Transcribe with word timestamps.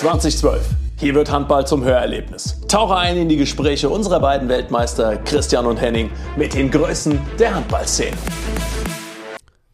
2012. 0.00 0.66
Hier 0.96 1.14
wird 1.14 1.30
Handball 1.30 1.66
zum 1.66 1.84
Hörerlebnis. 1.84 2.58
Tauche 2.68 2.96
ein 2.96 3.18
in 3.18 3.28
die 3.28 3.36
Gespräche 3.36 3.90
unserer 3.90 4.18
beiden 4.18 4.48
Weltmeister 4.48 5.18
Christian 5.18 5.66
und 5.66 5.78
Henning 5.78 6.10
mit 6.38 6.54
den 6.54 6.70
Größen 6.70 7.20
der 7.38 7.54
Handballszene. 7.54 8.16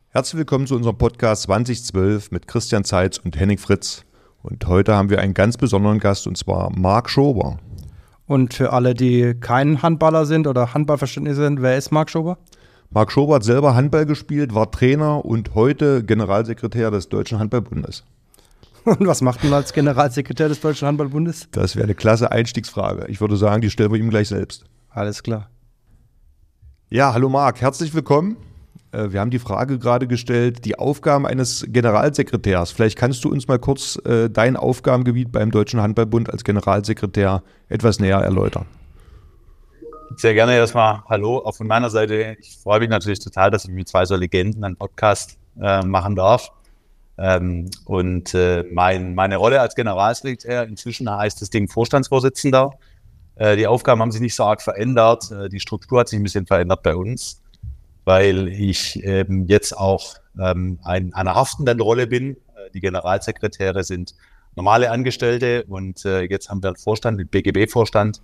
Herzlich 0.09 0.39
willkommen 0.39 0.67
zu 0.67 0.75
unserem 0.75 0.99
Podcast 0.99 1.43
2012 1.43 2.33
mit 2.33 2.49
Christian 2.49 2.83
Zeitz 2.83 3.19
und 3.19 3.39
Henning 3.39 3.59
Fritz. 3.59 4.03
Und 4.43 4.67
heute 4.67 4.97
haben 4.97 5.11
wir 5.11 5.21
einen 5.21 5.33
ganz 5.33 5.59
besonderen 5.59 6.01
Gast 6.01 6.27
und 6.27 6.37
zwar 6.37 6.77
Marc 6.77 7.09
Schober. 7.09 7.59
Und 8.27 8.53
für 8.53 8.73
alle, 8.73 8.95
die 8.95 9.35
kein 9.39 9.81
Handballer 9.81 10.27
sind 10.27 10.49
oder 10.49 10.75
Handballverständnis 10.75 11.37
sind, 11.37 11.63
wer 11.63 11.79
ist 11.79 11.93
Marc 11.93 12.11
Schober? 12.11 12.39
Marc 12.91 13.13
Schober 13.13 13.37
hat 13.37 13.45
selber 13.45 13.77
Handball 13.77 14.07
gespielt, 14.07 14.57
war 14.57 14.73
Trainer 14.73 15.25
und 15.25 15.55
heute 15.55 16.03
Generalsekretär 16.03 16.91
des 16.91 17.09
Deutschen 17.09 17.39
Handballbundes. 17.39 18.03
Und 18.99 19.05
was 19.05 19.21
macht 19.21 19.43
man 19.43 19.53
als 19.53 19.73
Generalsekretär 19.73 20.49
des 20.49 20.61
Deutschen 20.61 20.87
Handballbundes? 20.87 21.49
Das 21.51 21.75
wäre 21.75 21.85
eine 21.85 21.97
klasse 21.97 22.31
Einstiegsfrage. 22.31 23.07
Ich 23.09 23.21
würde 23.21 23.37
sagen, 23.37 23.61
die 23.61 23.69
stellen 23.69 23.91
wir 23.91 23.99
ihm 23.99 24.11
gleich 24.11 24.29
selbst. 24.29 24.65
Alles 24.91 25.25
klar. 25.25 25.51
Ja, 26.89 27.13
hallo 27.13 27.29
Marc, 27.29 27.61
herzlich 27.61 27.95
willkommen. 27.95 28.37
Äh, 28.93 29.11
wir 29.11 29.19
haben 29.19 29.31
die 29.31 29.41
Frage 29.41 29.81
gerade 29.81 30.07
gestellt, 30.07 30.65
die 30.65 30.79
Aufgaben 30.79 31.27
eines 31.27 31.67
Generalsekretärs. 31.69 32.71
Vielleicht 32.71 32.97
kannst 32.97 33.25
du 33.25 33.33
uns 33.33 33.49
mal 33.49 33.59
kurz 33.59 33.97
äh, 34.05 34.31
dein 34.31 34.57
Aufgabengebiet 34.57 35.33
beim 35.33 35.51
Deutschen 35.51 35.81
Handballbund 35.81 36.31
als 36.31 36.45
Generalsekretär 36.45 37.43
etwas 37.69 37.99
näher 37.99 38.19
erläutern. 38.19 38.67
Sehr 40.15 40.35
gerne 40.35 40.55
erstmal 40.55 41.03
Hallo 41.09 41.39
auch 41.39 41.57
von 41.57 41.67
meiner 41.67 41.91
Seite. 41.91 42.37
Ich 42.39 42.57
freue 42.63 42.79
mich 42.79 42.89
natürlich 42.89 43.19
total, 43.19 43.51
dass 43.51 43.65
ich 43.65 43.71
mit 43.73 43.89
zwei 43.89 44.05
so 44.05 44.15
Legenden 44.15 44.63
einen 44.63 44.77
Podcast 44.77 45.39
äh, 45.61 45.85
machen 45.85 46.15
darf. 46.15 46.53
Ähm, 47.19 47.71
und 47.85 48.35
äh, 48.35 48.65
mein, 48.71 49.15
meine 49.15 49.37
Rolle 49.37 49.61
als 49.61 49.75
Generalsekretär, 49.75 50.65
inzwischen 50.65 51.11
heißt 51.11 51.41
das 51.41 51.51
Ding 51.51 51.69
Vorstandsvorsitzender. 51.69 52.73
Äh, 53.37 53.57
die 53.57 53.67
Aufgaben 53.67 54.01
haben 54.01 54.11
sich 54.11 54.21
nicht 54.21 54.35
so 54.35 54.45
arg 54.45 54.61
verändert. 54.61 55.31
Äh, 55.31 55.49
die 55.49 55.61
Struktur 55.61 56.01
hat 56.01 56.09
sich 56.09 56.19
ein 56.19 56.23
bisschen 56.23 56.47
verändert 56.47 56.83
bei 56.83 56.95
uns, 56.95 57.43
weil 58.05 58.49
ich 58.49 59.03
ähm, 59.05 59.47
jetzt 59.47 59.77
auch 59.77 60.17
ähm, 60.39 60.79
ein, 60.83 61.15
einer 61.15 61.35
haftenden 61.35 61.81
Rolle 61.81 62.07
bin. 62.07 62.33
Äh, 62.33 62.71
die 62.75 62.81
Generalsekretäre 62.81 63.83
sind 63.85 64.15
normale 64.55 64.91
Angestellte 64.91 65.65
und 65.65 66.05
äh, 66.05 66.23
jetzt 66.23 66.51
haben 66.51 66.63
wir 66.63 66.69
einen 66.69 66.77
Vorstand, 66.77 67.21
den 67.21 67.29
BGB-Vorstand 67.29 68.21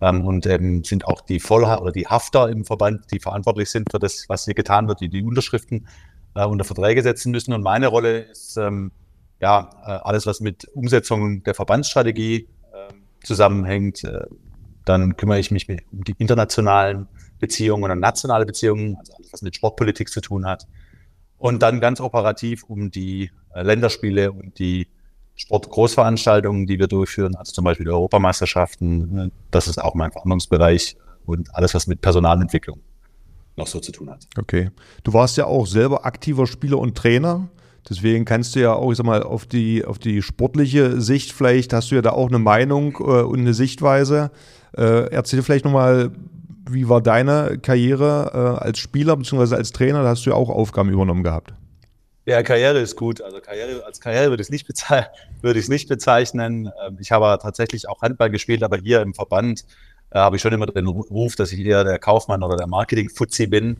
ähm, 0.00 0.24
und 0.24 0.46
ähm, 0.46 0.84
sind 0.84 1.06
auch 1.06 1.20
die 1.20 1.40
Vollha 1.40 1.78
oder 1.78 1.92
die 1.92 2.06
Hafter 2.06 2.48
im 2.48 2.64
Verband, 2.64 3.12
die 3.12 3.20
verantwortlich 3.20 3.70
sind 3.70 3.90
für 3.90 3.98
das, 3.98 4.24
was 4.28 4.44
hier 4.44 4.54
getan 4.54 4.88
wird, 4.88 5.00
die 5.00 5.08
die 5.08 5.22
Unterschriften 5.22 5.86
äh, 6.34 6.44
unter 6.44 6.64
Verträge 6.64 7.02
setzen 7.02 7.32
müssen. 7.32 7.52
Und 7.52 7.62
meine 7.62 7.88
Rolle 7.88 8.20
ist 8.20 8.56
ähm, 8.56 8.92
ja 9.40 9.70
äh, 9.84 9.90
alles, 9.90 10.26
was 10.26 10.40
mit 10.40 10.66
Umsetzung 10.74 11.42
der 11.42 11.54
Verbandsstrategie 11.54 12.48
äh, 12.72 12.92
zusammenhängt. 13.24 14.04
Äh, 14.04 14.26
dann 14.84 15.16
kümmere 15.16 15.38
ich 15.38 15.50
mich 15.50 15.68
um 15.68 16.04
die 16.04 16.14
internationalen 16.18 17.06
Beziehungen 17.38 17.84
oder 17.84 17.94
nationale 17.94 18.46
Beziehungen, 18.46 18.96
also 18.96 19.14
alles, 19.14 19.32
was 19.32 19.42
mit 19.42 19.56
Sportpolitik 19.56 20.08
zu 20.08 20.20
tun 20.20 20.46
hat. 20.46 20.66
Und 21.38 21.62
dann 21.62 21.80
ganz 21.80 22.00
operativ 22.00 22.64
um 22.64 22.90
die 22.90 23.30
äh, 23.54 23.62
Länderspiele 23.62 24.32
und 24.32 24.58
die 24.58 24.88
Sportgroßveranstaltungen, 25.34 26.66
die 26.66 26.78
wir 26.78 26.88
durchführen, 26.88 27.34
also 27.36 27.52
zum 27.52 27.64
Beispiel 27.64 27.86
die 27.86 27.90
Europameisterschaften. 27.90 29.32
Das 29.50 29.66
ist 29.66 29.78
auch 29.78 29.94
mein 29.94 30.12
Verhandlungsbereich 30.12 30.96
und 31.24 31.54
alles, 31.54 31.74
was 31.74 31.86
mit 31.86 32.00
Personalentwicklung 32.00 32.80
noch 33.56 33.66
so 33.66 33.80
zu 33.80 33.92
tun 33.92 34.10
hat. 34.10 34.26
Okay. 34.38 34.70
Du 35.04 35.12
warst 35.12 35.36
ja 35.36 35.46
auch 35.46 35.66
selber 35.66 36.06
aktiver 36.06 36.46
Spieler 36.46 36.78
und 36.78 36.96
Trainer. 36.96 37.48
Deswegen 37.88 38.24
kannst 38.24 38.54
du 38.54 38.60
ja 38.60 38.74
auch, 38.74 38.92
ich 38.92 38.96
sag 38.96 39.06
mal, 39.06 39.22
auf 39.22 39.46
die, 39.46 39.84
auf 39.84 39.98
die 39.98 40.22
sportliche 40.22 41.00
Sicht 41.00 41.32
vielleicht 41.32 41.72
hast 41.72 41.90
du 41.90 41.96
ja 41.96 42.02
da 42.02 42.10
auch 42.10 42.28
eine 42.28 42.38
Meinung 42.38 42.96
äh, 43.00 43.22
und 43.22 43.40
eine 43.40 43.54
Sichtweise. 43.54 44.30
Äh, 44.76 45.10
erzähl 45.10 45.42
vielleicht 45.42 45.64
nochmal, 45.64 46.12
wie 46.70 46.88
war 46.88 47.00
deine 47.00 47.58
Karriere 47.58 48.58
äh, 48.60 48.64
als 48.64 48.78
Spieler 48.78 49.16
bzw. 49.16 49.56
als 49.56 49.72
Trainer? 49.72 50.02
Da 50.02 50.10
hast 50.10 50.24
du 50.24 50.30
ja 50.30 50.36
auch 50.36 50.48
Aufgaben 50.48 50.90
übernommen 50.90 51.24
gehabt. 51.24 51.54
Ja, 52.24 52.40
Karriere 52.44 52.78
ist 52.78 52.96
gut. 52.96 53.20
Also 53.20 53.40
Karriere, 53.40 53.84
als 53.84 54.00
Karriere 54.00 54.30
würde 54.30 54.42
ich 54.42 54.46
es 54.46 54.50
nicht, 54.50 54.66
bezei 54.66 55.08
würde 55.40 55.58
ich 55.58 55.68
nicht 55.68 55.88
bezeichnen. 55.88 56.70
Ähm, 56.86 56.98
ich 57.00 57.10
habe 57.10 57.36
tatsächlich 57.42 57.88
auch 57.88 58.00
Handball 58.00 58.30
gespielt, 58.30 58.62
aber 58.62 58.76
hier 58.76 59.02
im 59.02 59.12
Verband 59.12 59.64
äh, 60.12 60.18
habe 60.18 60.36
ich 60.36 60.42
schon 60.42 60.52
immer 60.52 60.66
den 60.66 60.86
Ruf, 60.86 61.36
dass 61.36 61.52
ich 61.52 61.60
eher 61.60 61.84
der 61.84 61.98
Kaufmann 61.98 62.42
oder 62.42 62.56
der 62.56 62.66
Marketing-Fuzzi 62.66 63.46
bin. 63.46 63.78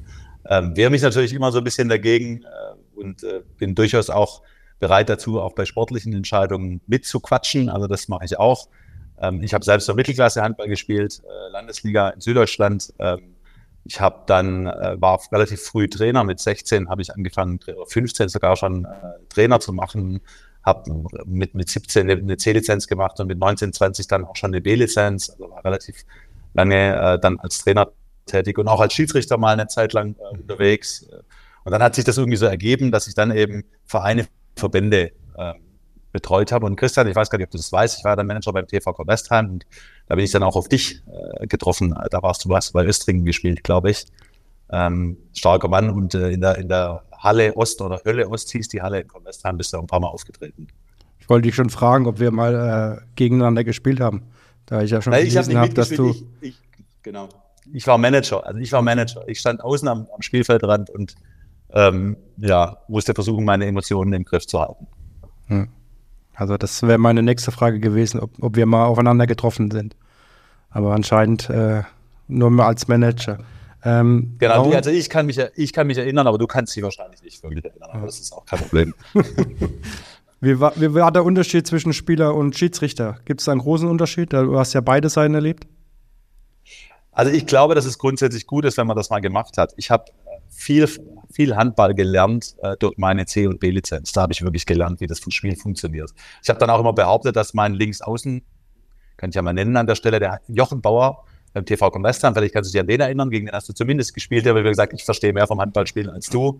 Ähm, 0.49 0.77
wehre 0.77 0.91
mich 0.91 1.03
natürlich 1.03 1.33
immer 1.33 1.53
so 1.53 1.59
ein 1.59 1.65
bisschen 1.65 1.89
dagegen 1.89 2.43
äh, 2.43 3.01
und 3.01 3.23
äh, 3.23 3.43
bin 3.59 3.75
durchaus 3.75 4.11
auch 4.11 4.43
bereit 4.81 5.09
dazu, 5.09 5.41
auch 5.41 5.55
bei 5.55 5.65
sportlichen 5.65 6.13
Entscheidungen 6.13 6.81
mitzuquatschen. 6.87 7.69
Also 7.69 7.87
das 7.87 8.09
mache 8.09 8.25
ich 8.25 8.39
auch. 8.39 8.69
Ähm, 9.21 9.43
ich 9.43 9.55
habe 9.55 9.65
selbst 9.65 9.89
noch 9.89 9.95
Mittelklasse 9.95 10.43
Handball 10.43 10.69
gespielt, 10.69 11.23
äh, 11.25 11.53
Landesliga 11.53 12.11
in 12.11 12.21
Süddeutschland. 12.21 12.93
Ähm, 12.99 13.37
ich 13.85 14.01
habe 14.01 14.23
dann, 14.27 14.67
äh, 14.67 15.01
war 15.01 15.21
relativ 15.31 15.63
früh 15.63 15.89
Trainer, 15.89 16.25
mit 16.25 16.41
16 16.41 16.89
habe 16.89 17.03
ich 17.03 17.15
angefangen, 17.15 17.61
15 17.87 18.29
sogar 18.29 18.57
schon 18.57 18.85
äh, 18.85 18.89
Trainer 19.29 19.61
zu 19.61 19.73
machen, 19.73 20.21
habe 20.65 21.05
mit, 21.27 21.55
mit 21.55 21.69
17 21.69 22.09
eine, 22.09 22.37
C-Lizenz 22.37 22.87
gemacht 22.87 23.19
und 23.21 23.27
mit 23.27 23.39
19, 23.39 23.73
20 23.73 24.07
dann 24.07 24.25
auch 24.25 24.37
schon 24.37 24.51
eine 24.51 24.61
B-Lizenz, 24.61 25.31
also 25.31 25.51
war 25.51 25.65
relativ 25.65 26.05
lange 26.55 26.97
äh, 26.97 27.19
dann 27.19 27.39
als 27.41 27.59
Trainer 27.59 27.91
tätig 28.27 28.59
und 28.59 28.69
auch 28.69 28.81
als 28.81 28.93
Schiedsrichter 28.93 29.39
mal 29.39 29.53
eine 29.53 29.67
Zeit 29.67 29.93
lang 29.93 30.15
äh, 30.17 30.39
unterwegs. 30.39 31.09
Und 31.65 31.73
dann 31.73 31.83
hat 31.83 31.95
sich 31.95 32.05
das 32.05 32.19
irgendwie 32.19 32.37
so 32.37 32.47
ergeben, 32.47 32.91
dass 32.91 33.07
ich 33.07 33.15
dann 33.15 33.31
eben 33.31 33.65
Vereine, 33.85 34.27
Verbände 34.57 35.13
äh, 35.37 35.55
betreut 36.13 36.53
habe. 36.53 36.67
Und 36.67 36.77
Christian, 36.77 37.09
ich 37.09 37.17
weiß 37.17 37.31
gar 37.31 37.39
nicht, 37.39 37.47
ob 37.47 37.51
du 37.51 37.59
das 37.59 37.73
weißt, 37.73 37.99
ich 37.99 38.05
war 38.05 38.17
dann 38.17 38.27
Manager 38.27 38.53
beim 38.53 38.67
TV 38.67 38.95
Westheim 39.07 39.51
und 39.51 39.67
da 40.07 40.15
bin 40.15 40.25
ich 40.25 40.31
dann 40.31 40.43
auch 40.43 40.57
auf 40.57 40.69
dich 40.69 41.03
äh, 41.07 41.47
getroffen. 41.47 41.95
Da 42.11 42.23
warst 42.23 42.45
du 42.45 42.49
was 42.49 42.73
bei 42.73 42.85
Östringen 42.85 43.25
gespielt, 43.25 43.65
glaube 43.65 43.91
ich. 43.91 44.07
Ähm, 44.71 45.17
starker 45.35 45.69
Mann 45.69 45.91
und 45.91 46.15
äh, 46.15 46.31
in, 46.31 46.41
der, 46.41 46.59
in 46.59 46.69
der 46.69 47.03
Halle 47.23 47.57
Ost 47.57 47.81
oder 47.81 48.01
Hölle 48.05 48.29
Ost 48.29 48.51
hieß 48.51 48.69
die 48.69 48.83
Halle 48.83 49.01
in 49.01 49.09
Westheim, 49.25 49.57
bist 49.57 49.73
du 49.73 49.79
ein 49.79 49.87
paar 49.87 50.01
Mal 50.01 50.09
aufgetreten. 50.09 50.69
Ich 51.19 51.29
wollte 51.29 51.47
dich 51.47 51.55
schon 51.55 51.71
fragen, 51.71 52.07
ob 52.07 52.19
wir 52.19 52.33
mal 52.33 52.99
äh, 53.01 53.07
gegeneinander 53.15 53.63
gespielt 53.63 54.01
haben. 54.01 54.23
Da 54.67 54.83
ich 54.83 54.91
ja 54.91 55.01
schon 55.01 55.13
Nein, 55.13 55.29
gelesen 55.29 55.57
habe, 55.57 55.73
dass 55.73 55.91
du. 55.91 56.11
Ich, 56.11 56.25
ich, 56.41 56.59
genau. 57.03 57.29
Ich 57.73 57.87
war 57.87 57.97
Manager, 57.97 58.45
also 58.45 58.59
ich 58.59 58.73
war 58.73 58.83
Manager. 58.83 59.23
Ich 59.29 59.39
stand 59.39 59.63
außen 59.63 59.87
am, 59.87 60.09
am 60.13 60.21
Spielfeldrand 60.21 60.91
und 60.91 61.15
ähm, 61.71 62.17
ja, 62.39 62.79
musste 62.89 63.15
versuchen, 63.15 63.45
meine 63.45 63.67
Emotionen 63.67 64.13
im 64.13 64.25
Griff 64.25 64.47
zu 64.47 64.61
halten. 64.61 64.89
Hm. 65.47 65.69
Also 66.35 66.57
das 66.57 66.83
wäre 66.83 66.99
meine 66.99 67.23
nächste 67.23 67.53
Frage 67.53 67.79
gewesen, 67.79 68.19
ob, 68.21 68.31
ob, 68.43 68.57
wir 68.57 68.67
mal 68.67 68.87
aufeinander 68.87 69.27
getroffen 69.27 69.71
sind. 69.71 69.97
Aber 70.71 70.95
anscheinend 70.95 71.49
äh, 71.51 71.83
nur 72.29 72.51
mal 72.51 72.67
als 72.67 72.89
Manager. 72.89 73.39
Ähm, 73.85 74.37
genau, 74.39 74.71
also 74.71 74.91
ich 74.91 75.11
kann, 75.11 75.27
mich, 75.27 75.39
ich 75.57 75.73
kann 75.73 75.87
mich 75.87 75.99
erinnern, 75.99 76.27
aber 76.27 76.39
du 76.39 76.47
kannst 76.47 76.77
dich 76.77 76.83
wahrscheinlich 76.83 77.23
nicht 77.23 77.43
wirklich 77.43 77.65
erinnern. 77.65 77.91
Aber 77.93 78.07
das 78.07 78.21
ist 78.21 78.33
auch 78.33 78.45
kein 78.47 78.61
Problem. 78.61 78.95
wie, 80.41 80.61
war, 80.61 80.73
wie 80.77 80.95
war 80.95 81.11
der 81.11 81.25
Unterschied 81.25 81.67
zwischen 81.67 81.93
Spieler 81.93 82.35
und 82.35 82.57
Schiedsrichter? 82.57 83.19
Gibt 83.25 83.41
es 83.41 83.47
da 83.47 83.53
einen 83.53 83.61
großen 83.61 83.89
Unterschied? 83.89 84.33
Du 84.33 84.59
hast 84.59 84.73
ja 84.73 84.81
beide 84.81 85.09
Seiten 85.09 85.35
erlebt. 85.35 85.67
Also 87.11 87.31
ich 87.33 87.47
glaube, 87.47 87.75
dass 87.75 87.85
es 87.85 87.99
grundsätzlich 87.99 88.47
gut 88.47 88.65
ist, 88.65 88.79
wenn 88.79 88.87
man 88.87 88.97
das 88.97 89.11
mal 89.11 89.21
gemacht 89.21 89.59
hat. 89.59 89.75
Ich 89.77 89.91
habe 89.91 90.05
viel, 90.49 90.89
viel 91.31 91.57
Handball 91.57 91.95
gelernt 91.95 92.55
äh, 92.63 92.77
durch 92.79 92.97
meine 92.97 93.27
C- 93.27 93.47
und 93.47 93.59
B-Lizenz. 93.59 94.13
Da 94.13 94.23
habe 94.23 94.33
ich 94.33 94.43
wirklich 94.43 94.65
gelernt, 94.65 95.01
wie 95.01 95.07
das 95.07 95.21
Spiel 95.29 95.57
funktioniert. 95.57 96.13
Ich 96.43 96.49
habe 96.49 96.59
dann 96.59 96.71
auch 96.71 96.81
immer 96.81 96.93
behauptet, 96.93 97.37
dass 97.37 97.53
mein 97.53 97.75
Linksaußen, 97.75 98.43
kann 99.17 99.31
ich 99.31 99.37
ja 99.37 99.43
mal 99.43 99.53
nennen 99.53 99.77
an 99.77 99.87
der 99.87 99.95
Stelle, 99.95 100.21
der 100.21 100.41
Jochen 100.49 100.81
Bauer 100.81 101.25
beim 101.53 101.65
TV 101.67 101.91
Westheim, 101.93 102.35
vielleicht 102.35 102.55
kannst 102.55 102.71
du 102.71 102.73
dich 102.73 102.81
an 102.81 102.87
den 102.87 103.01
erinnern, 103.01 103.31
gegen 103.31 103.47
den 103.47 103.55
hast 103.55 103.69
du 103.69 103.73
zumindest 103.73 104.15
gespielt, 104.15 104.47
der 104.47 104.55
hat 104.55 104.63
gesagt, 104.63 104.93
ich 104.95 105.05
verstehe 105.05 105.33
mehr 105.33 105.47
vom 105.47 105.61
Handballspielen 105.61 106.11
als 106.11 106.29
du. 106.29 106.57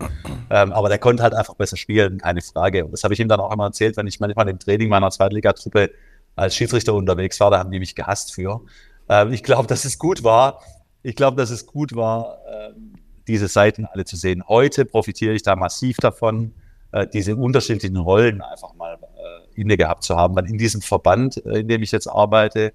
Ähm, 0.49 0.71
aber 0.71 0.89
der 0.89 0.99
konnte 0.99 1.23
halt 1.23 1.33
einfach 1.33 1.55
besser 1.55 1.77
spielen, 1.77 2.19
keine 2.19 2.41
Frage. 2.41 2.85
Und 2.85 2.91
das 2.91 3.03
habe 3.03 3.13
ich 3.13 3.19
ihm 3.19 3.27
dann 3.27 3.39
auch 3.39 3.51
immer 3.51 3.65
erzählt, 3.65 3.97
wenn 3.97 4.07
ich 4.07 4.19
manchmal 4.19 4.49
im 4.49 4.59
Training 4.59 4.89
meiner 4.89 5.09
Zweitligatruppe 5.09 5.91
als 6.35 6.55
Schiedsrichter 6.55 6.93
unterwegs 6.93 7.39
war, 7.39 7.51
da 7.51 7.59
haben 7.59 7.71
die 7.71 7.79
mich 7.79 7.95
gehasst 7.95 8.33
für. 8.33 8.61
Ähm, 9.09 9.33
ich 9.33 9.43
glaube, 9.43 9.67
dass 9.67 9.85
es 9.85 9.97
gut 9.97 10.23
war. 10.23 10.61
Ich 11.01 11.15
glaube, 11.15 11.37
dass 11.37 11.49
es 11.49 11.65
gut 11.65 11.95
war, 11.95 12.39
ähm, 12.47 12.93
diese 13.27 13.47
Seiten 13.47 13.85
alle 13.85 14.05
zu 14.05 14.15
sehen. 14.15 14.43
Heute 14.47 14.85
profitiere 14.85 15.33
ich 15.33 15.43
da 15.43 15.55
massiv 15.55 15.97
davon, 15.97 16.53
äh, 16.91 17.07
diese 17.07 17.35
unterschiedlichen 17.35 17.97
Rollen 17.97 18.41
einfach 18.41 18.73
mal 18.75 18.95
äh, 18.95 19.59
inne 19.61 19.77
gehabt 19.77 20.03
zu 20.03 20.15
haben, 20.15 20.35
weil 20.35 20.49
in 20.49 20.57
diesem 20.57 20.81
Verband, 20.81 21.43
äh, 21.45 21.59
in 21.59 21.67
dem 21.67 21.83
ich 21.83 21.91
jetzt 21.91 22.07
arbeite, 22.07 22.73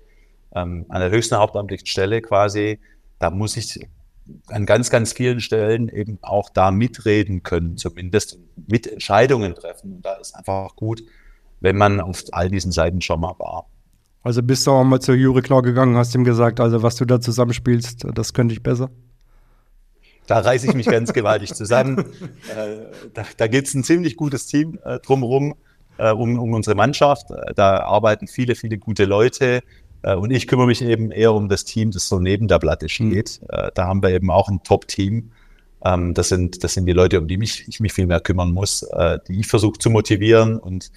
ähm, 0.54 0.86
an 0.88 1.00
der 1.00 1.10
höchsten 1.10 1.36
hauptamtlichen 1.36 1.86
Stelle 1.86 2.22
quasi, 2.22 2.78
da 3.18 3.30
muss 3.30 3.56
ich 3.56 3.78
an 4.48 4.66
ganz, 4.66 4.90
ganz 4.90 5.12
vielen 5.12 5.40
Stellen 5.40 5.88
eben 5.88 6.18
auch 6.22 6.50
da 6.50 6.70
mitreden 6.70 7.42
können, 7.42 7.76
zumindest 7.76 8.38
mit 8.66 8.86
Entscheidungen 8.86 9.54
treffen. 9.54 9.94
Und 9.96 10.04
da 10.04 10.14
ist 10.14 10.34
einfach 10.34 10.76
gut, 10.76 11.02
wenn 11.60 11.76
man 11.76 12.00
auf 12.00 12.22
all 12.32 12.50
diesen 12.50 12.72
Seiten 12.72 13.00
schon 13.00 13.20
mal 13.20 13.34
war. 13.38 13.66
Also 14.22 14.42
bist 14.42 14.66
du 14.66 14.72
auch 14.72 14.84
mal 14.84 15.00
zu 15.00 15.14
Juri 15.14 15.42
Knorr 15.42 15.62
gegangen, 15.62 15.96
hast 15.96 16.14
ihm 16.14 16.24
gesagt, 16.24 16.60
also 16.60 16.82
was 16.82 16.96
du 16.96 17.04
da 17.04 17.20
zusammenspielst, 17.20 18.06
das 18.14 18.34
könnte 18.34 18.52
ich 18.52 18.62
besser? 18.62 18.90
Da 20.26 20.40
reiße 20.40 20.66
ich 20.66 20.74
mich 20.74 20.86
ganz 20.86 21.12
gewaltig 21.12 21.54
zusammen. 21.54 22.04
Äh, 22.54 23.10
da 23.14 23.24
da 23.36 23.46
gibt 23.46 23.68
es 23.68 23.74
ein 23.74 23.84
ziemlich 23.84 24.16
gutes 24.16 24.46
Team 24.46 24.78
äh, 24.84 24.98
drumherum. 25.00 25.54
äh, 25.98 26.12
um, 26.12 26.38
um 26.38 26.54
unsere 26.54 26.76
Mannschaft. 26.76 27.26
Da 27.56 27.80
arbeiten 27.80 28.26
viele, 28.26 28.54
viele 28.54 28.78
gute 28.78 29.04
Leute. 29.04 29.62
Äh, 30.02 30.14
und 30.14 30.30
ich 30.30 30.46
kümmere 30.46 30.66
mich 30.66 30.82
eben 30.82 31.10
eher 31.10 31.32
um 31.34 31.48
das 31.48 31.64
Team, 31.64 31.90
das 31.90 32.08
so 32.08 32.18
neben 32.18 32.48
der 32.48 32.58
Platte 32.58 32.86
mhm. 32.86 32.88
steht. 32.88 33.40
Mhm. 33.42 33.70
Da 33.74 33.86
haben 33.86 34.02
wir 34.02 34.10
eben 34.10 34.30
auch 34.30 34.48
ein 34.48 34.62
Top-Team. 34.62 35.30
Ähm, 35.84 36.14
das, 36.14 36.28
sind, 36.28 36.64
das 36.64 36.74
sind 36.74 36.86
die 36.86 36.92
Leute, 36.92 37.20
um 37.20 37.28
die 37.28 37.36
mich, 37.36 37.66
ich 37.68 37.80
mich 37.80 37.92
viel 37.92 38.06
mehr 38.06 38.20
kümmern 38.20 38.52
muss, 38.52 38.86
die 39.28 39.40
ich 39.40 39.46
versuche 39.46 39.78
zu 39.78 39.90
motivieren 39.90 40.58
und 40.58 40.90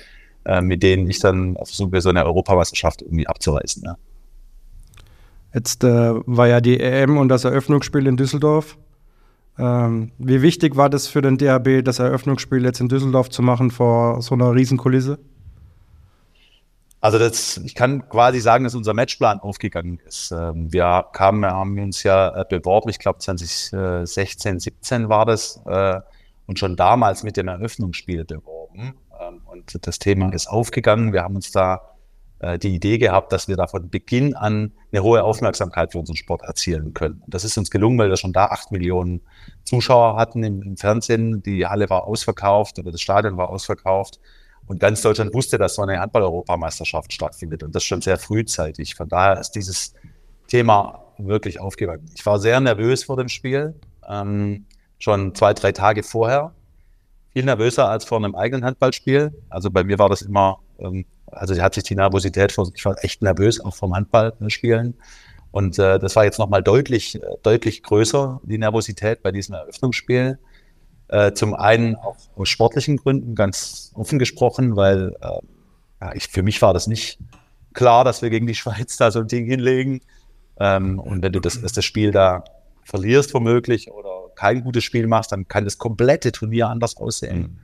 mit 0.64 0.82
denen 0.82 1.08
ich 1.08 1.20
dann 1.20 1.54
versuche, 1.56 2.02
so 2.02 2.10
eine 2.10 2.26
Europameisterschaft 2.26 3.04
irgendwie 3.04 3.28
abzureißen. 3.28 3.84
Ja. 3.86 3.96
Jetzt 5.54 5.84
äh, 5.84 6.14
war 6.26 6.48
ja 6.48 6.62
die 6.62 6.80
EM 6.80 7.18
und 7.18 7.30
das 7.30 7.44
Eröffnungsspiel 7.44 8.08
in 8.08 8.18
Düsseldorf. 8.18 8.78
Ähm, 9.58 10.12
wie 10.18 10.42
wichtig 10.42 10.78
war 10.78 10.90
das 10.90 11.08
für 11.08 11.22
den 11.22 11.38
DHB, 11.38 11.84
das 11.84 12.00
Eröffnungsspiel 12.00 12.64
jetzt 12.64 12.80
in 12.80 12.88
Düsseldorf 12.88 13.30
zu 13.30 13.42
machen 13.42 13.70
vor 13.70 14.22
so 14.22 14.34
einer 14.34 14.54
Riesenkulisse? 14.54 15.20
Also 17.02 17.18
das, 17.18 17.58
ich 17.58 17.74
kann 17.74 18.08
quasi 18.10 18.40
sagen, 18.40 18.64
dass 18.64 18.76
unser 18.76 18.94
Matchplan 18.94 19.40
aufgegangen 19.40 20.00
ist. 20.08 20.32
Ähm, 20.32 20.72
wir 20.72 21.08
kamen, 21.14 21.44
haben 21.46 21.80
uns 21.80 22.04
ja 22.04 22.30
äh, 22.40 22.46
beworben, 22.48 22.90
ich 22.90 23.00
glaube 23.00 23.18
2016, 23.18 24.60
17 24.60 25.10
war 25.10 25.26
das, 25.26 25.60
äh, 25.66 26.00
und 26.46 26.60
schon 26.60 26.76
damals 26.76 27.24
mit 27.24 27.38
dem 27.38 27.48
Eröffnungsspiel 27.48 28.24
beworben. 28.24 28.94
Ähm, 29.20 29.42
und 29.46 29.88
das 29.88 29.98
Thema 29.98 30.32
ist 30.32 30.48
aufgegangen. 30.48 31.12
Wir 31.12 31.24
haben 31.24 31.36
uns 31.36 31.52
da 31.52 31.82
äh, 32.40 32.60
die 32.60 32.76
Idee 32.76 33.00
gehabt, 33.00 33.32
dass 33.32 33.48
wir 33.48 33.56
da 33.56 33.66
von 33.66 33.90
Beginn 33.90 34.36
an 34.36 34.74
eine 34.92 35.02
hohe 35.02 35.24
Aufmerksamkeit 35.24 35.94
für 35.94 36.00
unseren 36.00 36.18
Sport 36.18 36.44
erzielen 36.44 36.94
können. 36.94 37.24
Das 37.26 37.44
ist 37.44 37.58
uns 37.58 37.72
gelungen, 37.72 37.98
weil 37.98 38.10
wir 38.10 38.18
schon 38.18 38.34
da 38.34 38.46
acht 38.46 38.72
Millionen 38.72 39.22
Zuschauer 39.64 40.18
hatten 40.18 40.44
im, 40.44 40.62
im 40.62 40.78
Fernsehen. 40.78 41.42
Die 41.42 41.66
Halle 41.66 41.90
war 41.90 42.06
ausverkauft 42.06 42.78
oder 42.78 42.92
das 42.92 43.02
Stadion 43.02 43.38
war 43.38 43.50
ausverkauft. 43.50 44.20
Und 44.72 44.80
ganz 44.80 45.02
Deutschland 45.02 45.34
wusste, 45.34 45.58
dass 45.58 45.76
so 45.76 45.82
eine 45.82 46.00
Handball-Europameisterschaft 46.00 47.12
stattfindet. 47.12 47.62
Und 47.62 47.76
das 47.76 47.84
schon 47.84 48.02
sehr 48.02 48.18
frühzeitig. 48.18 48.96
Von 48.96 49.10
daher 49.10 49.38
ist 49.38 49.52
dieses 49.52 49.94
Thema 50.48 51.04
wirklich 51.18 51.60
aufgegangen. 51.60 52.10
Ich 52.16 52.26
war 52.26 52.40
sehr 52.40 52.58
nervös 52.62 53.04
vor 53.04 53.18
dem 53.18 53.28
Spiel, 53.28 53.76
ähm, 54.08 54.66
schon 54.98 55.36
zwei, 55.36 55.54
drei 55.54 55.74
Tage 55.74 56.04
vorher. 56.04 56.54
Viel 57.34 57.44
nervöser 57.44 57.90
als 57.90 58.06
vor 58.06 58.18
einem 58.18 58.34
eigenen 58.34 58.64
Handballspiel. 58.64 59.34
Also 59.50 59.70
bei 59.70 59.84
mir 59.84 60.00
war 60.00 60.08
das 60.08 60.22
immer 60.22 60.60
ähm, 60.80 61.06
also 61.32 61.60
hat 61.62 61.74
sich 61.74 61.84
die 61.84 61.96
Nervosität 61.96 62.54
vor, 62.54 62.72
ich 62.74 62.86
war 62.86 62.96
echt 63.04 63.22
nervös, 63.22 63.60
auch 63.60 63.76
vom 63.76 63.94
Handballspielen. 63.94 64.96
Und 65.52 65.80
äh, 65.80 66.00
das 66.00 66.16
war 66.16 66.24
jetzt 66.24 66.40
nochmal 66.40 66.64
deutlich, 66.64 67.16
äh, 67.16 67.20
deutlich 67.44 67.84
größer, 67.84 68.40
die 68.44 68.58
Nervosität 68.58 69.22
bei 69.22 69.32
diesem 69.32 69.56
Eröffnungsspiel. 69.56 70.40
Äh, 71.12 71.34
zum 71.34 71.54
einen 71.54 71.96
auch 71.98 72.16
aus 72.38 72.48
sportlichen 72.48 72.96
Gründen, 72.96 73.36
ganz 73.36 73.92
offen 73.96 74.18
gesprochen, 74.18 74.78
weil 74.78 75.14
äh, 75.22 75.40
ja, 76.00 76.16
ich, 76.16 76.28
für 76.30 76.42
mich 76.42 76.62
war 76.62 76.74
das 76.74 76.88
nicht 76.88 77.20
klar, 77.74 78.06
dass 78.06 78.22
wir 78.22 78.30
gegen 78.30 78.48
die 78.48 78.56
Schweiz 78.56 78.96
da 78.96 79.12
so 79.12 79.20
ein 79.20 79.28
Ding 79.28 79.46
hinlegen. 79.46 80.00
Ähm, 80.58 81.00
und 81.00 81.22
wenn 81.22 81.34
du 81.34 81.42
das, 81.42 81.62
das 81.62 81.84
Spiel 81.84 82.12
da 82.12 82.46
verlierst 82.84 83.34
womöglich 83.34 83.92
oder 83.92 84.30
kein 84.36 84.64
gutes 84.64 84.86
Spiel 84.86 85.06
machst, 85.08 85.34
dann 85.34 85.50
kann 85.50 85.66
das 85.66 85.78
komplette 85.78 86.32
Turnier 86.32 86.70
anders 86.70 86.96
aussehen. 86.96 87.40
Mhm. 87.40 87.60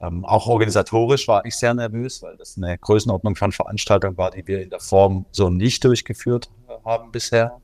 Ähm, 0.00 0.24
auch 0.24 0.46
organisatorisch 0.46 1.28
war 1.28 1.44
ich 1.44 1.54
sehr 1.54 1.74
nervös, 1.74 2.22
weil 2.22 2.38
das 2.38 2.56
eine 2.56 2.78
Größenordnung 2.78 3.36
von 3.36 3.52
Veranstaltung 3.52 4.16
war, 4.16 4.30
die 4.30 4.46
wir 4.46 4.62
in 4.62 4.70
der 4.70 4.80
Form 4.80 5.26
so 5.32 5.50
nicht 5.50 5.84
durchgeführt 5.84 6.48
haben 6.84 7.12
bisher. 7.12 7.60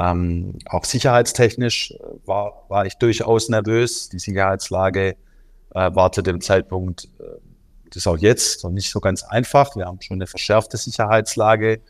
Ähm, 0.00 0.54
auch 0.66 0.84
sicherheitstechnisch 0.84 1.90
äh, 1.92 1.96
war, 2.24 2.64
war 2.68 2.86
ich 2.86 2.96
durchaus 2.96 3.50
nervös. 3.50 4.08
Die 4.08 4.18
Sicherheitslage 4.18 5.16
äh, 5.74 5.94
war 5.94 6.10
zu 6.12 6.22
dem 6.22 6.40
Zeitpunkt, 6.40 7.08
äh, 7.18 7.24
das 7.86 7.96
ist 7.96 8.06
auch 8.06 8.16
jetzt 8.16 8.64
noch 8.64 8.70
nicht 8.70 8.90
so 8.90 9.00
ganz 9.00 9.24
einfach. 9.24 9.76
Wir 9.76 9.84
haben 9.86 10.00
schon 10.00 10.16
eine 10.16 10.26
verschärfte 10.26 10.76
Sicherheitslage. 10.76 11.80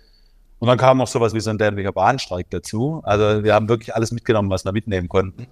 Und 0.58 0.68
dann 0.68 0.78
kam 0.78 0.98
noch 0.98 1.06
sowas 1.06 1.34
wie 1.34 1.40
so 1.40 1.50
ein 1.50 1.58
dämlicher 1.58 1.92
Bahnstreik 1.92 2.50
dazu. 2.50 3.00
Also 3.04 3.44
wir 3.44 3.54
haben 3.54 3.68
wirklich 3.68 3.94
alles 3.94 4.10
mitgenommen, 4.10 4.50
was 4.50 4.64
wir 4.64 4.72
mitnehmen 4.72 5.08
konnten. 5.08 5.46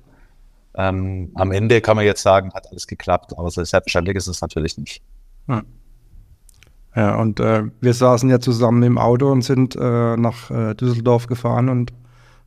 Ähm, 0.74 1.30
am 1.34 1.52
Ende 1.52 1.80
kann 1.80 1.96
man 1.96 2.04
jetzt 2.04 2.22
sagen, 2.22 2.52
hat 2.54 2.66
alles 2.70 2.86
geklappt, 2.86 3.34
aber 3.36 3.50
so 3.50 3.62
selbstverständlich 3.62 4.16
ist 4.16 4.26
es 4.26 4.40
natürlich 4.40 4.76
nicht. 4.78 5.02
Hm. 5.46 5.64
Ja, 6.96 7.16
und 7.16 7.40
äh, 7.40 7.64
wir 7.80 7.94
saßen 7.94 8.28
ja 8.28 8.40
zusammen 8.40 8.82
im 8.82 8.98
Auto 8.98 9.30
und 9.30 9.42
sind 9.42 9.76
äh, 9.76 10.16
nach 10.16 10.50
äh, 10.50 10.74
Düsseldorf 10.74 11.26
gefahren 11.26 11.68
und 11.68 11.92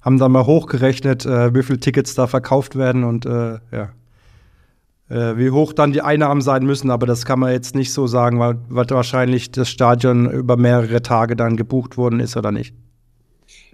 haben 0.01 0.17
dann 0.17 0.31
mal 0.31 0.45
hochgerechnet, 0.45 1.25
äh, 1.25 1.53
wie 1.53 1.63
viele 1.63 1.79
Tickets 1.79 2.15
da 2.15 2.27
verkauft 2.27 2.75
werden 2.75 3.03
und 3.03 3.25
äh, 3.25 3.59
ja, 3.71 3.89
äh, 5.09 5.37
wie 5.37 5.51
hoch 5.51 5.73
dann 5.73 5.91
die 5.91 6.01
Einnahmen 6.01 6.41
sein 6.41 6.65
müssen. 6.65 6.89
Aber 6.89 7.05
das 7.05 7.25
kann 7.25 7.39
man 7.39 7.51
jetzt 7.51 7.75
nicht 7.75 7.93
so 7.93 8.07
sagen, 8.07 8.39
weil, 8.39 8.57
weil 8.69 8.89
wahrscheinlich 8.89 9.51
das 9.51 9.69
Stadion 9.69 10.29
über 10.31 10.57
mehrere 10.57 11.01
Tage 11.01 11.35
dann 11.35 11.57
gebucht 11.57 11.97
worden 11.97 12.19
ist 12.19 12.37
oder 12.37 12.51
nicht. 12.51 12.73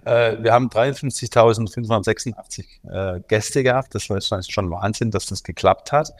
Äh, 0.04 0.36
wir 0.42 0.52
haben 0.52 0.68
53.586 0.68 2.64
äh, 2.90 3.20
Gäste 3.28 3.62
gehabt. 3.62 3.94
Das 3.94 4.10
war 4.10 4.20
schon 4.20 4.70
Wahnsinn, 4.70 5.10
dass 5.10 5.26
das 5.26 5.42
geklappt 5.42 5.92
hat. 5.92 6.12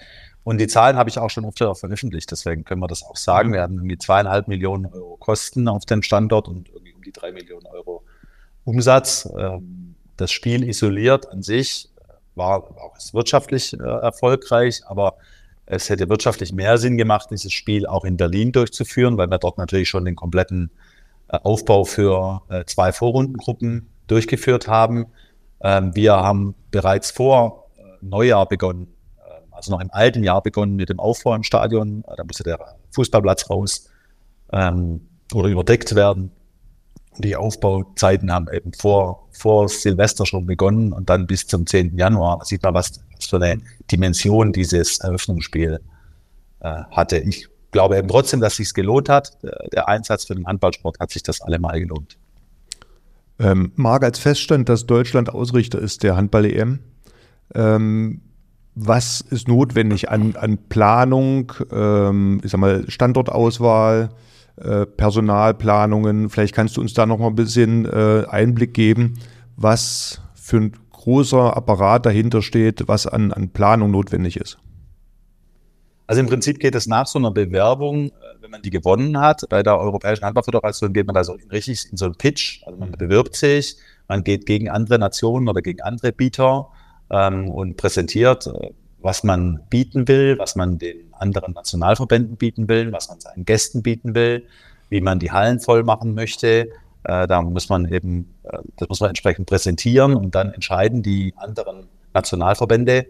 Und 0.45 0.59
die 0.59 0.67
Zahlen 0.67 0.97
habe 0.97 1.11
ich 1.11 1.19
auch 1.19 1.31
schon 1.31 1.45
oft 1.45 1.59
veröffentlicht, 1.59 2.31
deswegen 2.31 2.65
können 2.65 2.81
wir 2.81 2.89
das 2.89 3.03
auch 3.03 3.17
sagen. 3.17 3.53
Wir 3.53 3.61
hatten 3.61 3.75
irgendwie 3.75 3.99
zweieinhalb 3.99 4.49
Millionen 4.49 4.87
Euro 4.87 5.19
Kosten 5.19 5.69
auf 5.69 5.85
dem 5.85 6.03
Standort 6.03 6.49
und 6.49 6.71
irgendwie 6.71 6.95
um 6.95 7.03
die 7.03 7.13
drei 7.13 7.33
Millionen 7.33 7.67
Euro 7.67 8.03
Umsatz. 8.65 9.29
Ähm, 9.37 9.78
das 10.19 10.31
Spiel 10.31 10.69
isoliert 10.69 11.31
an 11.31 11.43
sich 11.43 11.89
war 12.35 12.59
auch 12.59 12.97
wirtschaftlich 13.13 13.73
äh, 13.73 13.83
erfolgreich, 13.83 14.83
aber 14.87 15.17
es 15.67 15.91
hätte 15.91 16.09
wirtschaftlich 16.09 16.53
mehr 16.53 16.79
Sinn 16.79 16.97
gemacht, 16.97 17.29
dieses 17.31 17.53
Spiel 17.53 17.87
auch 17.87 18.05
in 18.05 18.17
Berlin 18.17 18.53
durchzuführen, 18.53 19.19
weil 19.19 19.29
wir 19.29 19.39
dort 19.39 19.59
natürlich 19.59 19.89
schon 19.89 20.05
den 20.05 20.17
kompletten 20.17 20.71
äh, 21.29 21.39
Aufbau 21.43 21.85
für 21.85 22.43
äh, 22.49 22.65
zwei 22.65 22.93
Vorrundengruppen 22.93 23.89
durchgeführt 24.07 24.69
haben. 24.69 25.07
Ähm, 25.61 25.95
wir 25.95 26.15
haben 26.15 26.55
bereits 26.71 27.11
vor 27.11 27.67
äh, 27.77 27.83
Neujahr 28.01 28.47
begonnen, 28.47 28.89
also 29.51 29.73
noch 29.73 29.81
im 29.81 29.91
alten 29.91 30.23
Jahr 30.23 30.41
begonnen 30.41 30.77
mit 30.77 30.89
dem 30.89 31.01
Aufbau 31.01 31.35
im 31.35 31.43
Stadion. 31.43 32.05
Da 32.17 32.25
musste 32.25 32.45
der 32.45 32.77
Fußballplatz 32.93 33.51
raus 33.51 33.91
ähm, 34.53 35.07
oder 35.35 35.49
überdeckt 35.49 35.95
werden. 35.97 36.31
Die 37.17 37.35
Aufbauzeiten 37.35 38.31
haben 38.33 38.47
eben 38.53 38.73
vor, 38.73 39.29
vor 39.33 39.69
Silvester 39.69 40.27
schon 40.27 40.47
begonnen 40.47 40.93
und 40.93 41.11
dann 41.11 41.27
bis 41.27 41.47
zum 41.47 41.67
10. 41.67 41.97
Januar. 41.97 42.39
Da 42.39 42.45
sieht 42.45 42.63
man, 42.63 42.75
was, 42.75 43.01
was 43.17 43.27
für 43.27 43.37
eine 43.37 43.61
Dimension 43.91 44.53
dieses 44.53 44.99
Eröffnungsspiel 45.01 45.81
äh, 46.61 46.83
hatte. 46.91 47.19
Ich 47.19 47.49
glaube 47.71 47.99
eben 47.99 48.09
trotzdem, 48.09 48.41
dass 48.41 48.57
sich 48.57 48.73
gelohnt 48.73 49.09
hat. 49.09 49.43
Der, 49.43 49.69
der, 49.73 49.89
Einsatz 49.89 50.25
für 50.25 50.35
den 50.35 50.47
Handballsport 50.47 51.01
hat 51.01 51.11
sich 51.11 51.23
das 51.23 51.41
allemal 51.41 51.81
gelohnt. 51.81 52.17
Ähm, 53.39 53.73
Marc, 53.77 54.03
als 54.05 54.19
feststand, 54.19 54.69
dass 54.69 54.87
Deutschland 54.87 55.31
Ausrichter 55.31 55.79
ist 55.79 56.03
der 56.03 56.17
Handball-EM, 56.17 56.81
ähm, 57.55 58.21
was 58.75 59.21
ist 59.21 59.49
notwendig 59.49 60.11
an, 60.11 60.37
an 60.37 60.59
Planung, 60.69 61.53
ähm, 61.73 62.41
ich 62.45 62.51
sag 62.51 62.61
mal, 62.61 62.89
Standortauswahl, 62.89 64.11
äh, 64.59 64.87
Personalplanungen? 64.87 66.31
Vielleicht 66.31 66.55
kannst 66.55 66.77
du 66.77 66.81
uns 66.81 66.95
da 66.95 67.07
noch 67.07 67.19
mal 67.19 67.29
ein 67.29 67.35
bisschen 67.35 67.85
äh, 67.87 68.25
Einblick 68.29 68.75
geben, 68.75 69.19
was 69.57 70.21
für 70.35 70.59
ein 70.59 70.73
großer 70.91 71.57
Apparat 71.57 72.07
dahinter 72.07 72.43
steht, 72.43 72.89
was 72.89 73.07
an, 73.07 73.33
an 73.33 73.51
Planung 73.51 73.91
notwendig 73.91 74.37
ist. 74.37 74.59
Also 76.09 76.23
im 76.23 76.27
Prinzip 76.27 76.59
geht 76.59 76.75
es 76.75 76.87
nach 76.87 77.07
so 77.07 77.19
einer 77.19 77.31
Bewerbung, 77.31 78.07
äh, 78.09 78.13
wenn 78.41 78.51
man 78.51 78.63
die 78.63 78.71
gewonnen 78.71 79.21
hat, 79.21 79.45
bei 79.51 79.63
der 79.63 79.79
Europäischen 79.79 80.25
Handballföderation 80.25 80.93
geht 80.93 81.07
man 81.07 81.15
da 81.15 81.23
so 81.23 81.37
richtig 81.53 81.91
in 81.91 81.97
so 81.97 82.07
einen 82.07 82.15
Pitch. 82.15 82.63
Also 82.65 82.79
man 82.79 82.93
bewirbt 82.93 83.37
sich, 83.37 83.77
man 84.09 84.25
geht 84.25 84.47
gegen 84.47 84.71
andere 84.71 84.99
Nationen 84.99 85.49
oder 85.49 85.61
gegen 85.61 85.83
andere 85.83 86.13
Bieter 86.13 86.69
ähm, 87.11 87.51
und 87.51 87.77
präsentiert, 87.77 88.47
äh, 88.47 88.71
was 89.09 89.25
man 89.25 89.61
bieten 89.71 90.07
will, 90.07 90.39
was 90.39 90.55
man 90.55 90.77
den 90.77 91.15
anderen 91.15 91.55
Nationalverbänden 91.55 92.37
bieten 92.37 92.69
will, 92.69 92.93
was 92.93 93.09
man 93.09 93.19
seinen 93.19 93.47
Gästen 93.47 93.83
bieten 93.83 94.15
will, 94.15 94.45
wie 94.91 95.01
man 95.01 95.19
die 95.19 95.33
Hallen 95.33 95.61
voll 95.61 95.83
machen 95.83 96.13
möchte. 96.13 96.69
Äh, 97.05 97.27
da 97.27 97.41
muss 97.41 97.71
man 97.71 97.91
eben, 97.91 98.35
äh, 98.43 98.59
das 98.77 98.87
muss 98.91 99.01
man 99.01 99.09
entsprechend 99.09 99.47
präsentieren 99.47 100.15
und 100.15 100.35
dann 100.35 100.53
entscheiden 100.53 101.03
die 101.03 101.33
anderen 101.37 101.87
Nationalverbände, 102.13 103.07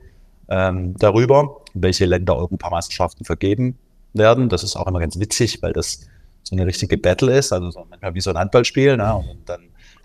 ähm, 0.49 0.95
darüber, 0.99 1.63
welche 1.75 2.07
Länder 2.07 2.37
Europameisterschaften 2.37 3.25
vergeben 3.25 3.77
werden. 4.13 4.49
Das 4.49 4.63
ist 4.63 4.77
auch 4.77 4.87
immer 4.87 5.01
ganz 5.01 5.19
witzig, 5.19 5.65
weil 5.65 5.73
das 5.73 6.07
so 6.45 6.55
eine 6.55 6.65
richtige 6.65 6.97
Battle 6.97 7.37
ist, 7.37 7.53
also 7.53 7.73
so 7.73 7.85
manchmal 7.91 8.15
wie 8.15 8.21
so 8.21 8.31
ein 8.31 8.39
Handballspiel. 8.39 8.97
Ne? 8.97 9.17
Und 9.17 9.49
dann 9.49 9.63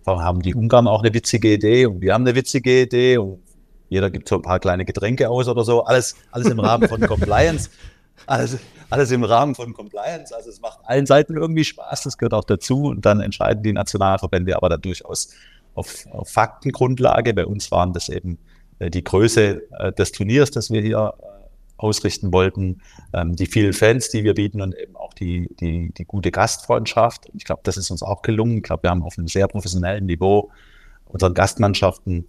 haben 0.08 0.42
die 0.42 0.56
Ungarn 0.56 0.88
auch 0.88 1.04
eine 1.04 1.14
witzige 1.14 1.54
Idee 1.54 1.86
und 1.86 2.02
wir 2.02 2.16
haben 2.16 2.24
eine 2.24 2.34
witzige 2.34 2.82
Idee 2.82 3.20
und 3.20 3.44
jeder 3.94 4.10
gibt 4.10 4.28
so 4.28 4.36
ein 4.36 4.42
paar 4.42 4.60
kleine 4.60 4.86
Getränke 4.86 5.30
aus 5.30 5.48
oder 5.48 5.64
so. 5.64 5.84
Alles, 5.84 6.16
alles 6.32 6.48
im 6.48 6.60
Rahmen 6.60 6.90
von 6.90 7.00
Compliance. 7.08 7.70
Alles, 8.26 8.58
alles 8.90 9.12
im 9.12 9.24
Rahmen 9.24 9.54
von 9.54 9.74
Compliance. 9.74 10.36
Also 10.36 10.50
es 10.50 10.60
macht 10.62 10.80
allen 10.84 11.06
Seiten 11.06 11.38
irgendwie 11.38 11.64
Spaß, 11.64 12.04
das 12.04 12.18
gehört 12.18 12.34
auch 12.34 12.44
dazu. 12.44 12.86
Und 12.86 13.06
dann 13.06 13.22
entscheiden 13.22 13.62
die 13.62 13.72
Nationalverbände 13.72 14.56
aber 14.56 14.70
dann 14.70 14.82
durchaus 14.82 15.30
auf, 15.76 16.08
auf 16.12 16.28
Faktengrundlage. 16.30 17.36
Bei 17.36 17.46
uns 17.46 17.70
waren 17.72 17.94
das 17.94 18.10
eben 18.10 18.40
äh, 18.80 18.90
die 18.90 19.04
Größe 19.04 19.62
äh, 19.78 19.94
des 19.94 20.12
Turniers, 20.12 20.50
das 20.50 20.72
wir 20.72 20.82
hier 20.82 21.14
ausrichten 21.78 22.34
wollten, 22.34 22.82
ähm, 23.14 23.36
die 23.36 23.46
vielen 23.46 23.74
Fans, 23.74 24.10
die 24.10 24.24
wir 24.24 24.34
bieten 24.34 24.62
und 24.62 24.76
eben 24.76 24.96
auch 24.96 25.14
die, 25.14 25.50
die, 25.60 25.92
die 25.96 26.06
gute 26.06 26.32
Gastfreundschaft. 26.32 27.30
Ich 27.36 27.44
glaube, 27.44 27.62
das 27.64 27.78
ist 27.78 27.92
uns 27.92 28.02
auch 28.02 28.24
gelungen. 28.24 28.58
Ich 28.58 28.64
glaube, 28.64 28.84
wir 28.84 28.90
haben 28.90 29.04
auf 29.04 29.18
einem 29.18 29.28
sehr 29.28 29.48
professionellen 29.48 30.06
Niveau 30.08 30.50
unseren 31.06 31.36
Gastmannschaften 31.36 32.26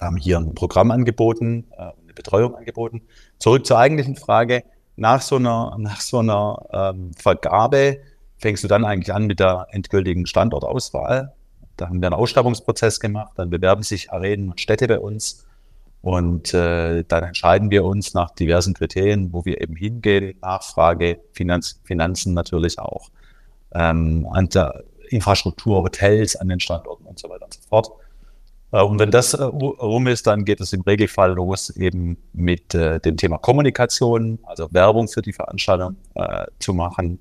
ähm, 0.00 0.16
hier 0.16 0.38
ein 0.38 0.54
Programm 0.54 0.90
angeboten, 0.90 1.66
äh, 1.72 1.82
eine 1.82 2.14
Betreuung 2.14 2.54
angeboten. 2.54 3.02
Zurück 3.38 3.66
zur 3.66 3.78
eigentlichen 3.78 4.16
Frage. 4.16 4.64
Nach 4.96 5.20
so 5.20 5.36
einer, 5.36 5.76
nach 5.78 6.00
so 6.00 6.20
einer 6.20 6.66
ähm, 6.72 7.12
Vergabe 7.14 7.98
fängst 8.38 8.64
du 8.64 8.68
dann 8.68 8.84
eigentlich 8.84 9.14
an 9.14 9.26
mit 9.26 9.40
der 9.40 9.66
endgültigen 9.70 10.26
Standortauswahl. 10.26 11.34
Da 11.76 11.88
haben 11.88 12.00
wir 12.00 12.06
einen 12.06 12.14
Ausstattungsprozess 12.14 13.00
gemacht, 13.00 13.32
dann 13.36 13.50
bewerben 13.50 13.82
sich 13.82 14.10
Arenen 14.10 14.50
und 14.50 14.60
Städte 14.60 14.88
bei 14.88 14.98
uns 14.98 15.46
und 16.00 16.54
äh, 16.54 17.04
dann 17.04 17.24
entscheiden 17.24 17.70
wir 17.70 17.84
uns 17.84 18.14
nach 18.14 18.30
diversen 18.30 18.74
Kriterien, 18.74 19.32
wo 19.32 19.44
wir 19.44 19.60
eben 19.60 19.76
hingehen, 19.76 20.38
Nachfrage, 20.40 21.20
Finanz, 21.32 21.80
Finanzen 21.84 22.32
natürlich 22.32 22.78
auch, 22.78 23.10
ähm, 23.74 24.26
an 24.30 24.48
der 24.48 24.84
Infrastruktur, 25.08 25.82
Hotels 25.82 26.36
an 26.36 26.48
den 26.48 26.60
Standorten 26.60 27.04
und 27.06 27.18
so 27.18 27.28
weiter 27.28 27.44
und 27.44 27.54
so 27.54 27.60
fort. 27.68 27.90
Äh, 28.76 28.82
und 28.82 28.98
wenn 28.98 29.10
das 29.10 29.34
äh, 29.34 29.42
rum 29.42 30.06
ist, 30.06 30.26
dann 30.26 30.44
geht 30.44 30.60
es 30.60 30.72
im 30.72 30.82
Regelfall 30.82 31.32
los 31.32 31.70
eben 31.70 32.18
mit 32.32 32.74
äh, 32.74 33.00
dem 33.00 33.16
Thema 33.16 33.38
Kommunikation, 33.38 34.38
also 34.42 34.68
Werbung 34.70 35.08
für 35.08 35.22
die 35.22 35.32
Veranstaltung 35.32 35.96
zu 36.58 36.74
machen 36.74 37.20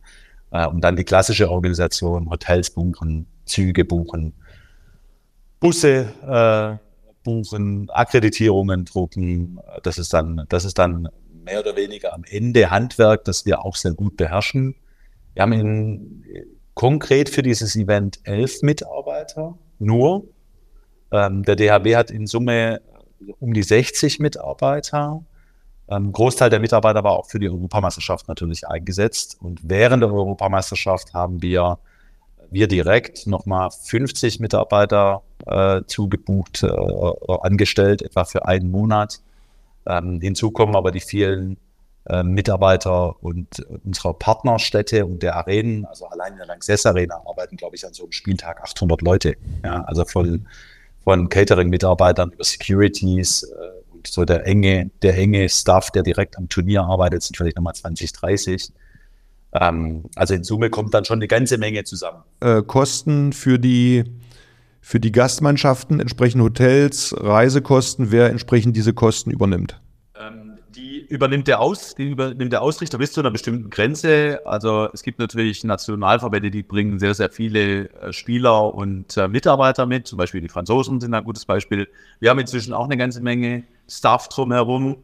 und 0.52 0.82
dann 0.82 0.96
die 0.96 1.04
klassische 1.04 1.50
Organisation, 1.50 2.30
Hotels 2.30 2.70
buchen, 2.70 3.28
Züge 3.46 3.84
buchen, 3.84 4.34
Busse 5.60 6.80
buchen, 7.24 7.90
Akkreditierungen 7.90 8.86
drucken. 8.86 9.60
Das 9.84 9.98
ist 9.98 10.14
dann, 10.14 10.46
das 10.48 10.64
ist 10.64 10.78
dann 10.78 11.10
mehr 11.44 11.60
oder 11.60 11.76
weniger 11.76 12.14
am 12.14 12.24
Ende 12.24 12.70
Handwerk, 12.70 13.26
das 13.26 13.46
wir 13.46 13.66
auch 13.66 13.76
sehr 13.76 13.94
gut 13.94 14.16
beherrschen. 14.16 14.76
Wir 15.34 15.44
haben 15.44 15.52
in, 15.52 16.24
konkret 16.74 17.30
für 17.30 17.42
dieses 17.42 17.76
Event 17.76 18.20
elf 18.24 18.62
Mitarbeiter 18.62 19.58
nur. 19.80 20.24
Ähm, 21.16 21.44
der 21.44 21.56
DHB 21.56 21.96
hat 21.96 22.12
in 22.12 22.28
Summe 22.28 22.82
um 23.40 23.54
die 23.54 23.64
60 23.64 24.20
Mitarbeiter. 24.20 25.24
Ein 25.88 26.06
ähm, 26.06 26.12
Großteil 26.12 26.50
der 26.50 26.60
Mitarbeiter 26.60 27.04
war 27.04 27.14
auch 27.14 27.28
für 27.28 27.40
die 27.40 27.50
Europameisterschaft 27.50 28.28
natürlich 28.28 28.68
eingesetzt. 28.68 29.38
Und 29.40 29.62
während 29.64 30.04
der 30.04 30.12
Europameisterschaft 30.12 31.14
haben 31.14 31.42
wir, 31.42 31.80
wir 32.50 32.68
direkt 32.68 33.28
nochmal 33.28 33.70
50 33.72 34.40
Mitarbeiter 34.40 35.22
äh, 35.46 35.82
zugebucht, 35.88 36.64
äh, 36.64 36.70
angestellt, 37.42 38.02
etwa 38.02 38.26
für 38.26 38.46
einen 38.46 38.70
Monat. 38.72 39.22
Ähm, 39.86 40.20
hinzu 40.20 40.52
kommen 40.52 40.76
aber 40.76 40.92
die 40.92 41.00
vielen 41.00 41.58
äh, 42.08 42.24
Mitarbeiter 42.24 43.24
und 43.24 43.60
unserer 43.84 44.14
Partnerstädte 44.16 45.06
und 45.06 45.24
der 45.24 45.36
Arenen, 45.36 45.86
also 45.86 46.08
allein 46.08 46.34
in 46.34 46.38
der 46.40 46.48
Lanxess 46.48 46.86
Arena 46.86 47.22
arbeiten, 47.26 47.58
glaube 47.58 47.76
ich, 47.76 47.86
an 47.86 47.94
so 47.94 48.04
einem 48.04 48.12
Spieltag 48.12 48.62
800 48.62 49.02
Leute. 49.02 49.36
Ja, 49.64 49.84
also 49.84 50.04
von, 50.06 50.48
von 51.06 51.30
Catering-Mitarbeitern 51.30 52.32
über 52.32 52.44
Securities 52.44 53.44
äh, 53.44 53.76
so 54.08 54.26
der 54.26 54.46
enge, 54.46 54.92
der 55.02 55.18
enge 55.18 55.48
Staff, 55.50 55.92
der 55.92 56.04
direkt 56.04 56.38
am 56.38 56.50
Turnier 56.50 56.84
arbeitet, 56.84 57.24
sind 57.24 57.38
vielleicht 57.38 57.56
nochmal 57.56 57.76
20, 57.76 58.12
30. 58.12 58.72
Ähm, 59.54 60.04
also 60.16 60.34
in 60.34 60.44
Summe 60.44 60.70
kommt 60.70 60.94
dann 60.94 61.06
schon 61.06 61.20
eine 61.20 61.28
ganze 61.28 61.58
Menge 61.58 61.84
zusammen. 61.84 62.24
Äh, 62.42 62.62
Kosten 62.62 63.34
für 63.34 63.58
die, 63.58 64.04
für 64.82 65.00
die 65.00 65.12
Gastmannschaften, 65.12 66.00
entsprechend 66.00 66.42
Hotels, 66.44 67.16
Reisekosten, 67.18 68.12
wer 68.12 68.30
entsprechend 68.30 68.76
diese 68.76 68.94
Kosten 68.94 69.32
übernimmt? 69.32 69.82
Übernimmt 71.10 71.48
der, 71.48 71.60
Aus, 71.60 71.96
die 71.96 72.12
übernimmt 72.12 72.52
der 72.52 72.62
Ausrichter 72.62 72.98
bis 72.98 73.14
zu 73.14 73.22
einer 73.22 73.32
bestimmten 73.32 73.70
Grenze. 73.70 74.42
Also 74.46 74.90
es 74.94 75.04
gibt 75.04 75.20
natürlich 75.20 75.64
Nationalverbände, 75.64 76.52
die 76.52 76.64
bringen 76.64 77.00
sehr, 77.00 77.14
sehr 77.14 77.30
viele 77.30 77.90
äh, 77.90 78.14
Spieler 78.14 78.74
und 78.74 79.16
äh, 79.18 79.28
Mitarbeiter 79.28 79.86
mit. 79.86 80.08
Zum 80.08 80.18
Beispiel 80.18 80.42
die 80.42 80.50
Franzosen 80.50 81.00
sind 81.00 81.14
ein 81.14 81.24
gutes 81.24 81.46
Beispiel. 81.46 81.88
Wir 82.20 82.30
haben 82.30 82.40
inzwischen 82.40 82.74
auch 82.74 82.86
eine 82.86 82.98
ganze 82.98 83.22
Menge 83.22 83.64
Staff 83.88 84.28
drumherum. 84.30 84.98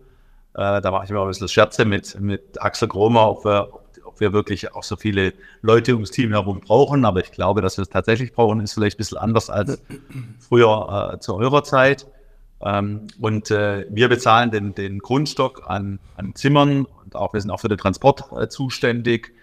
Äh, 0.53 0.81
da 0.81 0.91
mache 0.91 1.05
ich 1.05 1.11
mir 1.11 1.19
auch 1.19 1.25
ein 1.25 1.29
bisschen 1.29 1.47
Scherze 1.47 1.85
mit, 1.85 2.19
mit 2.19 2.61
Axel 2.61 2.87
Gromer, 2.87 3.29
ob 3.29 3.45
wir, 3.45 3.69
ob 4.03 4.19
wir 4.19 4.33
wirklich 4.33 4.73
auch 4.73 4.83
so 4.83 4.95
viele 4.95 5.33
Leute 5.61 5.93
ums 5.93 6.11
Team 6.11 6.31
herum 6.31 6.59
brauchen. 6.59 7.05
Aber 7.05 7.21
ich 7.21 7.31
glaube, 7.31 7.61
dass 7.61 7.77
wir 7.77 7.83
es 7.83 7.89
tatsächlich 7.89 8.33
brauchen, 8.33 8.59
ist 8.59 8.73
vielleicht 8.73 8.97
ein 8.97 8.99
bisschen 8.99 9.17
anders 9.17 9.49
als 9.49 9.81
früher 10.39 11.13
äh, 11.13 11.19
zu 11.19 11.35
eurer 11.35 11.63
Zeit. 11.63 12.07
Ähm, 12.63 13.07
und 13.19 13.51
äh, 13.51 13.85
wir 13.89 14.09
bezahlen 14.09 14.51
den, 14.51 14.75
den 14.75 14.99
Grundstock 14.99 15.63
an, 15.67 15.99
an 16.15 16.35
Zimmern 16.35 16.85
und 16.85 17.15
auch 17.15 17.33
wir 17.33 17.41
sind 17.41 17.51
auch 17.51 17.59
für 17.59 17.69
den 17.69 17.77
Transport 17.77 18.25
äh, 18.39 18.47
zuständig. 18.47 19.33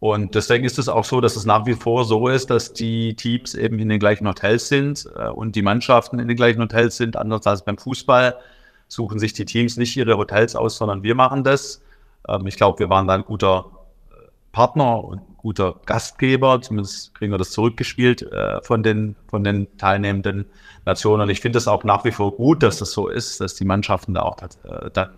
Und 0.00 0.34
deswegen 0.34 0.64
ist 0.64 0.78
es 0.78 0.88
auch 0.88 1.04
so, 1.04 1.20
dass 1.20 1.36
es 1.36 1.44
nach 1.44 1.66
wie 1.66 1.74
vor 1.74 2.04
so 2.06 2.28
ist, 2.28 2.48
dass 2.48 2.72
die 2.72 3.14
Teams 3.16 3.54
eben 3.54 3.78
in 3.78 3.90
den 3.90 4.00
gleichen 4.00 4.26
Hotels 4.26 4.68
sind 4.68 5.06
äh, 5.14 5.28
und 5.28 5.56
die 5.56 5.62
Mannschaften 5.62 6.18
in 6.18 6.28
den 6.28 6.36
gleichen 6.36 6.62
Hotels 6.62 6.96
sind. 6.96 7.16
Anders 7.16 7.46
als 7.46 7.64
beim 7.64 7.76
Fußball 7.76 8.36
suchen 8.88 9.18
sich 9.18 9.34
die 9.34 9.44
Teams 9.44 9.76
nicht 9.76 9.96
ihre 9.96 10.16
Hotels 10.16 10.56
aus, 10.56 10.76
sondern 10.76 11.02
wir 11.02 11.14
machen 11.14 11.44
das. 11.44 11.82
Ähm, 12.28 12.46
ich 12.46 12.56
glaube, 12.56 12.78
wir 12.78 12.88
waren 12.88 13.06
da 13.06 13.14
ein 13.14 13.24
guter 13.24 13.66
äh, 14.10 14.14
Partner 14.52 15.04
und 15.04 15.20
guter 15.40 15.76
Gastgeber. 15.86 16.60
Zumindest 16.60 17.14
kriegen 17.14 17.32
wir 17.32 17.38
das 17.38 17.50
zurückgespielt 17.50 18.22
äh, 18.22 18.60
von, 18.62 18.82
den, 18.82 19.16
von 19.28 19.42
den 19.42 19.76
teilnehmenden 19.78 20.46
Nationen. 20.84 21.22
Und 21.22 21.30
ich 21.30 21.40
finde 21.40 21.58
es 21.58 21.66
auch 21.66 21.84
nach 21.84 22.04
wie 22.04 22.12
vor 22.12 22.36
gut, 22.36 22.62
dass 22.62 22.78
das 22.78 22.92
so 22.92 23.08
ist, 23.08 23.40
dass 23.40 23.54
die 23.54 23.64
Mannschaften 23.64 24.14
da 24.14 24.22
auch 24.22 24.36
äh, 24.42 24.90
dann 24.92 25.10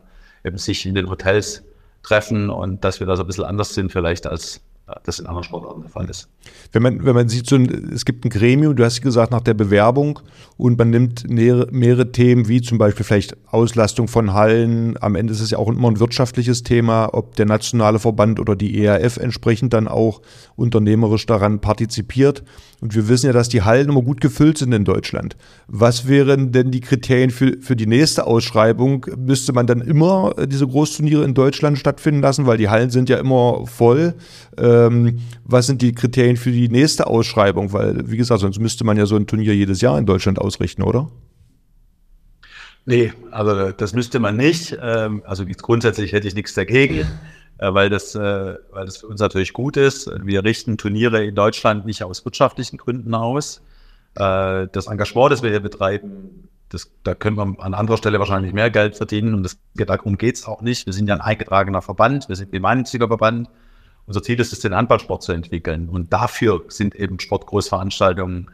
eben 0.44 0.58
sich 0.58 0.86
in 0.86 0.94
den 0.94 1.10
Hotels 1.10 1.64
treffen 2.02 2.50
und 2.50 2.84
dass 2.84 3.00
wir 3.00 3.06
da 3.06 3.16
so 3.16 3.22
ein 3.22 3.26
bisschen 3.26 3.44
anders 3.44 3.74
sind 3.74 3.92
vielleicht 3.92 4.26
als 4.26 4.60
das 5.04 5.18
in 5.18 5.26
anderen 5.26 5.44
Sportarten 5.44 5.82
der 5.82 5.90
Fall 5.90 6.08
ist. 6.10 6.28
Wenn 6.72 6.82
man, 6.82 7.04
wenn 7.04 7.14
man 7.14 7.28
sieht, 7.28 7.48
so 7.48 7.56
ein, 7.56 7.90
es 7.92 8.04
gibt 8.04 8.24
ein 8.24 8.30
Gremium, 8.30 8.74
du 8.74 8.84
hast 8.84 9.00
gesagt, 9.00 9.30
nach 9.30 9.40
der 9.40 9.54
Bewerbung 9.54 10.18
und 10.56 10.76
man 10.78 10.90
nimmt 10.90 11.28
mehrere, 11.30 11.68
mehrere, 11.70 12.12
Themen, 12.12 12.48
wie 12.48 12.60
zum 12.60 12.78
Beispiel 12.78 13.04
vielleicht 13.04 13.36
Auslastung 13.46 14.08
von 14.08 14.32
Hallen. 14.32 14.96
Am 15.00 15.14
Ende 15.14 15.32
ist 15.32 15.40
es 15.40 15.50
ja 15.50 15.58
auch 15.58 15.68
immer 15.68 15.88
ein 15.88 16.00
wirtschaftliches 16.00 16.62
Thema, 16.62 17.10
ob 17.12 17.36
der 17.36 17.46
nationale 17.46 17.98
Verband 17.98 18.40
oder 18.40 18.56
die 18.56 18.84
ERF 18.84 19.18
entsprechend 19.18 19.72
dann 19.72 19.88
auch 19.88 20.20
unternehmerisch 20.56 21.26
daran 21.26 21.60
partizipiert. 21.60 22.42
Und 22.80 22.96
wir 22.96 23.08
wissen 23.08 23.26
ja, 23.26 23.32
dass 23.32 23.48
die 23.48 23.62
Hallen 23.62 23.88
immer 23.88 24.02
gut 24.02 24.20
gefüllt 24.20 24.58
sind 24.58 24.72
in 24.72 24.84
Deutschland. 24.84 25.36
Was 25.68 26.08
wären 26.08 26.50
denn 26.50 26.72
die 26.72 26.80
Kriterien 26.80 27.30
für, 27.30 27.56
für 27.60 27.76
die 27.76 27.86
nächste 27.86 28.26
Ausschreibung? 28.26 29.06
Müsste 29.16 29.52
man 29.52 29.68
dann 29.68 29.80
immer 29.80 30.34
diese 30.46 30.66
Großturniere 30.66 31.22
in 31.22 31.34
Deutschland 31.34 31.78
stattfinden 31.78 32.20
lassen, 32.20 32.46
weil 32.46 32.58
die 32.58 32.68
Hallen 32.68 32.90
sind 32.90 33.08
ja 33.08 33.18
immer 33.18 33.66
voll. 33.66 34.14
Ähm, 34.72 35.20
was 35.44 35.66
sind 35.66 35.82
die 35.82 35.92
Kriterien 35.92 36.36
für 36.36 36.52
die 36.52 36.68
nächste 36.68 37.06
Ausschreibung? 37.06 37.72
Weil, 37.72 38.10
wie 38.10 38.16
gesagt, 38.16 38.40
sonst 38.40 38.58
müsste 38.58 38.84
man 38.84 38.96
ja 38.96 39.06
so 39.06 39.16
ein 39.16 39.26
Turnier 39.26 39.54
jedes 39.54 39.80
Jahr 39.80 39.98
in 39.98 40.06
Deutschland 40.06 40.38
ausrichten, 40.38 40.82
oder? 40.82 41.10
Nee, 42.84 43.12
also 43.30 43.70
das 43.70 43.92
müsste 43.92 44.18
man 44.18 44.36
nicht. 44.36 44.76
Ähm, 44.80 45.22
also 45.26 45.44
grundsätzlich 45.46 46.12
hätte 46.12 46.28
ich 46.28 46.34
nichts 46.34 46.54
dagegen. 46.54 47.06
Äh, 47.62 47.74
weil 47.74 47.90
das, 47.90 48.16
äh, 48.16 48.56
weil 48.72 48.86
das 48.86 48.96
für 48.96 49.06
uns 49.06 49.20
natürlich 49.20 49.52
gut 49.52 49.76
ist. 49.76 50.10
Wir 50.24 50.42
richten 50.42 50.78
Turniere 50.78 51.24
in 51.24 51.36
Deutschland 51.36 51.86
nicht 51.86 52.02
aus 52.02 52.24
wirtschaftlichen 52.24 52.76
Gründen 52.76 53.14
aus. 53.14 53.62
Äh, 54.16 54.66
das 54.72 54.88
Engagement, 54.88 55.30
das 55.30 55.44
wir 55.44 55.50
hier 55.50 55.60
betreiben, 55.60 56.48
das, 56.70 56.90
da 57.04 57.14
können 57.14 57.36
wir 57.36 57.54
an 57.62 57.74
anderer 57.74 57.98
Stelle 57.98 58.18
wahrscheinlich 58.18 58.52
mehr 58.52 58.70
Geld 58.70 58.96
verdienen 58.96 59.34
und 59.34 59.44
das, 59.44 59.58
darum 59.74 60.18
geht 60.18 60.36
es 60.36 60.44
auch 60.44 60.60
nicht. 60.60 60.86
Wir 60.86 60.92
sind 60.92 61.06
ja 61.06 61.14
ein 61.14 61.20
eingetragener 61.20 61.82
Verband, 61.82 62.28
wir 62.28 62.34
sind 62.34 62.48
ein 62.48 62.52
gemeinnütziger 62.52 63.06
Verband. 63.06 63.48
Unser 64.06 64.22
Ziel 64.22 64.40
ist 64.40 64.52
es, 64.52 64.60
den 64.60 64.74
Handballsport 64.74 65.22
zu 65.22 65.32
entwickeln 65.32 65.88
und 65.88 66.12
dafür 66.12 66.64
sind 66.68 66.94
eben 66.94 67.20
Sportgroßveranstaltungen 67.20 68.50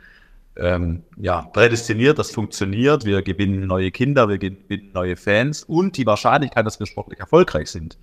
ähm, 0.56 1.02
ja, 1.16 1.42
prädestiniert, 1.42 2.18
das 2.18 2.30
funktioniert. 2.30 3.04
Wir 3.04 3.22
gewinnen 3.22 3.66
neue 3.66 3.90
Kinder, 3.90 4.28
wir 4.28 4.38
gewinnen 4.38 4.90
neue 4.92 5.16
Fans 5.16 5.62
und 5.64 5.96
die 5.96 6.06
Wahrscheinlichkeit, 6.06 6.66
dass 6.66 6.78
wir 6.78 6.86
sportlich 6.86 7.20
erfolgreich 7.20 7.70
sind, 7.70 7.96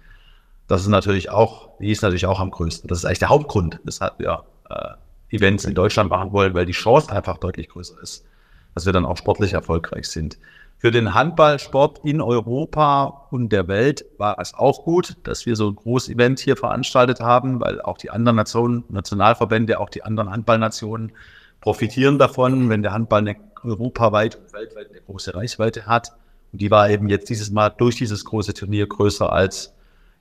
das 0.67 0.81
ist 0.81 0.87
natürlich 0.87 1.29
auch, 1.29 1.69
die 1.79 1.91
ist 1.91 2.01
natürlich 2.01 2.25
auch 2.25 2.39
am 2.39 2.51
größten. 2.51 2.87
Das 2.87 2.99
ist 2.99 3.05
eigentlich 3.05 3.19
der 3.19 3.29
Hauptgrund, 3.29 3.79
weshalb 3.83 4.17
wir 4.19 4.43
äh, 4.69 5.35
Events 5.35 5.65
in 5.65 5.75
Deutschland 5.75 6.09
machen 6.09 6.31
wollen, 6.31 6.53
weil 6.53 6.65
die 6.65 6.71
Chance 6.71 7.11
einfach 7.11 7.37
deutlich 7.37 7.69
größer 7.69 8.01
ist, 8.01 8.25
dass 8.73 8.85
wir 8.85 8.93
dann 8.93 9.05
auch 9.05 9.17
sportlich 9.17 9.53
erfolgreich 9.53 10.07
sind. 10.07 10.37
Für 10.77 10.91
den 10.91 11.13
Handballsport 11.13 12.01
in 12.03 12.21
Europa 12.21 13.27
und 13.31 13.49
der 13.49 13.67
Welt 13.67 14.05
war 14.17 14.37
es 14.39 14.53
auch 14.53 14.83
gut, 14.83 15.15
dass 15.23 15.45
wir 15.45 15.55
so 15.55 15.69
ein 15.69 15.75
großes 15.75 16.09
Event 16.09 16.39
hier 16.39 16.57
veranstaltet 16.57 17.21
haben, 17.21 17.61
weil 17.61 17.81
auch 17.81 17.97
die 17.97 18.11
anderen 18.11 18.35
Nationen, 18.35 18.83
Nationalverbände, 18.89 19.79
auch 19.79 19.89
die 19.89 20.03
anderen 20.03 20.31
Handballnationen 20.31 21.13
profitieren 21.61 22.19
davon, 22.19 22.69
wenn 22.69 22.83
der 22.83 22.91
Handball 22.91 23.21
eine 23.21 23.35
europaweit 23.63 24.35
und 24.35 24.53
weltweit 24.53 24.89
eine 24.89 25.01
große 25.01 25.33
Reichweite 25.33 25.87
hat. 25.87 26.11
Und 26.51 26.61
die 26.61 26.69
war 26.69 26.89
eben 26.89 27.09
jetzt 27.09 27.29
dieses 27.29 27.51
Mal 27.51 27.69
durch 27.69 27.95
dieses 27.95 28.25
große 28.25 28.53
Turnier 28.53 28.87
größer 28.87 29.31
als 29.31 29.73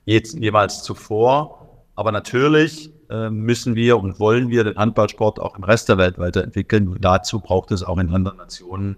jetzt, 0.04 0.38
jeweils 0.38 0.82
zuvor. 0.82 1.68
Aber 1.96 2.12
natürlich 2.12 2.90
äh, 3.10 3.28
müssen 3.28 3.74
wir 3.74 3.98
und 3.98 4.18
wollen 4.18 4.50
wir 4.50 4.64
den 4.64 4.76
Handballsport 4.76 5.38
auch 5.38 5.56
im 5.56 5.64
Rest 5.64 5.88
der 5.88 5.98
Welt 5.98 6.18
weiterentwickeln. 6.18 6.88
Und 6.88 7.04
dazu 7.04 7.40
braucht 7.40 7.70
es 7.72 7.82
auch 7.82 7.98
in 7.98 8.12
anderen 8.12 8.38
Nationen 8.38 8.96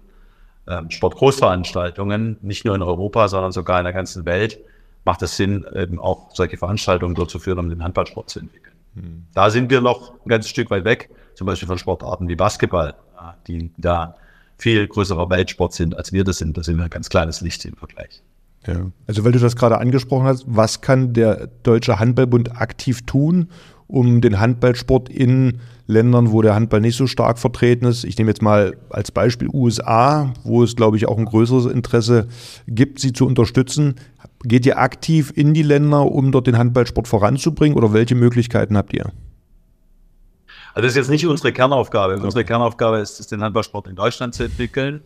Sportgroßveranstaltungen, 0.89 2.37
nicht 2.41 2.65
nur 2.65 2.75
in 2.75 2.81
Europa, 2.81 3.27
sondern 3.27 3.51
sogar 3.51 3.79
in 3.79 3.85
der 3.85 3.93
ganzen 3.93 4.25
Welt. 4.25 4.59
macht 5.07 5.21
es 5.21 5.37
Sinn, 5.37 5.65
eben 5.73 5.99
auch 5.99 6.35
solche 6.35 6.57
Veranstaltungen 6.57 7.15
durchzuführen, 7.15 7.59
um 7.59 7.69
den 7.69 7.81
Handballsport 7.81 8.29
zu 8.29 8.39
entwickeln. 8.39 8.75
Hm. 8.95 9.23
Da 9.33 9.49
sind 9.49 9.71
wir 9.71 9.79
noch 9.79 10.11
ein 10.11 10.29
ganzes 10.29 10.51
Stück 10.51 10.69
weit 10.69 10.83
weg, 10.83 11.09
zum 11.33 11.47
Beispiel 11.47 11.67
von 11.67 11.77
Sportarten 11.77 12.27
wie 12.27 12.35
Basketball, 12.35 12.93
die 13.47 13.71
da 13.77 14.15
viel 14.57 14.85
größerer 14.85 15.29
Weltsport 15.29 15.71
sind, 15.73 15.95
als 15.95 16.11
wir 16.11 16.25
das 16.25 16.39
sind. 16.39 16.57
Da 16.57 16.63
sind 16.63 16.77
wir 16.77 16.83
ein 16.83 16.89
ganz 16.89 17.09
kleines 17.09 17.41
Licht 17.41 17.63
im 17.63 17.75
Vergleich. 17.75 18.21
Ja. 18.65 18.91
Also 19.07 19.23
weil 19.23 19.31
du 19.31 19.39
das 19.39 19.55
gerade 19.55 19.77
angesprochen 19.77 20.25
hast, 20.25 20.43
was 20.45 20.81
kann 20.81 21.13
der 21.13 21.47
Deutsche 21.63 21.99
Handballbund 21.99 22.59
aktiv 22.59 23.05
tun, 23.05 23.49
um 23.87 24.21
den 24.21 24.39
Handballsport 24.39 25.09
in 25.09 25.59
Ländern, 25.87 26.31
wo 26.31 26.41
der 26.41 26.53
Handball 26.53 26.81
nicht 26.81 26.97
so 26.97 27.07
stark 27.07 27.39
vertreten 27.39 27.85
ist, 27.85 28.03
ich 28.03 28.17
nehme 28.17 28.29
jetzt 28.29 28.41
mal 28.41 28.75
als 28.89 29.11
Beispiel 29.11 29.47
USA, 29.53 30.33
wo 30.43 30.61
es, 30.63 30.75
glaube 30.75 30.97
ich, 30.97 31.07
auch 31.07 31.17
ein 31.17 31.25
größeres 31.25 31.65
Interesse 31.65 32.27
gibt, 32.67 32.99
sie 32.99 33.13
zu 33.13 33.25
unterstützen. 33.25 33.95
Geht 34.43 34.65
ihr 34.65 34.77
aktiv 34.77 35.31
in 35.33 35.53
die 35.53 35.63
Länder, 35.63 36.11
um 36.11 36.31
dort 36.31 36.47
den 36.47 36.57
Handballsport 36.57 37.07
voranzubringen 37.07 37.77
oder 37.77 37.93
welche 37.93 38.15
Möglichkeiten 38.15 38.75
habt 38.75 38.93
ihr? 38.93 39.11
Also 40.73 40.85
das 40.85 40.91
ist 40.91 40.97
jetzt 40.97 41.09
nicht 41.09 41.25
unsere 41.25 41.53
Kernaufgabe. 41.53 42.19
Unsere 42.19 42.43
Kernaufgabe 42.43 42.97
ist 42.97 43.19
es, 43.19 43.27
den 43.27 43.41
Handballsport 43.41 43.87
in 43.87 43.95
Deutschland 43.95 44.35
zu 44.35 44.43
entwickeln. 44.43 45.01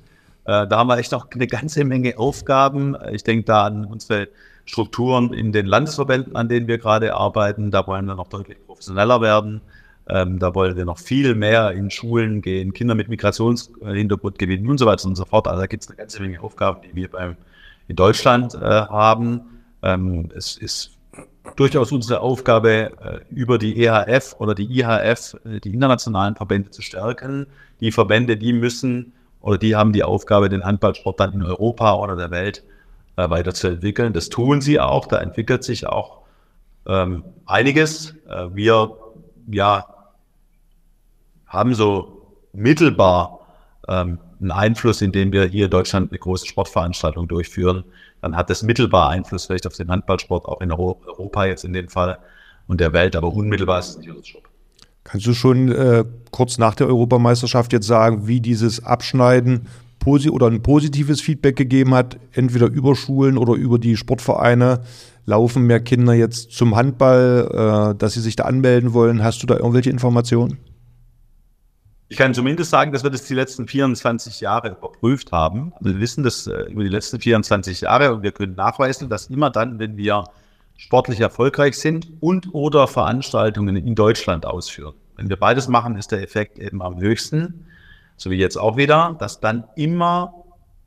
Äh, 0.46 0.68
da 0.68 0.80
haben 0.80 0.88
wir 0.88 0.98
echt 0.98 1.12
noch 1.12 1.28
eine 1.32 1.48
ganze 1.48 1.86
Menge 1.86 2.18
Aufgaben. 2.18 2.98
Ich 3.12 3.24
denke 3.24 3.46
da 3.46 3.66
an 3.68 3.86
unsere 3.86 4.28
Strukturen 4.72 5.34
in 5.34 5.52
den 5.52 5.66
Landesverbänden, 5.66 6.38
an 6.38 6.48
denen 6.48 6.66
wir 6.70 6.78
gerade 6.78 7.14
arbeiten. 7.14 7.72
Da 7.72 7.86
wollen 7.88 8.06
wir 8.06 8.16
noch 8.16 8.30
deutlich 8.30 8.58
professioneller 8.66 9.20
werden. 9.20 9.60
Ähm, 10.08 10.40
da 10.40 10.56
wollen 10.56 10.78
wir 10.78 10.86
noch 10.86 10.98
viel 10.98 11.36
mehr 11.36 11.72
in 11.72 11.92
Schulen 11.92 12.42
gehen, 12.42 12.72
Kinder 12.72 12.96
mit 12.96 13.10
Migrationshintergrund 13.10 14.40
gewinnen 14.40 14.70
und 14.70 14.78
so 14.78 14.86
weiter 14.86 15.10
und 15.10 15.18
so 15.18 15.26
fort. 15.26 15.50
Also 15.50 15.60
da 15.60 15.68
gibt 15.68 15.84
es 15.84 15.90
eine 15.90 15.98
ganze 15.98 16.22
Menge 16.22 16.42
Aufgaben, 16.42 16.84
die 16.84 16.96
wir 16.96 17.10
beim, 17.10 17.36
in 17.90 17.98
Deutschland 17.98 18.56
äh, 18.56 18.60
haben. 18.60 19.42
Ähm, 19.84 20.30
es 20.38 20.56
ist 20.56 20.92
durchaus 21.58 21.92
unsere 21.92 22.22
Aufgabe, 22.22 22.92
äh, 23.04 23.20
über 23.30 23.58
die 23.58 23.84
EHF 23.84 24.38
oder 24.40 24.56
die 24.56 24.80
IHF 24.80 25.36
äh, 25.44 25.60
die 25.60 25.74
internationalen 25.74 26.38
Verbände 26.38 26.72
zu 26.72 26.82
stärken. 26.82 27.46
Die 27.82 27.92
Verbände, 27.92 28.38
die 28.38 28.54
müssen 28.54 29.12
oder 29.42 29.58
die 29.58 29.76
haben 29.76 29.92
die 29.92 30.04
Aufgabe, 30.04 30.48
den 30.48 30.64
Handballsport 30.64 31.20
dann 31.20 31.34
in 31.34 31.44
Europa 31.44 31.96
oder 31.96 32.16
der 32.16 32.32
Welt 32.32 32.64
äh, 33.16 33.30
weiterzuentwickeln. 33.30 34.14
Das 34.14 34.30
tun 34.30 34.62
sie 34.62 34.80
auch, 34.80 35.08
da 35.08 35.20
entwickelt 35.20 35.64
sich 35.64 35.88
auch 35.88 36.22
ähm, 36.88 37.24
einiges. 37.46 38.16
Äh, 38.28 38.48
wir 38.54 38.98
ja, 39.52 39.86
haben 41.48 41.74
so 41.74 42.36
mittelbar 42.54 43.40
ähm, 43.88 44.20
einen 44.40 44.52
Einfluss, 44.52 45.02
indem 45.02 45.32
wir 45.32 45.46
hier 45.46 45.66
in 45.66 45.72
Deutschland 45.72 46.12
eine 46.12 46.20
große 46.20 46.48
Sportveranstaltung 46.48 47.28
durchführen. 47.28 47.84
Dann 48.22 48.36
hat 48.36 48.50
das 48.50 48.64
mittelbar 48.64 49.10
Einfluss 49.10 49.46
vielleicht 49.46 49.68
auf 49.68 49.76
den 49.76 49.90
Handballsport, 49.90 50.46
auch 50.46 50.62
in 50.62 50.72
Europa 50.72 51.46
jetzt 51.46 51.64
in 51.64 51.74
dem 51.74 51.90
Fall 51.90 52.20
und 52.68 52.80
der 52.80 52.94
Welt, 52.94 53.16
aber 53.16 53.34
unmittelbar 53.34 53.80
ist 53.80 53.90
es 53.90 53.98
nicht 53.98 54.10
unser 54.10 54.24
Job. 54.24 54.44
Kannst 55.04 55.26
du 55.26 55.34
schon 55.34 55.72
äh, 55.72 56.06
kurz 56.32 56.58
nach 56.58 56.76
der 56.76 56.88
Europameisterschaft 56.88 57.74
jetzt 57.74 57.88
sagen, 57.88 58.28
wie 58.28 58.40
dieses 58.40 58.84
Abschneiden 58.84 59.68
oder 60.06 60.48
ein 60.48 60.62
positives 60.62 61.22
Feedback 61.22 61.56
gegeben 61.56 61.94
hat, 61.94 62.20
entweder 62.32 62.68
über 62.68 62.96
Schulen 62.96 63.38
oder 63.38 63.54
über 63.54 63.80
die 63.80 63.98
Sportvereine? 63.98 64.82
Laufen 65.26 65.64
mehr 65.64 65.80
Kinder 65.80 66.14
jetzt 66.14 66.52
zum 66.52 66.76
Handball, 66.76 67.94
äh, 67.94 67.98
dass 67.98 68.14
sie 68.14 68.22
sich 68.22 68.36
da 68.36 68.46
anmelden 68.46 68.94
wollen? 68.94 69.24
Hast 69.24 69.44
du 69.44 69.48
da 69.48 69.56
irgendwelche 69.56 69.92
Informationen? 69.92 70.58
Ich 72.10 72.18
kann 72.18 72.34
zumindest 72.34 72.72
sagen, 72.72 72.92
dass 72.92 73.04
wir 73.04 73.10
das 73.10 73.24
die 73.24 73.36
letzten 73.36 73.68
24 73.68 74.42
Jahre 74.42 74.72
überprüft 74.72 75.32
haben. 75.32 75.72
Also 75.76 75.94
wir 75.94 76.02
wissen 76.02 76.24
das 76.24 76.46
äh, 76.46 76.64
über 76.64 76.84
die 76.84 76.90
letzten 76.90 77.22
24 77.22 77.82
Jahre 77.82 78.14
und 78.14 78.24
wir 78.24 78.34
können 78.34 78.56
nachweisen, 78.56 79.08
dass 79.08 79.28
immer 79.28 79.50
dann, 79.50 79.80
wenn 79.80 79.96
wir 79.96 80.26
sportlich 80.76 81.22
erfolgreich 81.22 81.78
sind 81.78 82.12
und 82.20 82.54
oder 82.54 82.88
Veranstaltungen 82.88 83.78
in 83.78 83.96
Deutschland 83.96 84.46
ausführen. 84.46 84.96
Wenn 85.16 85.30
wir 85.30 85.38
beides 85.38 85.68
machen, 85.68 85.96
ist 85.96 86.12
der 86.12 86.22
Effekt 86.22 86.60
eben 86.60 86.82
am 86.82 87.00
höchsten, 87.00 87.68
so 88.22 88.30
wie 88.30 88.36
jetzt 88.36 88.58
auch 88.58 88.78
wieder, 88.78 89.16
dass 89.18 89.40
dann 89.40 89.64
immer 89.76 90.34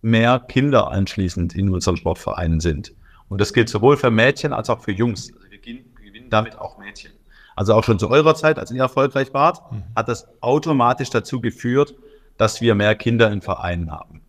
mehr 0.02 0.38
Kinder 0.38 0.90
anschließend 0.90 1.54
in 1.54 1.70
unseren 1.70 1.96
Sportvereinen 1.96 2.60
sind. 2.60 2.94
Und 3.28 3.40
das 3.40 3.52
gilt 3.52 3.68
sowohl 3.68 3.96
für 3.96 4.10
Mädchen 4.10 4.52
als 4.52 4.70
auch 4.70 4.80
für 4.80 4.92
Jungs. 4.92 5.32
Also 5.34 5.50
wir 5.50 5.58
gewinnen 5.58 6.30
damit 6.30 6.56
auch 6.58 6.78
Mädchen. 6.78 7.10
Also 7.56 7.74
auch 7.74 7.82
schon 7.82 7.98
zu 7.98 8.08
eurer 8.08 8.34
Zeit, 8.36 8.58
als 8.58 8.70
ihr 8.70 8.80
erfolgreich 8.80 9.34
wart, 9.34 9.60
mhm. 9.72 9.82
hat 9.96 10.08
das 10.08 10.28
automatisch 10.42 11.10
dazu 11.10 11.40
geführt, 11.40 11.94
dass 12.36 12.60
wir 12.60 12.74
mehr 12.74 12.94
Kinder 12.94 13.30
in 13.32 13.40
Vereinen 13.40 13.90
haben. 13.90 14.20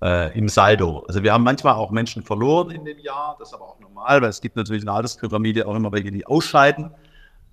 Äh, 0.00 0.36
Im 0.38 0.48
Saldo. 0.48 1.04
Also 1.08 1.22
wir 1.22 1.32
haben 1.32 1.44
manchmal 1.44 1.74
auch 1.74 1.90
Menschen 1.90 2.22
verloren 2.22 2.70
in 2.70 2.84
dem 2.84 2.98
Jahr, 2.98 3.36
das 3.38 3.48
ist 3.48 3.54
aber 3.54 3.64
auch 3.64 3.80
normal, 3.80 4.22
weil 4.22 4.28
es 4.28 4.40
gibt 4.40 4.56
natürlich 4.56 4.82
in 4.82 4.86
der 4.86 4.94
Alterspyramide 4.94 5.66
auch 5.66 5.74
immer 5.74 5.90
welche, 5.90 6.10
die 6.10 6.26
ausscheiden. 6.26 6.90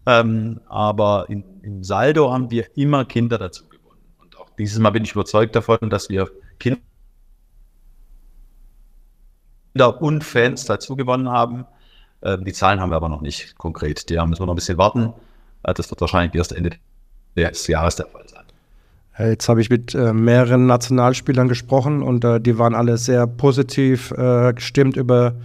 Ähm, 0.06 0.60
aber 0.68 1.26
in, 1.30 1.44
im 1.62 1.84
Saldo 1.84 2.32
haben 2.32 2.50
wir 2.52 2.66
immer 2.76 3.06
Kinder 3.06 3.38
dazu 3.38 3.69
dieses 4.60 4.78
Mal 4.78 4.92
bin 4.92 5.04
ich 5.04 5.14
überzeugt 5.14 5.56
davon, 5.56 5.90
dass 5.90 6.10
wir 6.10 6.30
Kinder 6.60 6.82
und 10.02 10.24
Fans 10.24 10.66
dazu 10.66 10.96
gewonnen 10.96 11.30
haben. 11.30 11.66
Ähm, 12.22 12.44
die 12.44 12.54
Zahlen 12.54 12.82
haben 12.82 12.92
wir 12.92 12.98
aber 12.98 13.10
noch 13.10 13.22
nicht 13.22 13.58
konkret. 13.58 14.10
Die 14.10 14.16
müssen 14.18 14.42
wir 14.42 14.46
noch 14.46 14.54
ein 14.54 14.58
bisschen 14.58 14.78
warten. 14.78 15.14
Äh, 15.64 15.74
das 15.74 15.90
wird 15.90 16.02
wahrscheinlich 16.02 16.36
erst 16.36 16.52
Ende 16.52 16.72
des 17.36 17.68
Jahres 17.68 17.96
der 17.96 18.08
Fall 18.08 18.28
sein. 18.28 18.44
Jetzt 19.18 19.50
habe 19.50 19.62
ich 19.62 19.70
mit 19.70 19.96
äh, 19.96 20.14
mehreren 20.14 20.66
Nationalspielern 20.66 21.50
gesprochen 21.50 22.02
und 22.02 22.24
äh, 22.24 22.40
die 22.40 22.58
waren 22.58 22.74
alle 22.74 22.98
sehr 22.98 23.28
positiv 23.28 24.12
äh, 24.12 24.54
gestimmt 24.54 24.96
über 24.96 25.36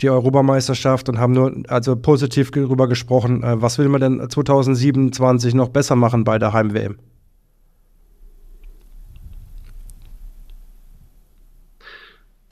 die 0.00 0.08
Europameisterschaft 0.08 1.08
und 1.10 1.18
haben 1.18 1.32
nur 1.32 1.52
also 1.68 1.94
positiv 1.94 2.50
darüber 2.50 2.88
gesprochen. 2.88 3.42
Äh, 3.42 3.60
was 3.60 3.78
will 3.78 3.88
man 3.88 4.00
denn 4.00 4.30
2027 4.30 5.54
noch 5.54 5.68
besser 5.68 5.94
machen 5.94 6.24
bei 6.24 6.38
der 6.38 6.54
Heim-WM? 6.54 6.98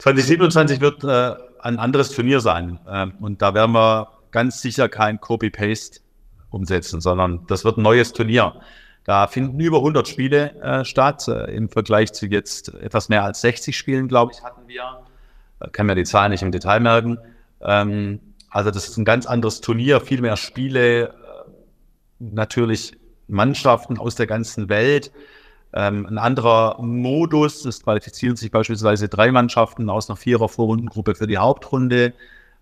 ...2027 0.01 0.81
wird 0.81 1.03
äh, 1.03 1.35
ein 1.61 1.79
anderes 1.79 2.11
Turnier 2.11 2.39
sein. 2.39 2.79
Ähm, 2.89 3.13
und 3.19 3.41
da 3.41 3.53
werden 3.53 3.73
wir 3.73 4.09
ganz 4.31 4.61
sicher 4.61 4.89
kein 4.89 5.19
Copy-Paste 5.19 6.01
umsetzen, 6.49 7.01
sondern 7.01 7.45
das 7.47 7.63
wird 7.63 7.77
ein 7.77 7.83
neues 7.83 8.13
Turnier. 8.13 8.61
Da 9.03 9.27
finden 9.27 9.59
über 9.59 9.77
100 9.77 10.07
Spiele 10.07 10.55
äh, 10.61 10.85
statt. 10.85 11.27
Äh, 11.27 11.55
Im 11.55 11.69
Vergleich 11.69 12.13
zu 12.13 12.27
jetzt 12.27 12.73
etwas 12.75 13.09
mehr 13.09 13.23
als 13.23 13.41
60 13.41 13.77
Spielen, 13.77 14.07
glaube 14.07 14.31
ich, 14.33 14.43
hatten 14.43 14.67
wir. 14.67 15.03
Äh, 15.59 15.69
kann 15.69 15.85
mir 15.85 15.95
die 15.95 16.03
Zahlen 16.03 16.31
nicht 16.31 16.43
im 16.43 16.51
Detail 16.51 16.79
merken. 16.79 17.17
Ähm, 17.61 18.19
also 18.49 18.69
das 18.69 18.87
ist 18.87 18.97
ein 18.97 19.05
ganz 19.05 19.25
anderes 19.25 19.61
Turnier, 19.61 20.01
viel 20.01 20.21
mehr 20.21 20.37
Spiele, 20.37 21.09
äh, 21.09 21.09
natürlich 22.19 22.93
Mannschaften 23.27 23.97
aus 23.97 24.15
der 24.15 24.27
ganzen 24.27 24.69
Welt. 24.69 25.11
Ähm, 25.73 26.05
ein 26.05 26.17
anderer 26.17 26.81
Modus, 26.81 27.65
es 27.65 27.81
qualifizieren 27.83 28.35
sich 28.35 28.51
beispielsweise 28.51 29.07
drei 29.07 29.31
Mannschaften 29.31 29.89
aus 29.89 30.09
einer 30.09 30.17
Vierer-Vorrundengruppe 30.17 31.15
für 31.15 31.27
die 31.27 31.37
Hauptrunde. 31.37 32.13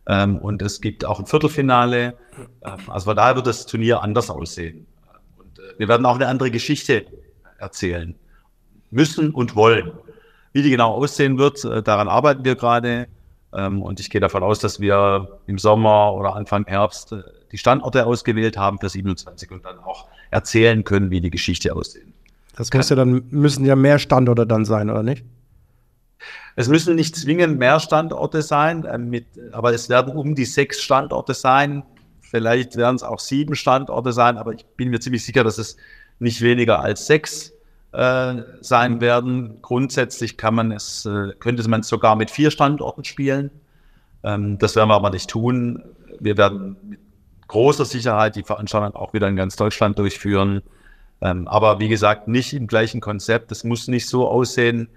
Ähm, 0.07 0.37
und 0.37 0.61
es 0.61 0.81
gibt 0.81 1.05
auch 1.05 1.19
ein 1.19 1.25
Viertelfinale. 1.25 2.15
Ähm, 2.63 2.79
also 2.87 3.05
von 3.05 3.15
daher 3.15 3.35
wird 3.35 3.47
das 3.47 3.65
Turnier 3.65 4.01
anders 4.01 4.29
aussehen. 4.29 4.85
Und 5.37 5.59
äh, 5.59 5.79
wir 5.79 5.87
werden 5.87 6.05
auch 6.05 6.15
eine 6.15 6.27
andere 6.27 6.51
Geschichte 6.51 7.05
erzählen 7.57 8.15
müssen 8.91 9.31
und 9.31 9.55
wollen. 9.55 9.91
Wie 10.53 10.61
die 10.61 10.69
genau 10.69 10.93
aussehen 10.93 11.37
wird, 11.37 11.63
äh, 11.63 11.81
daran 11.81 12.07
arbeiten 12.07 12.45
wir 12.45 12.55
gerade. 12.55 13.07
Ähm, 13.53 13.81
und 13.81 13.99
ich 13.99 14.09
gehe 14.09 14.21
davon 14.21 14.43
aus, 14.43 14.59
dass 14.59 14.79
wir 14.79 15.39
im 15.47 15.57
Sommer 15.57 16.13
oder 16.13 16.35
Anfang 16.35 16.65
Herbst 16.65 17.11
äh, 17.11 17.23
die 17.51 17.57
Standorte 17.57 18.05
ausgewählt 18.05 18.57
haben 18.57 18.79
für 18.79 18.89
27 18.89 19.49
und 19.51 19.65
dann 19.65 19.79
auch 19.79 20.07
erzählen 20.29 20.83
können, 20.83 21.09
wie 21.09 21.21
die 21.21 21.31
Geschichte 21.31 21.75
aussieht. 21.75 22.05
Das 22.59 22.73
muss 22.73 22.89
ja 22.89 22.97
dann, 22.97 23.23
müssen 23.29 23.63
ja 23.63 23.77
mehr 23.77 23.99
Standorte 23.99 24.45
dann 24.45 24.65
sein, 24.65 24.89
oder 24.89 25.01
nicht? 25.01 25.23
Es 26.57 26.67
müssen 26.67 26.95
nicht 26.95 27.15
zwingend 27.15 27.57
mehr 27.57 27.79
Standorte 27.79 28.41
sein, 28.41 28.83
äh, 28.83 28.97
mit, 28.97 29.27
aber 29.53 29.73
es 29.73 29.87
werden 29.87 30.13
um 30.13 30.35
die 30.35 30.43
sechs 30.43 30.81
Standorte 30.81 31.33
sein. 31.33 31.83
Vielleicht 32.19 32.75
werden 32.75 32.97
es 32.97 33.03
auch 33.03 33.19
sieben 33.19 33.55
Standorte 33.55 34.11
sein, 34.11 34.37
aber 34.37 34.51
ich 34.51 34.65
bin 34.75 34.89
mir 34.89 34.99
ziemlich 34.99 35.23
sicher, 35.23 35.45
dass 35.45 35.57
es 35.57 35.77
nicht 36.19 36.41
weniger 36.41 36.81
als 36.81 37.07
sechs 37.07 37.53
äh, 37.93 38.35
sein 38.59 38.99
werden. 38.99 39.59
Grundsätzlich 39.61 40.35
kann 40.35 40.53
man 40.53 40.73
es, 40.73 41.05
äh, 41.05 41.31
könnte 41.39 41.65
man 41.69 41.79
es 41.79 41.87
sogar 41.87 42.17
mit 42.17 42.29
vier 42.29 42.51
Standorten 42.51 43.05
spielen. 43.05 43.51
Ähm, 44.23 44.57
das 44.57 44.75
werden 44.75 44.89
wir 44.89 44.95
aber 44.95 45.11
nicht 45.11 45.29
tun. 45.29 45.81
Wir 46.19 46.35
werden 46.35 46.75
mit 46.89 46.99
großer 47.47 47.85
Sicherheit 47.85 48.35
die 48.35 48.43
Veranstaltung 48.43 48.97
auch 48.97 49.13
wieder 49.13 49.29
in 49.29 49.37
ganz 49.37 49.55
Deutschland 49.55 49.97
durchführen. 49.97 50.61
Ähm, 51.21 51.47
aber 51.47 51.79
wie 51.79 51.89
gesagt, 51.89 52.27
nicht 52.27 52.53
im 52.53 52.67
gleichen 52.67 53.01
Konzept. 53.01 53.51
Es 53.51 53.63
muss 53.63 53.87
nicht 53.87 54.07
so 54.07 54.27
aussehen, 54.27 54.89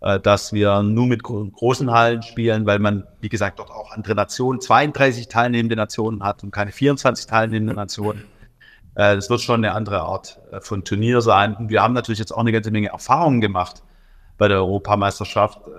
äh, 0.00 0.20
dass 0.20 0.52
wir 0.52 0.82
nur 0.82 1.06
mit 1.06 1.22
gro 1.22 1.46
großen 1.46 1.90
Hallen 1.90 2.22
spielen, 2.22 2.66
weil 2.66 2.78
man, 2.78 3.04
wie 3.20 3.28
gesagt, 3.28 3.58
dort 3.58 3.70
auch 3.70 3.92
andere 3.92 4.14
Nationen, 4.14 4.60
32 4.60 5.28
teilnehmende 5.28 5.76
Nationen 5.76 6.22
hat 6.22 6.42
und 6.42 6.50
keine 6.50 6.72
24 6.72 7.26
teilnehmende 7.26 7.74
Nationen. 7.74 8.24
Äh, 8.94 9.16
das 9.16 9.30
wird 9.30 9.40
schon 9.40 9.64
eine 9.64 9.74
andere 9.74 10.00
Art 10.00 10.38
äh, 10.52 10.60
von 10.60 10.84
Turnier 10.84 11.20
sein. 11.20 11.54
Und 11.54 11.70
wir 11.70 11.82
haben 11.82 11.94
natürlich 11.94 12.18
jetzt 12.18 12.32
auch 12.32 12.40
eine 12.40 12.52
ganze 12.52 12.70
Menge 12.70 12.88
Erfahrungen 12.88 13.40
gemacht 13.40 13.82
bei 14.38 14.48
der 14.48 14.58
Europameisterschaft. 14.58 15.58
Äh, 15.66 15.70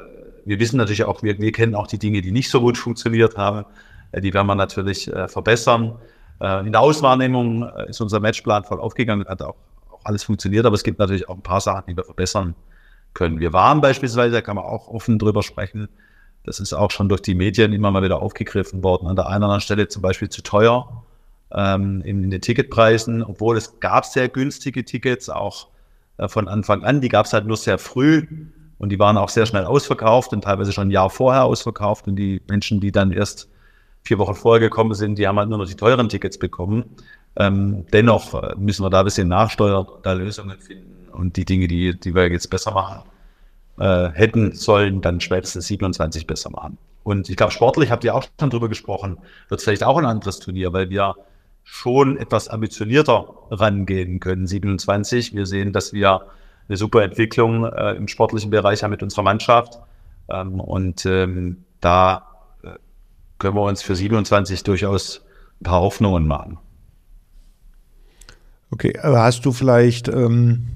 wir 0.45 0.59
wissen 0.59 0.77
natürlich 0.77 1.03
auch, 1.03 1.21
wir, 1.23 1.37
wir 1.39 1.51
kennen 1.51 1.75
auch 1.75 1.87
die 1.87 1.99
Dinge, 1.99 2.21
die 2.21 2.31
nicht 2.31 2.49
so 2.49 2.61
gut 2.61 2.77
funktioniert 2.77 3.37
haben. 3.37 3.65
Äh, 4.11 4.21
die 4.21 4.33
werden 4.33 4.47
wir 4.47 4.55
natürlich 4.55 5.11
äh, 5.11 5.27
verbessern. 5.27 5.99
In 6.43 6.71
der 6.71 6.81
Auswahrnehmung 6.81 7.69
ist 7.87 8.01
unser 8.01 8.19
Matchplan 8.19 8.63
voll 8.63 8.79
aufgegangen, 8.79 9.27
hat 9.27 9.43
auch, 9.43 9.53
auch 10.01 10.05
alles 10.05 10.23
funktioniert, 10.23 10.65
aber 10.65 10.75
es 10.75 10.83
gibt 10.83 10.99
natürlich 10.99 11.29
auch 11.29 11.35
ein 11.35 11.43
paar 11.43 11.61
Sachen, 11.61 11.83
die 11.87 11.95
wir 11.95 12.03
verbessern 12.03 12.55
können. 13.13 13.39
Wir 13.39 13.53
waren 13.53 13.81
beispielsweise, 13.81 14.33
da 14.33 14.41
kann 14.41 14.55
man 14.55 14.65
auch 14.65 14.87
offen 14.87 15.19
drüber 15.19 15.43
sprechen, 15.43 15.89
das 16.43 16.59
ist 16.59 16.73
auch 16.73 16.91
schon 16.91 17.07
durch 17.07 17.21
die 17.21 17.35
Medien 17.35 17.73
immer 17.73 17.91
mal 17.91 18.03
wieder 18.03 18.21
aufgegriffen 18.21 18.83
worden, 18.83 19.07
an 19.07 19.15
der 19.15 19.27
einen 19.27 19.37
oder 19.37 19.45
anderen 19.45 19.61
Stelle 19.61 19.87
zum 19.87 20.01
Beispiel 20.01 20.29
zu 20.29 20.41
teuer 20.41 21.03
ähm, 21.53 22.01
in, 22.01 22.29
den 22.29 22.41
Ticketpreisen, 22.41 23.23
obwohl 23.23 23.57
es 23.57 23.79
gab 23.79 24.05
sehr 24.05 24.27
günstige 24.27 24.83
Tickets, 24.83 25.29
auch 25.29 25.67
äh, 26.17 26.27
von 26.27 26.47
Anfang 26.47 26.83
an, 26.83 27.01
die 27.01 27.09
gab 27.09 27.25
es 27.25 27.33
halt 27.33 27.45
nur 27.45 27.57
sehr 27.57 27.77
früh 27.77 28.25
und 28.79 28.89
die 28.89 28.97
waren 28.97 29.17
auch 29.17 29.29
sehr 29.29 29.45
schnell 29.45 29.65
ausverkauft 29.65 30.33
und 30.33 30.43
teilweise 30.43 30.71
schon 30.71 30.87
ein 30.87 30.91
Jahr 30.91 31.09
vorher 31.09 31.43
ausverkauft 31.43 32.07
und 32.07 32.15
die 32.15 32.41
Menschen, 32.49 32.79
die 32.79 32.91
dann 32.91 33.11
erst 33.11 33.47
vier 34.03 34.17
Wochen 34.17 34.33
vorher 34.33 34.59
gekommen 34.59 34.95
sind, 34.95 35.19
die 35.19 35.27
haben 35.27 35.37
halt 35.37 35.49
nur 35.49 35.59
noch 35.59 35.67
die 35.67 35.75
teuren 35.75 36.09
Tickets 36.09 36.39
bekommen. 36.39 36.85
Ähm, 37.37 37.85
dennoch 37.93 38.33
äh, 38.33 38.55
müssen 38.57 38.83
wir 38.83 38.89
da 38.89 38.99
ein 38.99 39.05
bisschen 39.05 39.27
nachsteuern, 39.27 39.87
da 40.03 40.13
Lösungen 40.13 40.59
finden 40.59 41.09
und 41.11 41.37
die 41.37 41.45
Dinge, 41.45 41.67
die, 41.67 41.97
die 41.97 42.13
wir 42.13 42.29
jetzt 42.29 42.49
besser 42.49 42.71
machen, 42.71 43.03
äh, 43.79 44.09
hätten 44.09 44.53
sollen, 44.53 45.01
dann 45.01 45.21
spätestens 45.21 45.67
27 45.67 46.27
besser 46.27 46.49
machen. 46.49 46.77
Und 47.03 47.29
ich 47.29 47.37
glaube, 47.37 47.51
sportlich 47.51 47.89
habt 47.89 48.03
ihr 48.03 48.13
auch 48.13 48.25
schon 48.39 48.49
drüber 48.49 48.69
gesprochen, 48.69 49.17
wird 49.49 49.61
vielleicht 49.61 49.83
auch 49.83 49.97
ein 49.97 50.05
anderes 50.05 50.39
Turnier, 50.39 50.73
weil 50.73 50.89
wir 50.89 51.15
schon 51.63 52.17
etwas 52.17 52.49
ambitionierter 52.49 53.27
rangehen 53.49 54.19
können, 54.19 54.45
27. 54.45 55.33
Wir 55.33 55.45
sehen, 55.45 55.73
dass 55.73 55.93
wir 55.93 56.27
eine 56.67 56.77
super 56.77 57.03
Entwicklung 57.03 57.65
äh, 57.65 57.93
im 57.93 58.07
sportlichen 58.07 58.51
Bereich 58.51 58.83
haben 58.83 58.91
mit 58.91 59.03
unserer 59.03 59.23
Mannschaft. 59.23 59.79
Ähm, 60.29 60.59
und 60.59 61.05
ähm, 61.05 61.63
da 61.79 62.27
können 63.41 63.55
wir 63.55 63.63
uns 63.63 63.81
für 63.81 63.95
27 63.95 64.63
durchaus 64.63 65.25
ein 65.59 65.63
paar 65.63 65.81
Hoffnungen 65.81 66.27
machen. 66.27 66.59
Okay, 68.71 68.93
hast 69.03 69.45
du 69.45 69.51
vielleicht, 69.51 70.07
ähm, 70.07 70.67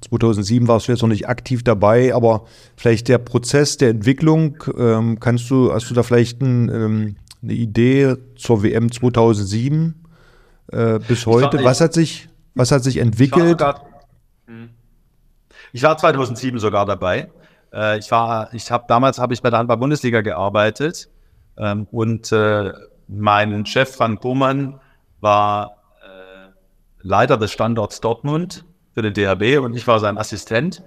2007 0.00 0.68
warst 0.68 0.88
du 0.88 0.92
jetzt 0.92 1.02
noch 1.02 1.08
nicht 1.08 1.28
aktiv 1.28 1.62
dabei, 1.62 2.14
aber 2.14 2.46
vielleicht 2.76 3.08
der 3.08 3.18
Prozess 3.18 3.76
der 3.76 3.90
Entwicklung, 3.90 4.62
ähm, 4.76 5.20
kannst 5.20 5.48
du, 5.50 5.72
hast 5.72 5.88
du 5.90 5.94
da 5.94 6.02
vielleicht 6.02 6.40
ein, 6.40 6.68
ähm, 6.68 7.16
eine 7.42 7.52
Idee 7.52 8.16
zur 8.36 8.62
WM 8.62 8.90
2007 8.90 9.94
äh, 10.72 10.98
bis 11.00 11.26
heute? 11.26 11.58
War, 11.58 11.64
was 11.64 11.80
hat 11.80 11.92
sich, 11.92 12.28
was 12.54 12.72
hat 12.72 12.82
sich 12.82 12.96
entwickelt? 12.96 13.60
Ich 13.60 13.60
war, 13.60 13.76
sogar, 13.76 13.88
hm. 14.46 14.70
ich 15.72 15.82
war 15.82 15.96
2007 15.96 16.58
sogar 16.58 16.86
dabei. 16.86 17.30
Äh, 17.72 17.98
ich 17.98 18.10
war, 18.10 18.52
ich 18.54 18.70
habe 18.70 18.84
damals 18.88 19.18
habe 19.18 19.34
ich 19.34 19.42
bei 19.42 19.50
der 19.50 19.58
Handball-Bundesliga 19.58 20.22
gearbeitet 20.22 21.08
ähm, 21.56 21.86
und 21.90 22.32
äh, 22.32 22.72
mein 23.08 23.66
Chef 23.66 23.94
Frank 23.94 24.20
Bohmann 24.20 24.80
war 25.20 25.66
äh, 25.66 25.81
Leiter 27.02 27.36
des 27.36 27.52
Standorts 27.52 28.00
Dortmund 28.00 28.64
für 28.94 29.02
den 29.02 29.14
DHB 29.14 29.64
und 29.64 29.74
ich 29.74 29.86
war 29.86 30.00
sein 30.00 30.18
Assistent. 30.18 30.82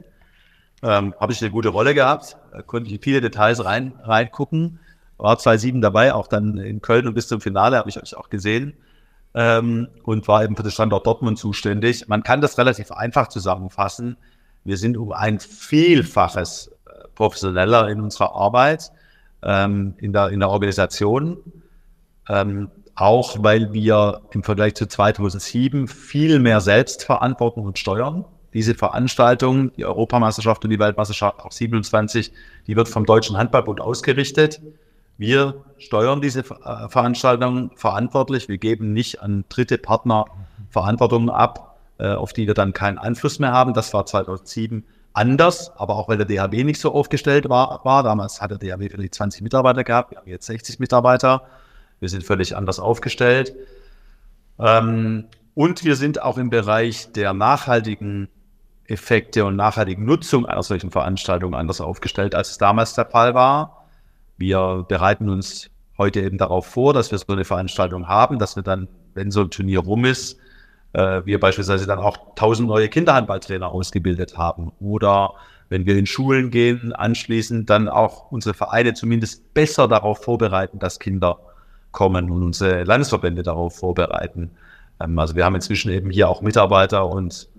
Ähm, 0.83 1.13
Habe 1.19 1.33
ich 1.33 1.41
eine 1.41 1.51
gute 1.51 1.69
Rolle 1.69 1.93
gehabt, 1.93 2.37
da 2.51 2.61
konnte 2.61 2.87
ich 2.87 2.95
in 2.95 3.01
viele 3.01 3.21
Details 3.21 3.63
rein, 3.63 3.93
reingucken. 4.03 4.79
War 5.17 5.37
2-7 5.37 5.81
dabei, 5.81 6.13
auch 6.13 6.27
dann 6.27 6.57
in 6.57 6.81
Köln 6.81 7.07
und 7.07 7.13
bis 7.13 7.27
zum 7.27 7.39
Finale 7.39 7.77
habe 7.77 7.89
ich 7.89 8.01
euch 8.01 8.15
auch 8.15 8.29
gesehen. 8.29 8.73
Ähm, 9.33 9.89
und 10.03 10.27
war 10.27 10.43
eben 10.43 10.55
für 10.55 10.63
den 10.63 10.71
Standort 10.71 11.05
Dortmund 11.05 11.37
zuständig. 11.37 12.07
Man 12.07 12.23
kann 12.23 12.39
das 12.41 12.57
relativ 12.57 12.91
einfach 12.91 13.27
zusammenfassen. 13.27 14.17
Wir 14.63 14.77
sind 14.77 14.97
um 14.97 15.11
ein 15.11 15.39
Vielfaches 15.39 16.71
äh, 16.85 17.07
professioneller 17.15 17.89
in 17.89 17.99
unserer 18.01 18.33
Arbeit 18.33 18.91
ähm, 19.43 19.93
in, 19.97 20.13
der, 20.13 20.29
in 20.29 20.39
der 20.39 20.49
Organisation. 20.49 21.37
Ähm, 22.29 22.71
auch 22.95 23.43
weil 23.43 23.73
wir 23.73 24.21
im 24.31 24.43
Vergleich 24.43 24.75
zu 24.75 24.87
2007 24.87 25.87
viel 25.87 26.39
mehr 26.39 26.61
selbst 26.61 27.03
verantworten 27.03 27.59
und 27.59 27.77
steuern. 27.77 28.25
Diese 28.53 28.73
Veranstaltung, 28.73 29.73
die 29.75 29.83
Europameisterschaft 29.83 30.63
und 30.63 30.69
die 30.69 30.79
Weltmeisterschaft, 30.79 31.41
auch 31.41 31.51
27, 31.51 32.31
die 32.67 32.75
wird 32.77 32.87
vom 32.87 33.05
Deutschen 33.05 33.37
Handballbund 33.37 33.81
ausgerichtet. 33.81 34.61
Wir 35.17 35.55
steuern 35.77 36.21
diese 36.21 36.39
äh, 36.39 36.87
Veranstaltung 36.87 37.71
verantwortlich. 37.75 38.47
Wir 38.47 38.57
geben 38.57 38.93
nicht 38.93 39.21
an 39.21 39.43
dritte 39.49 39.77
Partner 39.77 40.25
Verantwortung 40.69 41.29
ab, 41.29 41.77
äh, 41.97 42.13
auf 42.13 42.31
die 42.31 42.47
wir 42.47 42.53
dann 42.53 42.71
keinen 42.71 42.97
Einfluss 42.97 43.39
mehr 43.39 43.51
haben. 43.51 43.73
Das 43.73 43.93
war 43.93 44.05
2007 44.05 44.85
anders, 45.11 45.71
aber 45.77 45.95
auch 45.95 46.07
weil 46.07 46.17
der 46.17 46.25
DHB 46.25 46.63
nicht 46.63 46.79
so 46.79 46.93
aufgestellt 46.93 47.49
war. 47.49 47.83
war. 47.83 48.03
Damals 48.03 48.41
hat 48.41 48.51
der 48.51 48.57
DHB 48.57 48.91
vielleicht 48.91 49.15
20 49.15 49.41
Mitarbeiter 49.41 49.83
gehabt, 49.83 50.11
wir 50.11 50.17
haben 50.17 50.27
jetzt 50.27 50.45
60 50.45 50.79
Mitarbeiter. 50.79 51.43
Wir 52.05 52.09
sind 52.09 52.23
völlig 52.23 52.55
anders 52.55 52.79
aufgestellt. 52.79 53.55
Ähm, 54.59 55.25
und 55.55 55.83
wir 55.83 55.95
sind 55.95 56.21
auch 56.21 56.37
im 56.37 56.51
Bereich 56.51 57.11
der 57.13 57.33
nachhaltigen 57.33 58.29
Effekte 58.85 59.43
und 59.43 59.55
nachhaltigen 59.55 60.05
Nutzung 60.05 60.45
einer 60.45 60.61
solchen 60.61 60.91
Veranstaltung 60.91 61.55
anders 61.55 61.81
aufgestellt, 61.81 62.35
als 62.35 62.51
es 62.51 62.57
damals 62.59 62.93
der 62.93 63.07
Fall 63.07 63.33
war. 63.33 63.87
Wir 64.37 64.85
bereiten 64.87 65.29
uns 65.29 65.71
heute 65.97 66.21
eben 66.21 66.37
darauf 66.37 66.67
vor, 66.67 66.93
dass 66.93 67.09
wir 67.09 67.17
so 67.17 67.25
eine 67.33 67.43
Veranstaltung 67.43 68.07
haben, 68.07 68.37
dass 68.37 68.55
wir 68.55 68.61
dann, 68.61 68.87
wenn 69.15 69.31
so 69.31 69.41
ein 69.41 69.49
Turnier 69.49 69.79
rum 69.79 70.05
ist, 70.05 70.37
äh, 70.93 71.23
wir 71.25 71.39
beispielsweise 71.39 71.87
dann 71.87 71.97
auch 71.97 72.35
tausend 72.35 72.67
neue 72.67 72.87
Kinderhandballtrainer 72.87 73.69
ausgebildet 73.69 74.37
haben 74.37 74.71
oder 74.79 75.33
wenn 75.69 75.87
wir 75.87 75.97
in 75.97 76.05
Schulen 76.05 76.51
gehen, 76.51 76.93
anschließend 76.93 77.67
dann 77.67 77.89
auch 77.89 78.31
unsere 78.31 78.53
Vereine 78.53 78.93
zumindest 78.93 79.55
besser 79.55 79.87
darauf 79.87 80.23
vorbereiten, 80.23 80.77
dass 80.77 80.99
Kinder 80.99 81.39
kommen 81.95 82.29
und 82.29 82.43
unsere 82.43 82.83
Landesverbände 82.83 83.41
darauf 83.41 83.77
vorbereiten. 83.77 84.51
Ähm, 84.99 85.17
also 85.17 85.35
wir 85.35 85.45
haben 85.45 85.55
inzwischen 85.55 85.89
eben 85.89 86.11
hier 86.11 86.29
auch 86.29 86.41
Mitarbeiter 86.41 87.09
und 87.09 87.49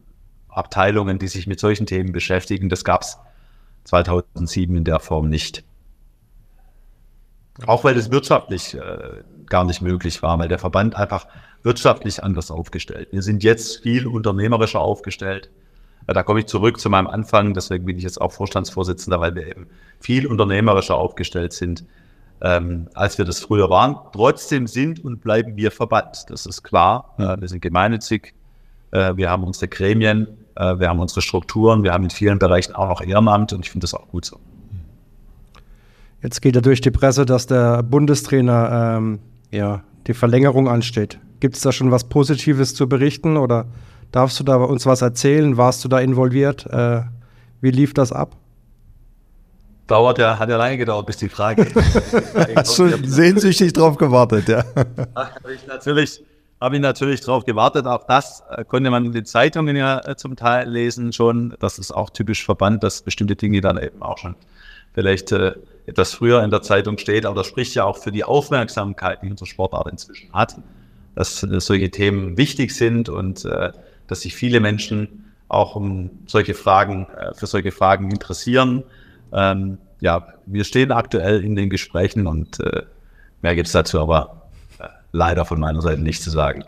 Abteilungen, 0.49 1.19
die 1.19 1.27
sich 1.27 1.49
mit 1.49 1.59
solchen 1.59 1.87
Themen 1.87 2.13
beschäftigen. 2.13 2.69
Das 2.69 2.85
gab 2.85 3.03
es 3.03 3.19
2007 3.85 4.77
in 4.77 4.85
der 4.85 5.01
Form 5.01 5.29
nicht. 5.29 5.65
Auch 7.67 7.85
weil 7.85 7.97
es 7.97 8.11
wirtschaftlich 8.11 8.75
äh, 8.75 9.23
gar 9.47 9.65
nicht 9.65 9.81
möglich 9.81 10.23
war, 10.23 10.39
weil 10.39 10.49
der 10.49 10.59
Verband 10.59 10.95
einfach 10.95 11.27
wirtschaftlich 11.63 12.23
anders 12.23 12.51
aufgestellt. 12.51 13.09
Wir 13.13 13.23
sind 13.23 13.43
jetzt 13.43 13.83
viel 13.83 14.07
unternehmerischer 14.07 14.81
aufgestellt. 14.81 15.51
Da 16.07 16.23
komme 16.23 16.41
ich 16.41 16.47
zurück 16.47 16.79
zu 16.79 16.89
meinem 16.91 17.09
Anfang, 17.09 17.55
deswegen 17.55 17.85
bin 17.85 17.97
ich 17.97 18.05
jetzt 18.05 18.21
auch 18.21 18.31
Vorstandsvorsitzender, 18.31 19.21
weil 19.21 19.35
wir 19.35 19.49
eben 19.49 19.67
viel 19.99 20.27
unternehmerischer 20.27 20.95
aufgestellt 20.95 21.53
sind, 21.53 21.85
ähm, 22.41 22.89
als 22.95 23.19
wir 23.19 23.25
das 23.25 23.41
früher 23.41 23.71
waren. 23.71 23.97
Trotzdem 24.13 24.67
sind 24.67 25.05
und 25.05 25.21
bleiben 25.21 25.57
wir 25.57 25.71
Verband, 25.71 26.27
das 26.29 26.47
ist 26.47 26.63
klar. 26.63 27.15
Äh, 27.19 27.41
wir 27.41 27.49
sind 27.49 27.61
gemeinnützig, 27.61 28.35
äh, 28.91 29.17
wir 29.17 29.31
haben 29.31 29.45
unsere 29.45 29.69
Gremien, 29.69 30.29
äh, 30.55 30.79
wir 30.79 30.89
haben 30.89 31.01
unsere 31.01 31.23
Strukturen, 31.23 31.83
wir 31.83 31.93
haben 31.93 32.05
in 32.05 32.11
vielen 32.11 32.39
Bereichen 32.39 32.75
auch 32.75 32.89
noch 32.89 33.01
Ehrenamt 33.01 33.53
und 33.53 33.65
ich 33.65 33.71
finde 33.71 33.85
das 33.85 33.95
auch 33.95 34.09
gut 34.09 34.25
so. 34.25 34.39
Jetzt 36.23 36.41
geht 36.43 36.55
ja 36.55 36.61
durch 36.61 36.81
die 36.81 36.91
Presse, 36.91 37.25
dass 37.25 37.47
der 37.47 37.83
Bundestrainer 37.83 38.97
ähm, 38.97 39.19
ja, 39.51 39.83
die 40.07 40.15
Verlängerung 40.15 40.69
ansteht. 40.69 41.19
Gibt 41.41 41.57
es 41.57 41.63
da 41.63 41.73
schon 41.73 41.91
was 41.91 42.05
Positives 42.05 42.75
zu 42.75 42.89
berichten 42.89 43.37
oder 43.37 43.67
darfst 44.13 44.41
du 44.41 44.45
da 44.45 44.57
uns 44.57 44.87
was 44.87 45.03
erzählen? 45.03 45.57
Warst 45.57 45.85
du 45.85 45.89
da 45.89 46.01
involviert? 46.01 46.67
Äh, 46.67 47.03
wie 47.61 47.71
lief 47.71 47.95
das 47.95 48.13
ab? 48.13 48.37
Dauert 49.87 50.19
ja, 50.19 50.39
hat 50.39 50.49
ja 50.49 50.57
lange 50.57 50.79
gedauert, 50.79 51.07
bis 51.07 51.17
die 51.19 51.29
Frage. 51.29 51.67
Hast 52.57 52.79
du 52.79 52.89
sehnsüchtig 53.07 53.73
drauf 53.73 53.97
gewartet, 53.97 54.49
ja. 54.49 54.65
Habe 55.15 55.55
ich 55.55 55.67
natürlich, 55.67 56.23
habe 56.61 56.77
ich 56.77 56.83
natürlich 56.83 57.21
drauf 57.21 57.45
gewartet. 57.45 57.87
Auch 57.87 58.05
das 58.07 58.43
äh, 58.51 58.65
konnte 58.65 58.91
man 58.91 59.05
in 59.05 59.13
den 59.13 59.25
Zeitungen 59.25 59.77
ja 59.77 60.01
äh, 60.05 60.17
zum 60.17 60.35
Teil 60.37 60.69
lesen 60.69 61.13
schon. 61.13 61.55
Das 61.61 61.79
ist 61.79 61.93
auch 61.93 62.11
typisch 62.11 62.45
Verband, 62.45 62.83
dass 62.83 63.03
bestimmte 63.03 63.37
Dinge 63.37 63.61
dann 63.61 63.79
eben 63.79 64.03
auch 64.03 64.19
schon 64.19 64.35
vielleicht 64.95 65.33
äh, 65.33 65.55
etwas 65.87 66.15
früher 66.15 66.43
in 66.43 66.51
der 66.51 66.63
Zeitung 66.63 66.99
steht. 66.99 67.25
Aber 67.27 67.37
das 67.37 67.47
spricht 67.47 67.75
ja 67.75 67.85
auch 67.85 67.99
für 67.99 68.11
die 68.11 68.25
Aufmerksamkeit, 68.25 69.23
die 69.23 69.31
unsere 69.31 69.47
Sportart 69.47 69.89
inzwischen 69.89 70.33
hat 70.33 70.57
dass 71.17 71.43
äh, 71.43 71.61
solche 71.61 71.91
Themen 71.91 72.39
wichtig 72.39 72.73
sind 72.73 73.09
und 73.09 73.45
äh, 73.45 73.73
dass 74.07 74.21
sich 74.21 74.37
viele 74.37 74.61
Menschen 74.61 75.33
auch 75.49 75.75
um 75.75 76.11
solche 76.27 76.55
Fragen, 76.55 77.09
äh, 77.19 77.35
für 77.35 77.49
solche 77.49 77.73
Fragen 77.73 78.13
interessieren. 78.13 78.85
Ähm, 79.33 79.79
ja, 80.01 80.29
wir 80.47 80.65
stehen 80.65 80.93
aktuell 80.93 81.43
in 81.43 81.57
den 81.57 81.71
Gesprächen 81.71 82.27
und 82.27 82.61
äh, 82.61 82.83
mehr 83.43 83.55
gibt 83.55 83.67
es 83.67 83.73
dazu 83.73 84.01
aber 84.01 84.49
äh, 84.79 84.85
leider 85.13 85.45
von 85.45 85.61
meiner 85.61 85.81
Seite 85.83 86.01
nicht 86.01 86.23
zu 86.23 86.31
sagen. 86.31 86.65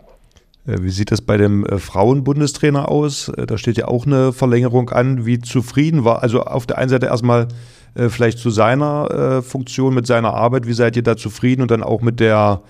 Äh, 0.65 0.77
wie 0.81 0.89
sieht 0.89 1.11
das 1.11 1.21
bei 1.21 1.37
dem 1.37 1.65
Frauenbundestrainer 1.65 2.89
aus? 2.89 3.31
Da 3.35 3.57
steht 3.57 3.77
ja 3.77 3.87
auch 3.87 4.05
eine 4.05 4.33
Verlängerung 4.33 4.89
an. 4.89 5.25
Wie 5.25 5.39
zufrieden 5.39 6.05
war, 6.05 6.23
also 6.23 6.41
auf 6.43 6.65
der 6.65 6.77
einen 6.77 6.89
Seite 6.89 7.07
erstmal 7.07 7.47
vielleicht 7.95 8.37
zu 8.37 8.51
seiner 8.51 9.41
Funktion, 9.41 9.95
mit 9.95 10.05
seiner 10.05 10.35
Arbeit, 10.35 10.67
wie 10.67 10.73
seid 10.73 10.95
ihr 10.95 11.01
da 11.01 11.17
zufrieden 11.17 11.63
und 11.63 11.71
dann 11.71 11.81
auch 11.81 12.01
mit 12.01 12.19
der 12.19 12.61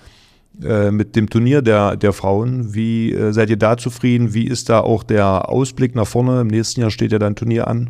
äh, 0.63 0.91
mit 0.91 1.15
dem 1.15 1.30
Turnier 1.30 1.62
der, 1.62 1.95
der 1.95 2.12
Frauen. 2.12 2.73
Wie 2.73 3.13
äh, 3.13 3.32
seid 3.32 3.49
ihr 3.49 3.58
da 3.58 3.78
zufrieden? 3.78 4.34
Wie 4.34 4.45
ist 4.45 4.69
da 4.69 4.82
auch 4.82 5.04
der 5.04 5.47
Ausblick 5.47 5.95
nach 5.95 6.08
vorne? 6.08 6.41
Im 6.41 6.47
nächsten 6.47 6.82
Jahr 6.82 6.91
steht 6.91 7.13
ja 7.13 7.19
dein 7.19 7.36
Turnier 7.36 7.67
an. 7.67 7.89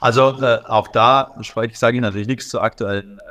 Also 0.00 0.40
äh, 0.42 0.60
auch 0.66 0.88
da 0.88 1.34
sage 1.40 1.96
ich 1.96 2.02
natürlich 2.02 2.26
nichts 2.28 2.48
zur 2.48 2.62
aktuellen 2.62 3.18
äh, 3.18 3.22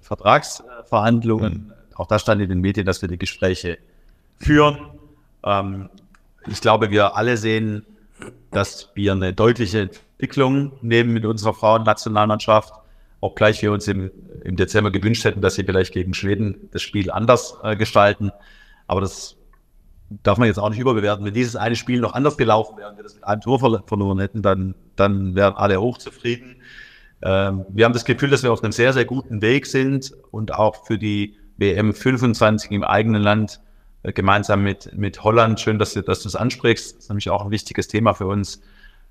Vertragsverhandlungen. 0.00 1.52
Mhm. 1.52 1.72
Auch 1.94 2.06
das 2.06 2.22
stand 2.22 2.40
in 2.40 2.48
den 2.48 2.60
Medien, 2.60 2.86
dass 2.86 3.02
wir 3.02 3.08
die 3.08 3.18
Gespräche 3.18 3.78
führen. 4.38 4.78
Ähm, 5.44 5.90
ich 6.48 6.60
glaube, 6.60 6.90
wir 6.90 7.16
alle 7.16 7.36
sehen, 7.36 7.86
dass 8.50 8.90
wir 8.94 9.12
eine 9.12 9.32
deutliche 9.32 9.80
Entwicklung 9.80 10.72
nehmen 10.82 11.12
mit 11.12 11.24
unserer 11.24 11.54
Frauennationalmannschaft. 11.54 12.72
Obgleich 13.20 13.62
wir 13.62 13.72
uns 13.72 13.86
im, 13.86 14.10
im 14.42 14.56
Dezember 14.56 14.90
gewünscht 14.90 15.24
hätten, 15.24 15.40
dass 15.40 15.54
sie 15.54 15.64
vielleicht 15.64 15.92
gegen 15.92 16.14
Schweden 16.14 16.68
das 16.72 16.82
Spiel 16.82 17.10
anders 17.10 17.56
äh, 17.62 17.76
gestalten. 17.76 18.32
Aber 18.86 19.00
das 19.00 19.36
darf 20.22 20.38
man 20.38 20.48
jetzt 20.48 20.58
auch 20.58 20.70
nicht 20.70 20.78
überbewerten. 20.78 21.24
Wenn 21.24 21.34
dieses 21.34 21.56
eine 21.56 21.76
Spiel 21.76 22.00
noch 22.00 22.14
anders 22.14 22.36
gelaufen 22.36 22.76
wäre 22.76 22.90
und 22.90 22.96
wir 22.96 23.02
das 23.02 23.14
mit 23.14 23.24
einem 23.24 23.40
Tor 23.40 23.58
verloren 23.58 24.18
hätten, 24.18 24.42
dann, 24.42 24.74
dann 24.96 25.34
wären 25.34 25.54
alle 25.54 25.80
hochzufrieden. 25.80 26.56
Ähm, 27.22 27.64
wir 27.68 27.84
haben 27.84 27.92
das 27.92 28.04
Gefühl, 28.04 28.30
dass 28.30 28.42
wir 28.42 28.52
auf 28.52 28.62
einem 28.62 28.72
sehr, 28.72 28.92
sehr 28.92 29.04
guten 29.04 29.42
Weg 29.42 29.66
sind 29.66 30.12
und 30.30 30.54
auch 30.54 30.84
für 30.86 30.98
die 30.98 31.36
WM 31.56 31.94
25 31.94 32.70
im 32.72 32.84
eigenen 32.84 33.22
Land 33.22 33.60
äh, 34.02 34.12
gemeinsam 34.12 34.62
mit, 34.62 34.96
mit 34.96 35.22
Holland, 35.22 35.60
schön, 35.60 35.78
dass 35.78 35.94
du, 35.94 36.02
dass 36.02 36.22
du 36.22 36.28
es 36.28 36.36
ansprichst, 36.36 36.96
das 36.96 37.04
ist 37.04 37.08
nämlich 37.10 37.30
auch 37.30 37.44
ein 37.44 37.50
wichtiges 37.50 37.88
Thema 37.88 38.14
für 38.14 38.26
uns, 38.26 38.60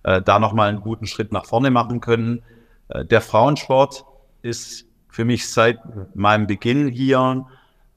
äh, 0.03 0.21
da 0.21 0.39
nochmal 0.39 0.69
einen 0.69 0.81
guten 0.81 1.07
Schritt 1.07 1.31
nach 1.31 1.45
vorne 1.45 1.71
machen 1.71 2.01
können. 2.01 2.43
Äh, 2.89 3.05
der 3.05 3.21
Frauensport 3.21 4.05
ist 4.41 4.85
für 5.09 5.25
mich 5.25 5.49
seit 5.49 5.79
meinem 6.15 6.47
Beginn 6.47 6.87
hier 6.89 7.45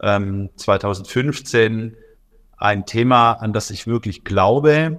ähm, 0.01 0.51
2015 0.57 1.97
ein 2.65 2.85
Thema, 2.87 3.33
an 3.33 3.53
das 3.53 3.71
ich 3.71 3.87
wirklich 3.87 4.25
glaube. 4.25 4.99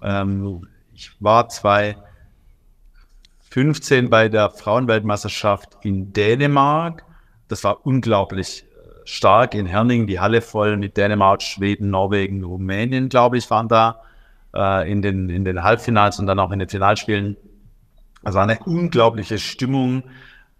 Ähm, 0.00 0.68
ich 0.94 1.10
war 1.18 1.48
2015 1.48 4.08
bei 4.08 4.28
der 4.28 4.50
Frauenweltmeisterschaft 4.50 5.78
in 5.82 6.12
Dänemark. 6.12 7.04
Das 7.48 7.64
war 7.64 7.84
unglaublich 7.84 8.64
stark 9.04 9.56
in 9.56 9.66
Herning, 9.66 10.06
die 10.06 10.20
Halle 10.20 10.40
voll 10.40 10.76
mit 10.76 10.96
Dänemark, 10.96 11.42
Schweden, 11.42 11.90
Norwegen, 11.90 12.44
Rumänien, 12.44 13.08
glaube 13.08 13.38
ich, 13.38 13.50
waren 13.50 13.66
da 13.66 14.02
äh, 14.54 14.88
in, 14.88 15.02
den, 15.02 15.30
in 15.30 15.44
den 15.44 15.64
Halbfinals 15.64 16.20
und 16.20 16.28
dann 16.28 16.38
auch 16.38 16.52
in 16.52 16.60
den 16.60 16.68
Finalspielen. 16.68 17.36
Also 18.22 18.38
eine 18.38 18.60
unglaubliche 18.60 19.38
Stimmung. 19.38 20.04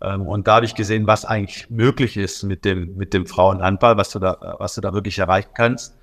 Ähm, 0.02 0.22
und 0.22 0.48
da 0.48 0.56
habe 0.56 0.66
ich 0.66 0.74
gesehen, 0.74 1.06
was 1.06 1.24
eigentlich 1.24 1.70
möglich 1.70 2.16
ist 2.16 2.42
mit 2.42 2.64
dem, 2.64 2.96
mit 2.96 3.14
dem 3.14 3.26
Frauenhandball, 3.26 3.96
was 3.96 4.10
du 4.10 4.18
da, 4.18 4.56
was 4.58 4.74
du 4.74 4.80
da 4.80 4.92
wirklich 4.92 5.16
erreichen 5.20 5.50
kannst. 5.54 5.99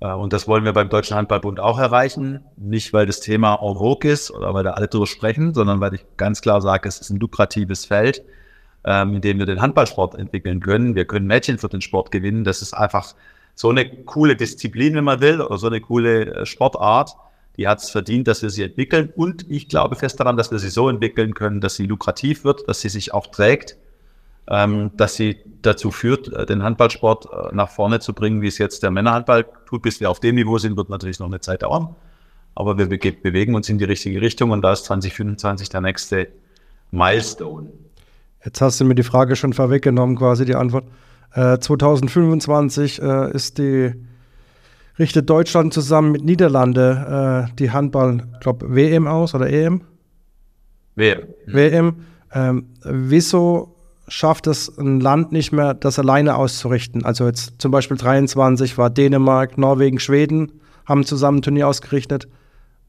Äh, 0.00 0.12
und 0.12 0.32
das 0.32 0.48
wollen 0.48 0.64
wir 0.64 0.72
beim 0.72 0.88
Deutschen 0.88 1.16
Handballbund 1.16 1.60
auch 1.60 1.78
erreichen. 1.78 2.44
Nicht, 2.56 2.92
weil 2.92 3.06
das 3.06 3.20
Thema 3.20 3.54
en 3.62 3.76
vogue 3.76 4.10
ist 4.10 4.30
oder 4.30 4.54
weil 4.54 4.64
da 4.64 4.72
alle 4.72 4.88
drüber 4.88 5.06
sprechen, 5.06 5.54
sondern 5.54 5.80
weil 5.80 5.94
ich 5.94 6.04
ganz 6.16 6.40
klar 6.40 6.60
sage, 6.60 6.88
es 6.88 6.98
ist 6.98 7.10
ein 7.10 7.18
lukratives 7.18 7.84
Feld 7.84 8.22
ähm, 8.86 9.16
in 9.16 9.20
dem 9.20 9.38
wir 9.38 9.46
den 9.46 9.60
Handballsport 9.60 10.14
entwickeln 10.14 10.60
können. 10.60 10.94
Wir 10.94 11.04
können 11.04 11.26
Mädchen 11.26 11.58
für 11.58 11.68
den 11.68 11.80
Sport 11.80 12.12
gewinnen. 12.12 12.44
Das 12.44 12.62
ist 12.62 12.72
einfach 12.72 13.14
so 13.54 13.68
eine 13.68 13.88
coole 14.04 14.36
Disziplin, 14.36 14.94
wenn 14.94 15.04
man 15.04 15.20
will, 15.20 15.40
oder 15.40 15.58
so 15.58 15.66
eine 15.66 15.80
coole 15.80 16.34
äh, 16.34 16.46
Sportart. 16.46 17.16
Die 17.56 17.66
hat 17.66 17.80
es 17.80 17.90
verdient, 17.90 18.28
dass 18.28 18.42
wir 18.42 18.50
sie 18.50 18.62
entwickeln. 18.62 19.12
Und 19.16 19.50
ich 19.50 19.68
glaube 19.68 19.96
fest 19.96 20.20
daran, 20.20 20.36
dass 20.36 20.50
wir 20.50 20.58
sie 20.58 20.68
so 20.68 20.88
entwickeln 20.88 21.34
können, 21.34 21.60
dass 21.60 21.74
sie 21.74 21.86
lukrativ 21.86 22.44
wird, 22.44 22.68
dass 22.68 22.80
sie 22.80 22.88
sich 22.88 23.12
auch 23.12 23.26
trägt, 23.26 23.76
ähm, 24.48 24.90
dass 24.96 25.16
sie 25.16 25.36
dazu 25.62 25.90
führt, 25.90 26.32
äh, 26.32 26.46
den 26.46 26.62
Handballsport 26.62 27.26
äh, 27.26 27.54
nach 27.54 27.68
vorne 27.68 28.00
zu 28.00 28.12
bringen, 28.12 28.42
wie 28.42 28.48
es 28.48 28.58
jetzt 28.58 28.82
der 28.82 28.90
Männerhandball 28.90 29.46
tut. 29.66 29.82
Bis 29.82 30.00
wir 30.00 30.10
auf 30.10 30.20
dem 30.20 30.36
Niveau 30.36 30.58
sind, 30.58 30.76
wird 30.76 30.88
natürlich 30.88 31.18
noch 31.18 31.26
eine 31.26 31.40
Zeit 31.40 31.62
dauern. 31.62 31.94
Aber 32.54 32.78
wir 32.78 32.88
bewegen 32.88 33.54
uns 33.54 33.68
in 33.68 33.78
die 33.78 33.84
richtige 33.84 34.20
Richtung 34.20 34.50
und 34.50 34.62
da 34.62 34.72
ist 34.72 34.86
2025 34.86 35.68
der 35.68 35.82
nächste 35.82 36.28
Milestone. 36.90 37.68
Jetzt 38.44 38.60
hast 38.60 38.80
du 38.80 38.84
mir 38.84 38.94
die 38.94 39.02
Frage 39.02 39.36
schon 39.36 39.52
vorweggenommen, 39.52 40.16
quasi 40.16 40.44
die 40.44 40.54
Antwort. 40.54 40.84
Äh, 41.34 41.58
2025 41.58 43.02
äh, 43.02 43.32
ist 43.32 43.58
die 43.58 43.92
richtet 44.98 45.28
Deutschland 45.28 45.74
zusammen 45.74 46.12
mit 46.12 46.24
Niederlande 46.24 47.48
äh, 47.50 47.54
die 47.56 47.72
Handball, 47.72 48.26
glaube 48.40 48.74
WM 48.74 49.06
aus 49.06 49.34
oder 49.34 49.50
EM? 49.50 49.82
WM. 50.94 51.26
WM. 51.46 51.96
Ähm, 52.32 52.68
wieso 52.84 53.75
schafft 54.08 54.46
es 54.46 54.76
ein 54.78 55.00
Land 55.00 55.32
nicht 55.32 55.52
mehr, 55.52 55.74
das 55.74 55.98
alleine 55.98 56.36
auszurichten? 56.36 57.04
Also 57.04 57.26
jetzt 57.26 57.60
zum 57.60 57.70
Beispiel 57.70 57.96
23 57.96 58.78
war 58.78 58.90
Dänemark, 58.90 59.58
Norwegen, 59.58 59.98
Schweden 59.98 60.60
haben 60.86 61.04
zusammen 61.04 61.38
ein 61.38 61.42
Turnier 61.42 61.68
ausgerichtet. 61.68 62.28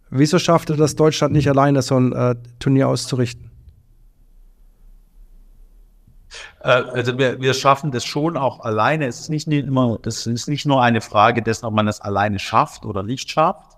Wieso 0.10 0.40
schaffte 0.40 0.76
das 0.76 0.96
Deutschland 0.96 1.34
nicht 1.34 1.50
alleine, 1.50 1.82
so 1.82 2.00
ein 2.00 2.14
äh, 2.14 2.36
Turnier 2.60 2.88
auszurichten? 2.88 3.52
Äh, 6.62 6.70
also 6.70 7.18
wir, 7.18 7.42
wir 7.42 7.54
schaffen 7.54 7.92
das 7.92 8.06
schon 8.06 8.38
auch 8.38 8.62
alleine. 8.62 9.08
Es 9.08 9.20
ist 9.20 9.30
nicht 9.30 9.48
immer, 9.48 9.98
das 10.02 10.28
ist 10.28 10.48
nicht 10.48 10.66
nur 10.66 10.82
eine 10.82 11.02
Frage 11.02 11.42
dessen, 11.42 11.66
ob 11.66 11.74
man 11.74 11.88
es 11.88 12.00
alleine 12.00 12.40
schafft 12.40 12.86
oder 12.86 13.04
nicht 13.04 13.30
schafft. 13.32 13.78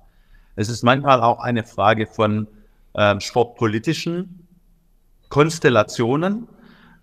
Es 0.56 0.69
ist 0.69 0.84
manchmal 0.84 1.21
auch 1.21 1.39
eine 1.39 1.63
Frage 1.63 2.06
von 2.06 2.47
ähm, 2.95 3.19
sportpolitischen 3.21 4.47
Konstellationen, 5.30 6.47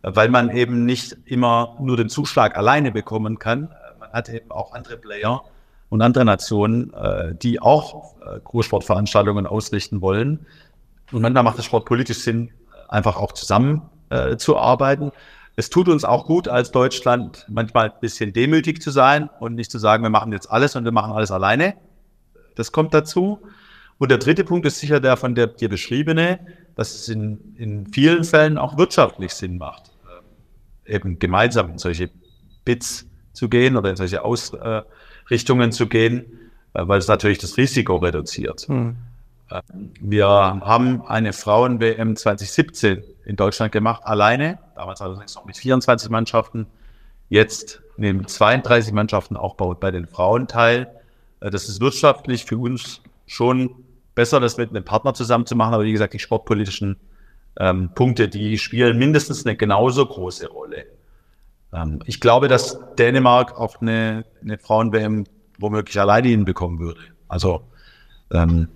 weil 0.02 0.28
man 0.28 0.50
eben 0.50 0.84
nicht 0.84 1.16
immer 1.24 1.76
nur 1.80 1.96
den 1.96 2.08
Zuschlag 2.08 2.56
alleine 2.56 2.92
bekommen 2.92 3.38
kann. 3.38 3.74
Man 3.98 4.12
hat 4.12 4.28
eben 4.28 4.50
auch 4.50 4.72
andere 4.72 4.96
Player 4.96 5.42
und 5.88 6.02
andere 6.02 6.24
Nationen, 6.24 6.92
äh, 6.94 7.34
die 7.34 7.60
auch 7.60 8.14
äh, 8.20 8.40
Großsportveranstaltungen 8.42 9.46
ausrichten 9.46 10.00
wollen. 10.00 10.46
Und 11.12 11.22
manchmal 11.22 11.44
macht 11.44 11.58
es 11.58 11.64
sportpolitisch 11.64 12.18
Sinn, 12.18 12.50
einfach 12.88 13.16
auch 13.16 13.32
zusammen 13.32 13.82
äh, 14.10 14.36
zu 14.36 14.56
arbeiten. 14.56 15.12
Es 15.54 15.70
tut 15.70 15.88
uns 15.88 16.04
auch 16.04 16.26
gut, 16.26 16.48
als 16.48 16.70
Deutschland 16.70 17.46
manchmal 17.48 17.90
ein 17.90 18.00
bisschen 18.00 18.32
demütig 18.32 18.82
zu 18.82 18.90
sein 18.90 19.30
und 19.40 19.54
nicht 19.54 19.70
zu 19.70 19.78
sagen, 19.78 20.02
wir 20.02 20.10
machen 20.10 20.32
jetzt 20.32 20.50
alles 20.50 20.76
und 20.76 20.84
wir 20.84 20.92
machen 20.92 21.12
alles 21.12 21.30
alleine. 21.30 21.74
Das 22.56 22.72
kommt 22.72 22.92
dazu. 22.92 23.40
Und 23.98 24.10
der 24.10 24.18
dritte 24.18 24.44
Punkt 24.44 24.66
ist 24.66 24.78
sicher 24.78 25.00
der 25.00 25.16
von 25.16 25.34
der 25.34 25.46
dir 25.46 25.68
beschriebene, 25.68 26.38
dass 26.74 26.94
es 26.94 27.08
in, 27.08 27.54
in 27.56 27.86
vielen 27.86 28.24
Fällen 28.24 28.58
auch 28.58 28.76
wirtschaftlich 28.76 29.32
Sinn 29.32 29.58
macht, 29.58 29.90
äh, 30.86 30.94
eben 30.94 31.18
gemeinsam 31.18 31.70
in 31.70 31.78
solche 31.78 32.10
Bits 32.64 33.06
zu 33.32 33.48
gehen 33.48 33.76
oder 33.76 33.90
in 33.90 33.96
solche 33.96 34.22
Ausrichtungen 34.22 35.72
zu 35.72 35.86
gehen, 35.86 36.26
äh, 36.74 36.86
weil 36.86 36.98
es 36.98 37.08
natürlich 37.08 37.38
das 37.38 37.56
Risiko 37.56 37.96
reduziert. 37.96 38.62
Hm. 38.68 38.96
Äh, 39.50 39.62
wir 40.00 40.28
haben 40.28 41.02
eine 41.06 41.32
Frauen-WM 41.32 42.16
2017 42.16 43.02
in 43.24 43.36
Deutschland 43.36 43.72
gemacht, 43.72 44.02
alleine. 44.04 44.58
Damals 44.74 45.00
allerdings 45.00 45.34
noch 45.34 45.46
mit 45.46 45.56
24 45.56 46.10
Mannschaften. 46.10 46.66
Jetzt 47.30 47.80
nehmen 47.96 48.28
32 48.28 48.92
Mannschaften 48.92 49.36
auch 49.36 49.54
bei 49.54 49.90
den 49.90 50.06
Frauen 50.06 50.48
teil. 50.48 50.88
Äh, 51.40 51.50
das 51.50 51.70
ist 51.70 51.80
wirtschaftlich 51.80 52.44
für 52.44 52.58
uns 52.58 53.00
schon 53.26 53.85
besser, 54.16 54.40
das 54.40 54.56
mit 54.56 54.70
einem 54.70 54.84
Partner 54.84 55.14
zusammen 55.14 55.46
zu 55.46 55.54
machen. 55.54 55.74
Aber 55.74 55.84
wie 55.84 55.92
gesagt, 55.92 56.14
die 56.14 56.18
sportpolitischen 56.18 56.96
ähm, 57.60 57.90
Punkte, 57.94 58.28
die 58.28 58.58
spielen 58.58 58.98
mindestens 58.98 59.46
eine 59.46 59.56
genauso 59.56 60.04
große 60.04 60.48
Rolle. 60.48 60.86
Ähm, 61.72 62.00
ich 62.06 62.20
glaube, 62.20 62.48
dass 62.48 62.80
Dänemark 62.98 63.56
auch 63.56 63.80
eine, 63.80 64.24
eine 64.42 64.58
Frauen-WM 64.58 65.24
womöglich 65.58 66.00
alleine 66.00 66.28
hinbekommen 66.28 66.80
würde. 66.80 67.00
Also 67.28 67.62
ähm, 68.32 68.68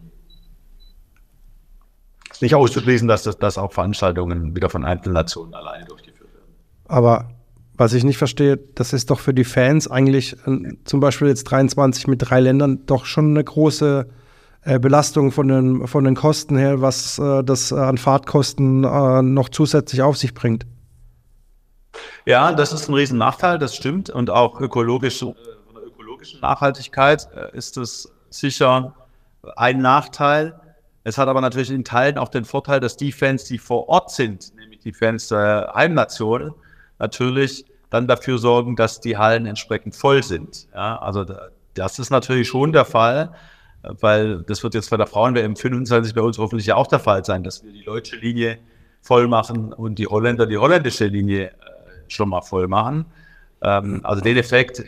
nicht 2.40 2.54
auszuschließen, 2.54 3.08
dass 3.08 3.24
das 3.24 3.38
dass 3.38 3.58
auch 3.58 3.72
Veranstaltungen 3.72 4.54
wieder 4.54 4.70
von 4.70 4.84
einzelnen 4.84 5.14
Nationen 5.14 5.54
alleine 5.54 5.84
durchgeführt 5.86 6.32
werden. 6.32 6.54
Aber 6.86 7.30
was 7.74 7.92
ich 7.92 8.04
nicht 8.04 8.18
verstehe, 8.18 8.58
das 8.74 8.92
ist 8.92 9.10
doch 9.10 9.20
für 9.20 9.34
die 9.34 9.44
Fans 9.44 9.90
eigentlich 9.90 10.36
äh, 10.46 10.74
zum 10.84 11.00
Beispiel 11.00 11.28
jetzt 11.28 11.44
23 11.44 12.06
mit 12.06 12.22
drei 12.22 12.40
Ländern 12.40 12.86
doch 12.86 13.04
schon 13.04 13.30
eine 13.30 13.44
große 13.44 14.06
Belastung 14.62 15.32
von 15.32 15.48
den, 15.48 15.86
von 15.86 16.04
den 16.04 16.14
Kosten 16.14 16.56
her, 16.56 16.82
was 16.82 17.18
äh, 17.18 17.42
das 17.42 17.72
an 17.72 17.96
Fahrtkosten 17.96 18.84
äh, 18.84 19.22
noch 19.22 19.48
zusätzlich 19.48 20.02
auf 20.02 20.18
sich 20.18 20.34
bringt. 20.34 20.66
Ja, 22.26 22.52
das 22.52 22.72
ist 22.72 22.88
ein 22.88 22.94
riesen 22.94 23.18
Nachteil, 23.18 23.58
das 23.58 23.74
stimmt. 23.74 24.10
Und 24.10 24.30
auch 24.30 24.60
ökologisch, 24.60 25.20
von 25.20 25.34
der 25.74 25.86
ökologischen 25.86 26.40
Nachhaltigkeit 26.40 27.28
äh, 27.34 27.56
ist 27.56 27.76
es 27.76 28.12
sicher 28.28 28.94
ein 29.56 29.78
Nachteil. 29.78 30.60
Es 31.04 31.16
hat 31.16 31.28
aber 31.28 31.40
natürlich 31.40 31.70
in 31.70 31.84
Teilen 31.84 32.18
auch 32.18 32.28
den 32.28 32.44
Vorteil, 32.44 32.80
dass 32.80 32.96
die 32.96 33.12
Fans, 33.12 33.44
die 33.44 33.58
vor 33.58 33.88
Ort 33.88 34.10
sind, 34.10 34.54
nämlich 34.56 34.80
die 34.80 34.92
Fans 34.92 35.28
der 35.28 35.72
Heimnation, 35.74 36.54
natürlich 36.98 37.64
dann 37.88 38.06
dafür 38.06 38.38
sorgen, 38.38 38.76
dass 38.76 39.00
die 39.00 39.16
Hallen 39.16 39.46
entsprechend 39.46 39.96
voll 39.96 40.22
sind. 40.22 40.68
Ja, 40.74 40.98
also 40.98 41.24
das 41.74 41.98
ist 41.98 42.10
natürlich 42.10 42.48
schon 42.48 42.72
der 42.72 42.84
Fall, 42.84 43.32
weil 43.82 44.42
das 44.42 44.62
wird 44.62 44.74
jetzt 44.74 44.90
bei 44.90 44.96
der 44.96 45.06
Frauen-WM 45.06 45.56
25 45.56 46.14
bei 46.14 46.20
uns 46.20 46.38
hoffentlich 46.38 46.66
ja 46.66 46.76
auch 46.76 46.86
der 46.86 47.00
Fall 47.00 47.24
sein, 47.24 47.42
dass 47.42 47.64
wir 47.64 47.72
die 47.72 47.84
deutsche 47.84 48.16
Linie 48.16 48.58
voll 49.02 49.28
machen 49.28 49.72
und 49.72 49.98
die 49.98 50.06
Holländer 50.06 50.46
die 50.46 50.58
holländische 50.58 51.06
Linie 51.06 51.48
äh, 51.48 51.52
schon 52.08 52.28
mal 52.28 52.42
voll 52.42 52.68
machen. 52.68 53.06
Ähm, 53.62 54.00
also 54.02 54.22
den 54.22 54.36
Effekt, 54.36 54.84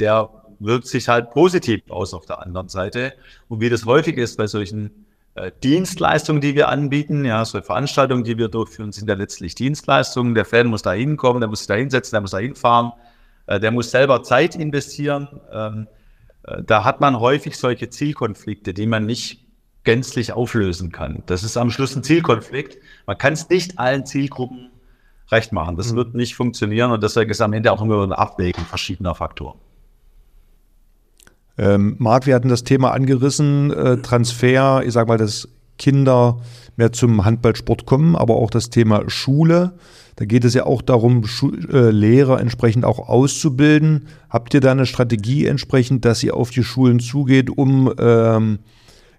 der 0.00 0.28
wirkt 0.60 0.86
sich 0.86 1.08
halt 1.08 1.30
positiv 1.30 1.82
aus 1.88 2.14
auf 2.14 2.26
der 2.26 2.42
anderen 2.42 2.68
Seite. 2.68 3.14
Und 3.48 3.60
wie 3.60 3.70
das 3.70 3.86
häufig 3.86 4.16
ist 4.18 4.36
bei 4.36 4.46
solchen 4.46 5.06
äh, 5.34 5.50
Dienstleistungen, 5.62 6.40
die 6.40 6.54
wir 6.54 6.68
anbieten, 6.68 7.24
ja, 7.24 7.44
so 7.44 7.60
Veranstaltungen, 7.60 8.24
die 8.24 8.38
wir 8.38 8.48
durchführen, 8.48 8.92
sind 8.92 9.08
ja 9.08 9.14
letztlich 9.14 9.54
Dienstleistungen. 9.54 10.34
Der 10.34 10.44
Fan 10.44 10.66
muss 10.66 10.82
da 10.82 10.92
hinkommen, 10.92 11.40
der 11.40 11.48
muss 11.48 11.60
sich 11.60 11.68
da 11.68 11.74
hinsetzen, 11.74 12.12
der 12.12 12.20
muss 12.20 12.30
da 12.30 12.38
hinfahren, 12.38 12.92
äh, 13.46 13.58
der 13.58 13.70
muss 13.70 13.90
selber 13.90 14.22
Zeit 14.22 14.54
investieren. 14.54 15.28
Äh, 16.44 16.62
da 16.64 16.84
hat 16.84 17.00
man 17.00 17.18
häufig 17.20 17.56
solche 17.56 17.90
Zielkonflikte, 17.90 18.74
die 18.74 18.86
man 18.86 19.06
nicht 19.06 19.44
gänzlich 19.84 20.32
auflösen 20.32 20.92
kann. 20.92 21.22
Das 21.26 21.44
ist 21.44 21.56
am 21.56 21.70
Schluss 21.70 21.94
ein 21.94 22.02
Zielkonflikt. 22.02 22.78
Man 23.06 23.18
kann 23.18 23.34
es 23.34 23.48
nicht 23.48 23.78
allen 23.78 24.06
Zielgruppen 24.06 24.70
recht 25.30 25.52
machen. 25.52 25.76
Das 25.76 25.92
mhm. 25.92 25.96
wird 25.96 26.14
nicht 26.14 26.34
funktionieren 26.34 26.90
und 26.90 27.02
deswegen 27.02 27.30
ist 27.30 27.40
am 27.40 27.52
Ende 27.52 27.72
auch 27.72 27.82
immer 27.82 28.02
ein 28.02 28.12
Abwägen 28.12 28.64
verschiedener 28.64 29.14
Faktoren. 29.14 29.58
Ähm, 31.56 31.96
Marc, 31.98 32.26
wir 32.26 32.34
hatten 32.34 32.48
das 32.48 32.64
Thema 32.64 32.92
angerissen, 32.92 33.70
äh, 33.70 33.98
Transfer, 33.98 34.82
ich 34.84 34.92
sag 34.92 35.06
mal, 35.06 35.18
dass 35.18 35.48
Kinder 35.78 36.38
mehr 36.76 36.92
zum 36.92 37.24
Handballsport 37.24 37.86
kommen, 37.86 38.16
aber 38.16 38.36
auch 38.36 38.50
das 38.50 38.70
Thema 38.70 39.08
Schule. 39.08 39.74
Da 40.16 40.24
geht 40.24 40.44
es 40.44 40.54
ja 40.54 40.64
auch 40.64 40.82
darum, 40.82 41.26
Schu 41.26 41.50
äh, 41.72 41.90
Lehrer 41.90 42.40
entsprechend 42.40 42.84
auch 42.84 43.08
auszubilden. 43.08 44.06
Habt 44.30 44.54
ihr 44.54 44.60
da 44.60 44.70
eine 44.70 44.86
Strategie 44.86 45.46
entsprechend, 45.46 46.04
dass 46.04 46.22
ihr 46.22 46.36
auf 46.36 46.50
die 46.50 46.62
Schulen 46.62 47.00
zugeht, 47.00 47.50
um, 47.50 47.92
ähm, 47.98 48.60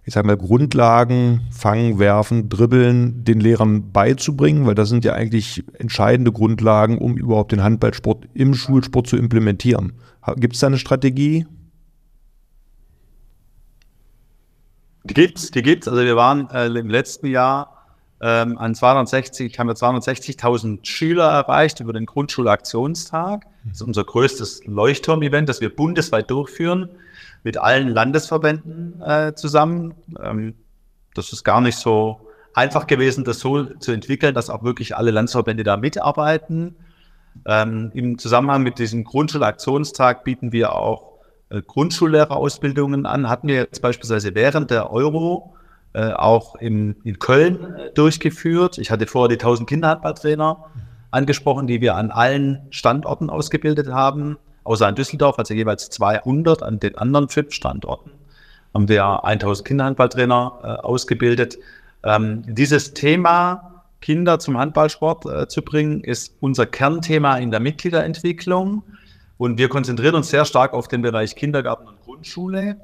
ich 0.05 0.13
sag 0.13 0.25
mal, 0.25 0.37
Grundlagen, 0.37 1.41
Fangen, 1.51 1.99
Werfen, 1.99 2.47
Dribbeln 2.47 3.25
den 3.25 3.41
Lehrern 3.41 3.91
beizubringen? 3.91 4.65
Weil 4.65 4.75
das 4.75 4.87
sind 4.87 5.03
ja 5.03 5.13
eigentlich 5.13 5.65
entscheidende 5.77 6.31
Grundlagen, 6.31 6.97
um 6.97 7.17
überhaupt 7.17 7.51
den 7.51 7.63
Handballsport 7.63 8.29
im 8.33 8.53
Schulsport 8.53 9.07
zu 9.07 9.17
implementieren. 9.17 9.93
Gibt 10.37 10.53
es 10.55 10.61
da 10.61 10.67
eine 10.67 10.77
Strategie? 10.77 11.45
Die 15.05 15.13
gibt's, 15.13 15.51
die 15.51 15.61
gibt's. 15.61 15.87
Also 15.87 16.03
wir 16.03 16.15
waren 16.15 16.49
äh, 16.49 16.65
im 16.65 16.89
letzten 16.89 17.27
Jahr 17.27 17.87
ähm, 18.21 18.57
an 18.57 18.73
260, 18.73 19.59
haben 19.59 19.67
wir 19.67 19.75
260.000 19.75 20.85
Schüler 20.85 21.29
erreicht 21.29 21.79
über 21.79 21.93
den 21.93 22.05
Grundschulaktionstag. 22.05 23.45
Das 23.65 23.77
ist 23.77 23.81
unser 23.81 24.03
größtes 24.03 24.65
Leuchtturm-Event, 24.65 25.47
das 25.47 25.61
wir 25.61 25.73
bundesweit 25.73 26.31
durchführen 26.31 26.89
mit 27.43 27.57
allen 27.57 27.89
Landesverbänden 27.89 29.01
äh, 29.01 29.33
zusammen. 29.35 29.93
Ähm, 30.21 30.55
das 31.13 31.31
ist 31.31 31.43
gar 31.43 31.61
nicht 31.61 31.77
so 31.77 32.19
einfach 32.55 32.87
gewesen, 32.87 33.23
das 33.25 33.39
so 33.39 33.63
zu 33.63 33.91
entwickeln, 33.91 34.33
dass 34.33 34.49
auch 34.49 34.63
wirklich 34.63 34.95
alle 34.95 35.11
Landesverbände 35.11 35.63
da 35.63 35.77
mitarbeiten. 35.77 36.75
Ähm, 37.45 37.91
Im 37.93 38.17
Zusammenhang 38.17 38.63
mit 38.63 38.79
diesem 38.79 39.03
Grundschulaktionstag 39.03 40.23
bieten 40.23 40.51
wir 40.51 40.73
auch 40.73 41.14
Grundschullehrerausbildungen 41.49 43.05
an. 43.05 43.29
Hatten 43.29 43.47
wir 43.47 43.55
jetzt 43.55 43.81
beispielsweise 43.81 44.35
während 44.35 44.71
der 44.71 44.91
Euro 44.91 45.55
äh, 45.93 46.11
auch 46.11 46.55
im, 46.55 46.95
in 47.03 47.19
Köln 47.19 47.75
äh, 47.75 47.91
durchgeführt. 47.93 48.77
Ich 48.77 48.91
hatte 48.91 49.07
vorher 49.07 49.29
die 49.29 49.41
1000 49.41 49.69
Kinderhandballtrainer 49.69 50.65
angesprochen, 51.11 51.67
die 51.67 51.81
wir 51.81 51.95
an 51.95 52.11
allen 52.11 52.67
Standorten 52.71 53.29
ausgebildet 53.29 53.87
haben, 53.87 54.37
außer 54.63 54.89
in 54.89 54.95
Düsseldorf, 54.95 55.39
also 55.39 55.53
jeweils 55.53 55.89
200 55.89 56.63
an 56.63 56.79
den 56.79 56.97
anderen 56.97 57.29
fünf 57.29 57.53
Standorten 57.53 58.11
haben 58.75 58.89
wir 58.89 59.23
1000 59.23 59.67
Kinderhandballtrainer 59.67 60.59
äh, 60.61 60.67
ausgebildet. 60.85 61.57
Ähm, 62.03 62.43
dieses 62.45 62.93
Thema 62.93 63.85
Kinder 64.01 64.37
zum 64.37 64.57
Handballsport 64.57 65.25
äh, 65.25 65.47
zu 65.47 65.61
bringen, 65.61 66.01
ist 66.01 66.35
unser 66.41 66.65
Kernthema 66.65 67.37
in 67.37 67.51
der 67.51 67.61
Mitgliederentwicklung. 67.61 68.83
Und 69.37 69.57
wir 69.57 69.69
konzentrieren 69.69 70.15
uns 70.15 70.29
sehr 70.29 70.45
stark 70.45 70.73
auf 70.73 70.87
den 70.87 71.01
Bereich 71.01 71.35
Kindergarten 71.35 71.87
und 71.87 72.01
Grundschule. 72.01 72.77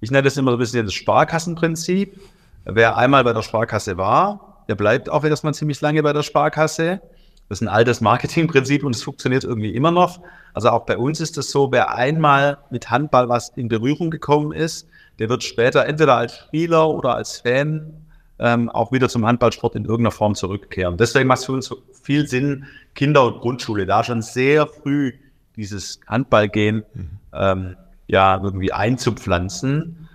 Ich 0.00 0.10
nenne 0.10 0.24
das 0.24 0.36
immer 0.36 0.52
ein 0.52 0.58
bisschen 0.58 0.84
das 0.84 0.94
Sparkassenprinzip. 0.94 2.20
Wer 2.64 2.96
einmal 2.96 3.24
bei 3.24 3.32
der 3.32 3.42
Sparkasse 3.42 3.96
war, 3.96 4.64
der 4.68 4.74
bleibt 4.74 5.08
auch 5.08 5.24
erstmal 5.24 5.54
ziemlich 5.54 5.80
lange 5.80 6.02
bei 6.02 6.12
der 6.12 6.22
Sparkasse. 6.22 7.00
Das 7.48 7.60
ist 7.60 7.62
ein 7.62 7.68
altes 7.68 8.00
Marketingprinzip 8.00 8.84
und 8.84 8.94
es 8.94 9.02
funktioniert 9.02 9.44
irgendwie 9.44 9.74
immer 9.74 9.90
noch. 9.90 10.20
Also 10.54 10.70
auch 10.70 10.86
bei 10.86 10.96
uns 10.96 11.20
ist 11.20 11.36
es 11.36 11.50
so, 11.50 11.72
wer 11.72 11.94
einmal 11.94 12.58
mit 12.70 12.90
Handball 12.90 13.28
was 13.28 13.50
in 13.50 13.68
Berührung 13.68 14.10
gekommen 14.10 14.52
ist, 14.52 14.88
der 15.18 15.28
wird 15.28 15.42
später 15.42 15.86
entweder 15.86 16.16
als 16.16 16.36
Spieler 16.36 16.88
oder 16.88 17.14
als 17.14 17.38
Fan 17.38 17.92
ähm, 18.38 18.68
auch 18.70 18.92
wieder 18.92 19.08
zum 19.08 19.26
Handballsport 19.26 19.74
in 19.76 19.84
irgendeiner 19.84 20.10
Form 20.10 20.34
zurückkehren. 20.34 20.96
Deswegen 20.96 21.28
macht 21.28 21.40
es 21.40 21.44
für 21.46 21.52
uns 21.52 21.66
so 21.66 21.76
viel 22.02 22.26
Sinn, 22.26 22.66
Kinder- 22.94 23.26
und 23.26 23.40
Grundschule 23.40 23.86
da 23.86 24.02
schon 24.02 24.22
sehr 24.22 24.66
früh 24.66 25.12
dieses 25.56 26.00
Handballgehen 26.06 26.84
mhm. 26.94 27.10
ähm, 27.32 27.76
ja 28.06 28.40
irgendwie 28.42 28.72
einzupflanzen. 28.72 30.08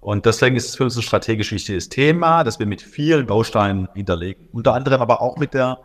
Und 0.00 0.26
deswegen 0.26 0.56
ist 0.56 0.68
es 0.68 0.76
für 0.76 0.84
uns 0.84 0.96
ein 0.96 1.02
strategisch 1.02 1.52
wichtiges 1.52 1.88
Thema, 1.88 2.44
dass 2.44 2.58
wir 2.58 2.66
mit 2.66 2.82
vielen 2.82 3.26
Bausteinen 3.26 3.88
hinterlegen. 3.94 4.48
Unter 4.52 4.74
anderem 4.74 5.00
aber 5.00 5.22
auch 5.22 5.38
mit 5.38 5.54
der, 5.54 5.78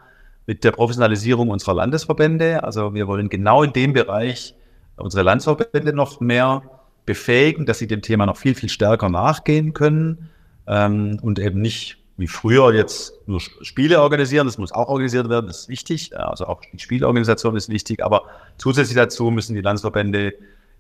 mit 0.46 0.64
der 0.64 0.72
Professionalisierung 0.72 1.50
unserer 1.50 1.76
Landesverbände. 1.76 2.64
Also 2.64 2.94
wir 2.94 3.08
wollen 3.08 3.30
genau 3.30 3.64
in 3.64 3.72
dem 3.72 3.94
Bereich 3.94 4.56
unsere 4.98 5.24
Landesverbände 5.24 5.94
noch 5.94 6.20
mehr 6.20 6.64
befähigen, 7.06 7.66
dass 7.66 7.80
sie 7.80 7.88
dem 7.88 8.02
Thema 8.02 8.26
noch 8.26 8.38
viel, 8.38 8.56
viel 8.56 8.70
stärker 8.70 9.10
nachgehen 9.10 9.74
können 9.74 10.30
ähm, 10.68 11.18
und 11.22 11.40
eben 11.40 11.62
nicht 11.62 11.99
wie 12.20 12.28
früher 12.28 12.74
jetzt 12.74 13.14
nur 13.28 13.40
Spiele 13.40 14.02
organisieren, 14.02 14.46
das 14.46 14.58
muss 14.58 14.74
auch 14.74 14.90
organisiert 14.90 15.30
werden, 15.30 15.48
das 15.48 15.62
ist 15.62 15.70
wichtig. 15.70 16.18
Also 16.18 16.48
auch 16.48 16.62
die 16.62 16.80
Spielorganisation 16.80 17.56
ist 17.56 17.70
wichtig, 17.70 18.04
aber 18.04 18.24
zusätzlich 18.58 18.96
dazu 18.96 19.32
müssen 19.32 19.56
die 19.56 19.62
Landesverbände 19.62 20.34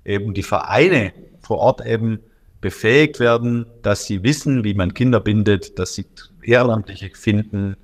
eben 0.03 0.33
die 0.33 0.43
Vereine 0.43 1.13
vor 1.41 1.59
Ort 1.59 1.85
eben 1.85 2.19
befähigt 2.59 3.21
werden, 3.21 3.65
dass 3.83 4.05
sie 4.05 4.21
wissen, 4.23 4.65
wie 4.65 4.73
man 4.73 4.93
Kinder 4.93 5.21
bindet, 5.21 5.79
dass 5.79 5.95
sie 5.95 6.05
Ehrenamtliche 6.41 7.09
finden, 7.13 7.77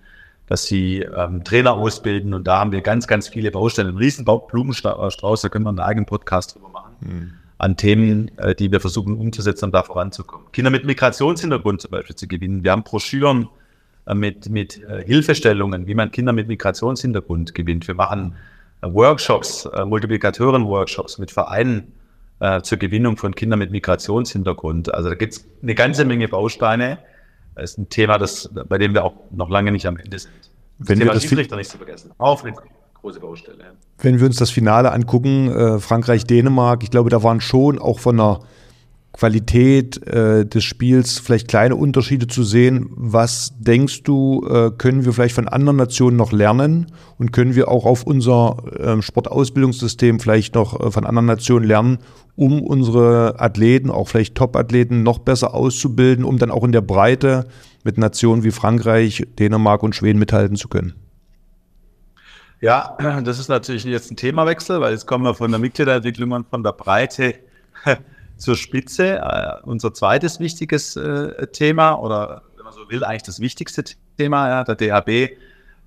dass 0.48 0.66
sie 0.66 1.00
ähm, 1.00 1.46
Trainer 1.46 1.74
ausbilden 1.74 2.34
und 2.34 2.46
da 2.46 2.60
haben 2.60 2.74
wir 2.74 2.82
ganz, 2.82 3.08
ganz 3.08 3.30
viele 3.30 3.52
Baustellen. 3.52 3.90
Ein 3.90 3.98
riesen 3.98 4.26
Blumenstrauß, 4.26 5.42
da 5.42 5.50
können 5.50 5.64
wir 5.64 5.70
einen 5.70 5.80
eigenen 5.80 6.06
Podcast 6.06 6.56
drüber 6.56 6.70
machen. 6.70 6.96
Mhm 7.00 7.45
an 7.58 7.78
Themen, 7.78 8.38
äh, 8.38 8.56
die 8.56 8.72
wir 8.72 8.80
versuchen 8.80 9.18
umzusetzen, 9.18 9.66
um 9.66 9.72
da 9.72 9.84
voranzukommen. 9.84 10.52
Kinder 10.52 10.72
mit 10.72 10.86
Migrationshintergrund 10.86 11.82
zum 11.82 11.92
Beispiel 11.92 12.16
zu 12.16 12.28
gewinnen. 12.28 12.64
Wir 12.64 12.72
haben 12.72 12.84
Broschüren 12.84 13.50
äh, 14.06 14.14
mit, 14.14 14.50
mit 14.50 14.82
äh, 14.84 15.04
Hilfestellungen, 15.06 15.88
wie 15.88 15.96
man 15.96 16.12
Kinder 16.12 16.34
mit 16.34 16.48
Migrationshintergrund 16.48 17.56
gewinnt. 17.56 17.88
Wir 17.88 17.96
machen 17.96 18.36
Workshops, 18.82 19.68
Multiplikatoren-Workshops 19.86 21.18
mit 21.18 21.32
Vereinen 21.32 21.94
zur 22.62 22.78
Gewinnung 22.78 23.18
von 23.18 23.34
Kindern 23.34 23.58
mit 23.58 23.72
Migrationshintergrund. 23.72 24.94
Also 24.94 25.10
da 25.10 25.16
gibt 25.16 25.34
es 25.34 25.48
eine 25.64 25.74
ganze 25.74 26.06
Menge 26.06 26.28
Bausteine. 26.28 27.00
Das 27.56 27.72
ist 27.72 27.78
ein 27.80 27.90
Thema, 27.90 28.20
das, 28.20 28.52
bei 28.54 28.78
dem 28.78 28.94
wir 28.94 29.06
auch 29.06 29.16
noch 29.32 29.50
lange 29.50 29.72
nicht 29.72 29.88
am 29.88 29.98
Ende 29.98 30.20
sind. 30.20 30.34
Das 30.78 30.90
Wenn 30.90 31.00
Thema 31.00 31.12
wir 31.12 31.14
das 31.16 31.24
Schiedsrichter 31.24 31.56
nicht 31.56 31.72
zu 31.72 31.78
vergessen. 31.78 32.12
Auch 32.20 32.44
nicht 32.44 32.58
große 33.06 33.20
Baustelle. 33.20 33.64
Wenn 34.00 34.20
wir 34.20 34.26
uns 34.26 34.38
das 34.38 34.50
Finale 34.50 34.92
angucken, 34.92 35.52
äh, 35.52 35.80
Frankreich-Dänemark, 35.80 36.82
ich 36.82 36.90
glaube, 36.90 37.12
da 37.12 37.22
waren 37.22 37.40
schon 37.40 37.78
auch 37.78 38.00
von 38.00 38.18
der 38.18 38.40
Qualität 39.14 40.06
äh, 40.08 40.46
des 40.46 40.64
Spiels 40.64 41.20
vielleicht 41.20 41.48
kleine 41.48 41.76
Unterschiede 41.76 42.28
zu 42.28 42.44
sehen. 42.44 42.90
Was 42.90 43.54
denkst 43.60 44.04
du, 44.04 44.46
äh, 44.50 44.72
können 44.72 45.06
wir 45.06 45.14
vielleicht 45.14 45.36
von 45.36 45.48
anderen 45.48 45.78
Nationen 45.78 46.18
noch 46.18 46.34
lernen 46.34 46.88
und 47.18 47.32
können 47.32 47.56
wir 47.56 47.70
auch 47.70 47.86
auf 47.86 48.04
unser 48.04 48.58
äh, 48.78 49.02
Sportausbildungssystem 49.02 50.20
vielleicht 50.20 50.56
noch 50.56 50.78
äh, 50.80 50.92
von 50.92 51.06
anderen 51.06 51.28
Nationen 51.28 51.66
lernen, 51.66 52.00
um 52.36 52.62
unsere 52.62 53.40
Athleten, 53.40 53.92
auch 53.92 54.10
vielleicht 54.10 54.36
Top-Athleten, 54.36 55.04
noch 55.04 55.20
besser 55.20 55.54
auszubilden, 55.54 56.26
um 56.26 56.40
dann 56.40 56.52
auch 56.52 56.64
in 56.64 56.74
der 56.74 56.82
Breite 56.82 57.46
mit 57.86 57.98
Nationen 57.98 58.44
wie 58.44 58.52
Frankreich, 58.52 59.26
Dänemark 59.38 59.84
und 59.84 59.96
Schweden 59.96 60.20
mithalten 60.20 60.58
zu 60.58 60.68
können? 60.68 61.05
Ja, 62.62 62.98
das 63.24 63.40
ist 63.40 63.48
natürlich 63.48 63.84
jetzt 63.84 64.12
ein 64.12 64.16
Themawechsel, 64.16 64.80
weil 64.82 64.92
jetzt 64.92 65.06
kommen 65.06 65.24
wir 65.24 65.34
von 65.34 65.52
der 65.52 65.60
Mitgliederentwicklung 65.60 66.32
und 66.32 66.48
von 66.50 66.64
der 66.64 66.72
Breite 66.72 67.36
zur 68.38 68.56
Spitze. 68.56 69.22
Uh, 69.22 69.70
unser 69.70 69.94
zweites 69.94 70.40
wichtiges 70.40 70.98
uh, 70.98 71.30
Thema 71.52 71.96
oder 71.96 72.44
wenn 72.56 72.66
man 72.66 72.74
so 72.74 72.90
will, 72.90 73.04
eigentlich 73.04 73.24
das 73.24 73.40
wichtigste 73.40 73.84
Thema, 74.18 74.50
ja, 74.50 74.64
der 74.64 74.76
DHB 74.76 75.38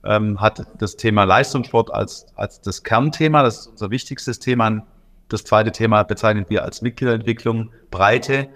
ähm, 0.05 0.41
hat 0.41 0.65
das 0.79 0.97
Thema 0.97 1.25
Leistungssport 1.25 1.93
als, 1.93 2.27
als 2.37 2.61
das 2.61 2.83
Kernthema, 2.83 3.43
das 3.43 3.61
ist 3.61 3.67
unser 3.69 3.91
wichtigstes 3.91 4.39
Thema. 4.39 4.87
Das 5.29 5.45
zweite 5.45 5.73
Thema 5.73 6.05
bezeichnen 6.05 6.47
wir 6.49 6.65
als 6.65 6.81
Mitgliederentwicklung, 6.81 7.71
Breite. 7.91 8.49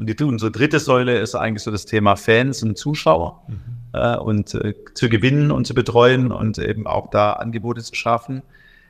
Und 0.00 0.08
die, 0.08 0.24
unsere 0.24 0.50
dritte 0.50 0.80
Säule 0.80 1.20
ist 1.20 1.36
eigentlich 1.36 1.62
so 1.62 1.70
das 1.70 1.84
Thema 1.84 2.16
Fans 2.16 2.62
und 2.64 2.76
Zuschauer. 2.76 3.42
Mhm 3.46 3.80
äh, 3.92 4.16
und 4.16 4.54
äh, 4.54 4.74
zu 4.94 5.08
gewinnen 5.08 5.50
und 5.50 5.66
zu 5.66 5.74
betreuen 5.74 6.32
und 6.32 6.58
eben 6.58 6.86
auch 6.86 7.10
da 7.10 7.34
Angebote 7.34 7.82
zu 7.82 7.94
schaffen. 7.94 8.42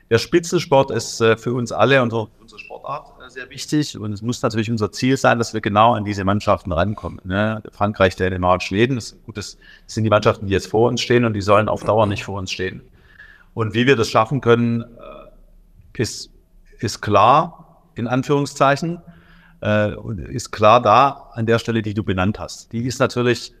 Der 0.09 0.17
Spitzensport 0.17 0.91
ist 0.91 1.21
äh, 1.21 1.37
für 1.37 1.53
uns 1.53 1.71
alle 1.71 2.01
und 2.01 2.13
unsere 2.13 2.59
Sportart 2.59 3.13
äh, 3.25 3.29
sehr 3.29 3.49
wichtig 3.49 3.97
und 3.97 4.11
es 4.11 4.21
muss 4.21 4.41
natürlich 4.41 4.69
unser 4.69 4.91
Ziel 4.91 5.17
sein, 5.17 5.37
dass 5.37 5.53
wir 5.53 5.61
genau 5.61 5.93
an 5.93 6.03
diese 6.03 6.23
Mannschaften 6.23 6.71
rankommen. 6.71 7.19
Ne? 7.23 7.63
Frankreich, 7.71 8.15
Dänemark, 8.15 8.61
Schweden, 8.61 8.95
das, 8.95 9.15
gut, 9.25 9.37
das 9.37 9.57
sind 9.87 10.03
die 10.03 10.09
Mannschaften, 10.09 10.47
die 10.47 10.53
jetzt 10.53 10.67
vor 10.67 10.89
uns 10.89 11.01
stehen 11.01 11.25
und 11.25 11.33
die 11.33 11.41
sollen 11.41 11.69
auf 11.69 11.83
Dauer 11.83 12.05
nicht 12.07 12.23
vor 12.23 12.37
uns 12.37 12.51
stehen. 12.51 12.81
Und 13.53 13.73
wie 13.73 13.85
wir 13.85 13.95
das 13.95 14.09
schaffen 14.09 14.41
können, 14.41 14.81
äh, 14.81 16.01
ist, 16.01 16.31
ist 16.79 17.01
klar, 17.01 17.83
in 17.95 18.07
Anführungszeichen, 18.07 18.99
äh, 19.61 19.93
ist 20.31 20.51
klar 20.51 20.81
da 20.81 21.29
an 21.33 21.45
der 21.45 21.59
Stelle, 21.59 21.81
die 21.81 21.93
du 21.93 22.03
benannt 22.03 22.39
hast. 22.39 22.71
Die 22.71 22.85
ist 22.85 22.99
natürlich 22.99 23.53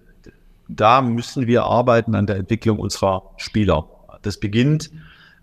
da 0.75 1.01
müssen 1.01 1.47
wir 1.47 1.63
arbeiten 1.63 2.15
an 2.15 2.25
der 2.25 2.37
Entwicklung 2.37 2.79
unserer 2.79 3.23
Spieler. 3.37 3.85
Das 4.21 4.37
beginnt 4.37 4.91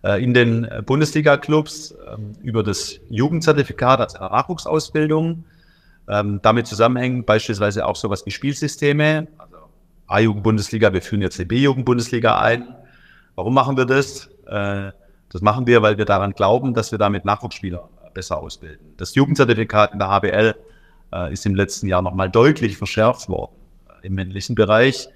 äh, 0.02 0.22
in 0.22 0.34
den 0.34 0.68
Bundesliga-Clubs 0.86 1.94
ähm, 2.12 2.32
über 2.42 2.62
das 2.62 2.98
Jugendzertifikat 3.10 4.00
als 4.00 4.14
Nachwuchsausbildung. 4.14 5.44
Ähm, 6.08 6.40
damit 6.42 6.66
zusammenhängen 6.66 7.24
beispielsweise 7.24 7.86
auch 7.86 7.96
sowas 7.96 8.24
wie 8.24 8.30
Spielsysteme. 8.30 9.28
Also 9.36 9.56
A-Jugend-Bundesliga, 10.06 10.92
wir 10.92 11.02
führen 11.02 11.20
jetzt 11.20 11.38
die 11.38 11.44
B-Jugend-Bundesliga 11.44 12.38
ein. 12.40 12.74
Warum 13.34 13.52
machen 13.52 13.76
wir 13.76 13.84
das? 13.84 14.28
Äh, 14.46 14.92
das 15.30 15.42
machen 15.42 15.66
wir, 15.66 15.82
weil 15.82 15.98
wir 15.98 16.06
daran 16.06 16.32
glauben, 16.32 16.72
dass 16.72 16.90
wir 16.90 16.98
damit 16.98 17.26
Nachwuchsspieler 17.26 17.90
besser 18.14 18.38
ausbilden. 18.38 18.94
Das 18.96 19.14
Jugendzertifikat 19.14 19.92
in 19.92 19.98
der 19.98 20.08
HBL 20.08 20.54
äh, 21.12 21.32
ist 21.32 21.46
im 21.46 21.54
letzten 21.54 21.86
Jahr 21.86 22.02
nochmal 22.02 22.30
deutlich 22.30 22.76
verschärft 22.76 23.28
worden 23.28 23.52
im 24.02 24.14
männlichen 24.14 24.54
Bereich. 24.54 25.08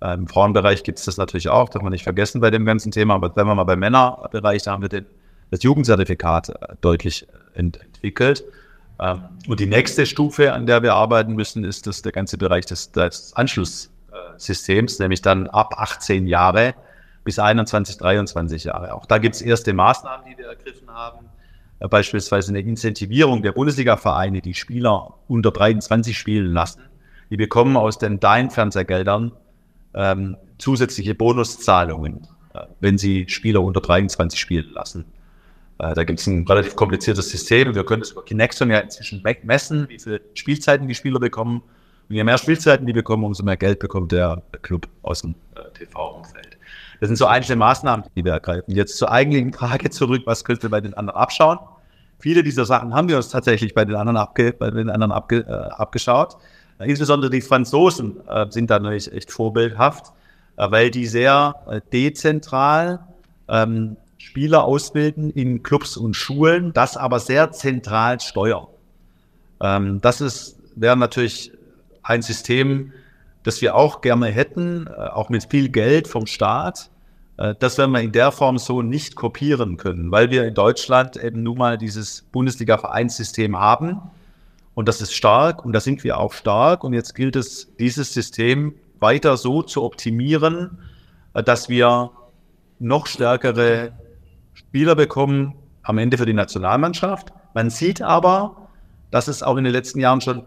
Äh, 0.00 0.14
Im 0.14 0.26
Frauenbereich 0.26 0.82
gibt 0.82 0.98
es 0.98 1.04
das 1.04 1.16
natürlich 1.16 1.48
auch, 1.48 1.68
darf 1.68 1.82
man 1.82 1.92
nicht 1.92 2.04
vergessen 2.04 2.40
bei 2.40 2.50
dem 2.50 2.64
ganzen 2.64 2.90
Thema. 2.90 3.14
Aber 3.14 3.34
wenn 3.34 3.46
wir 3.46 3.54
mal 3.54 3.64
beim 3.64 3.80
Männerbereich, 3.80 4.62
da 4.62 4.72
haben 4.72 4.82
wir 4.82 4.88
den, 4.88 5.06
das 5.50 5.62
Jugendzertifikat 5.62 6.48
äh, 6.50 6.54
deutlich 6.80 7.26
ent 7.54 7.80
entwickelt. 7.80 8.44
Ähm, 8.98 9.22
und 9.46 9.60
die 9.60 9.66
nächste 9.66 10.06
Stufe, 10.06 10.52
an 10.52 10.66
der 10.66 10.82
wir 10.82 10.94
arbeiten 10.94 11.34
müssen, 11.34 11.64
ist 11.64 11.86
das 11.86 12.02
der 12.02 12.12
ganze 12.12 12.38
Bereich 12.38 12.66
des, 12.66 12.92
des 12.92 13.34
Anschlusssystems, 13.34 14.98
nämlich 14.98 15.22
dann 15.22 15.48
ab 15.48 15.74
18 15.76 16.26
Jahre 16.26 16.74
bis 17.24 17.38
21, 17.38 17.98
23 17.98 18.64
Jahre. 18.64 18.94
Auch 18.94 19.06
da 19.06 19.18
gibt 19.18 19.34
es 19.34 19.42
erste 19.42 19.72
Maßnahmen, 19.72 20.26
die 20.30 20.38
wir 20.38 20.46
ergriffen 20.46 20.90
haben. 20.90 21.29
Äh, 21.80 21.88
beispielsweise 21.88 22.50
eine 22.52 22.60
Incentivierung 22.60 23.42
der 23.42 23.52
Bundesliga-Vereine, 23.52 24.40
die 24.40 24.54
Spieler 24.54 25.14
unter 25.26 25.50
23 25.50 26.16
spielen 26.16 26.52
lassen. 26.52 26.82
Die 27.30 27.36
bekommen 27.36 27.76
aus 27.76 27.98
den 27.98 28.20
Dein-Fernsehgeldern 28.20 29.32
ähm, 29.94 30.36
zusätzliche 30.58 31.14
Bonuszahlungen, 31.14 32.28
äh, 32.54 32.66
wenn 32.80 32.98
sie 32.98 33.26
Spieler 33.28 33.62
unter 33.62 33.80
23 33.80 34.38
spielen 34.38 34.70
lassen. 34.72 35.04
Äh, 35.78 35.94
da 35.94 36.04
gibt 36.04 36.20
es 36.20 36.26
ein 36.26 36.46
relativ 36.46 36.76
kompliziertes 36.76 37.30
System. 37.30 37.74
Wir 37.74 37.84
können 37.84 38.02
es 38.02 38.12
über 38.12 38.24
Kinexon 38.24 38.70
ja 38.70 38.78
inzwischen 38.78 39.22
messen, 39.42 39.88
wie 39.88 39.98
viele 39.98 40.20
Spielzeiten 40.34 40.86
die 40.86 40.94
Spieler 40.94 41.18
bekommen. 41.18 41.62
Und 42.08 42.16
je 42.16 42.24
mehr 42.24 42.38
Spielzeiten 42.38 42.86
die 42.86 42.92
bekommen, 42.92 43.24
umso 43.24 43.44
mehr 43.44 43.56
Geld 43.56 43.78
bekommt 43.78 44.12
der 44.12 44.42
Club 44.62 44.88
aus 45.02 45.22
dem 45.22 45.34
äh, 45.54 45.78
TV-Umfeld. 45.78 46.58
Das 47.00 47.08
sind 47.08 47.16
so 47.16 47.26
einzelne 47.26 47.56
Maßnahmen, 47.56 48.04
die 48.14 48.24
wir 48.24 48.32
ergreifen. 48.32 48.74
Jetzt 48.74 48.98
zur 48.98 49.10
eigentlichen 49.10 49.52
Frage 49.52 49.90
zurück, 49.90 50.22
was 50.26 50.44
könnte 50.44 50.68
bei 50.68 50.80
den 50.80 50.94
anderen 50.94 51.18
abschauen? 51.18 51.58
Viele 52.18 52.42
dieser 52.42 52.66
Sachen 52.66 52.94
haben 52.94 53.08
wir 53.08 53.16
uns 53.16 53.30
tatsächlich 53.30 53.74
bei 53.74 53.86
den 53.86 53.96
anderen, 53.96 54.18
abge, 54.18 54.52
bei 54.52 54.70
den 54.70 54.90
anderen 54.90 55.10
abge, 55.10 55.38
äh, 55.38 55.50
abgeschaut. 55.50 56.36
Insbesondere 56.78 57.30
die 57.30 57.40
Franzosen 57.40 58.16
äh, 58.28 58.46
sind 58.50 58.70
da 58.70 58.78
natürlich 58.78 59.12
echt 59.12 59.32
vorbildhaft, 59.32 60.12
äh, 60.56 60.70
weil 60.70 60.90
die 60.90 61.06
sehr 61.06 61.54
äh, 61.68 61.80
dezentral 61.92 63.00
ähm, 63.48 63.96
Spieler 64.18 64.64
ausbilden 64.64 65.30
in 65.30 65.62
Clubs 65.62 65.96
und 65.96 66.14
Schulen, 66.14 66.74
das 66.74 66.98
aber 66.98 67.18
sehr 67.20 67.52
zentral 67.52 68.20
steuern. 68.20 68.66
Ähm, 69.62 70.00
das 70.02 70.20
ist, 70.20 70.58
wäre 70.76 70.96
natürlich 70.96 71.52
ein 72.02 72.20
System, 72.20 72.92
das 73.42 73.60
wir 73.62 73.74
auch 73.74 74.00
gerne 74.00 74.26
hätten, 74.26 74.86
äh, 74.86 74.90
auch 74.90 75.28
mit 75.28 75.46
viel 75.50 75.68
Geld 75.68 76.08
vom 76.08 76.26
Staat. 76.26 76.90
Äh, 77.36 77.54
das 77.58 77.78
werden 77.78 77.92
wir 77.92 78.00
in 78.00 78.12
der 78.12 78.32
Form 78.32 78.58
so 78.58 78.82
nicht 78.82 79.16
kopieren 79.16 79.76
können, 79.76 80.10
weil 80.10 80.30
wir 80.30 80.46
in 80.46 80.54
Deutschland 80.54 81.16
eben 81.16 81.42
nun 81.42 81.58
mal 81.58 81.78
dieses 81.78 82.22
Bundesliga-Vereinssystem 82.32 83.58
haben. 83.58 84.00
Und 84.74 84.88
das 84.88 85.00
ist 85.00 85.14
stark 85.14 85.64
und 85.64 85.72
da 85.72 85.80
sind 85.80 86.04
wir 86.04 86.18
auch 86.18 86.32
stark. 86.32 86.84
Und 86.84 86.92
jetzt 86.92 87.14
gilt 87.14 87.36
es, 87.36 87.74
dieses 87.78 88.12
System 88.12 88.74
weiter 88.98 89.36
so 89.36 89.62
zu 89.62 89.82
optimieren, 89.82 90.78
äh, 91.34 91.42
dass 91.42 91.68
wir 91.68 92.10
noch 92.78 93.06
stärkere 93.06 93.92
Spieler 94.54 94.94
bekommen 94.94 95.54
am 95.82 95.98
Ende 95.98 96.18
für 96.18 96.26
die 96.26 96.32
Nationalmannschaft. 96.32 97.32
Man 97.54 97.70
sieht 97.70 98.02
aber, 98.02 98.68
dass 99.10 99.28
es 99.28 99.42
auch 99.42 99.56
in 99.56 99.64
den 99.64 99.72
letzten 99.72 100.00
Jahren 100.00 100.20
schon 100.20 100.44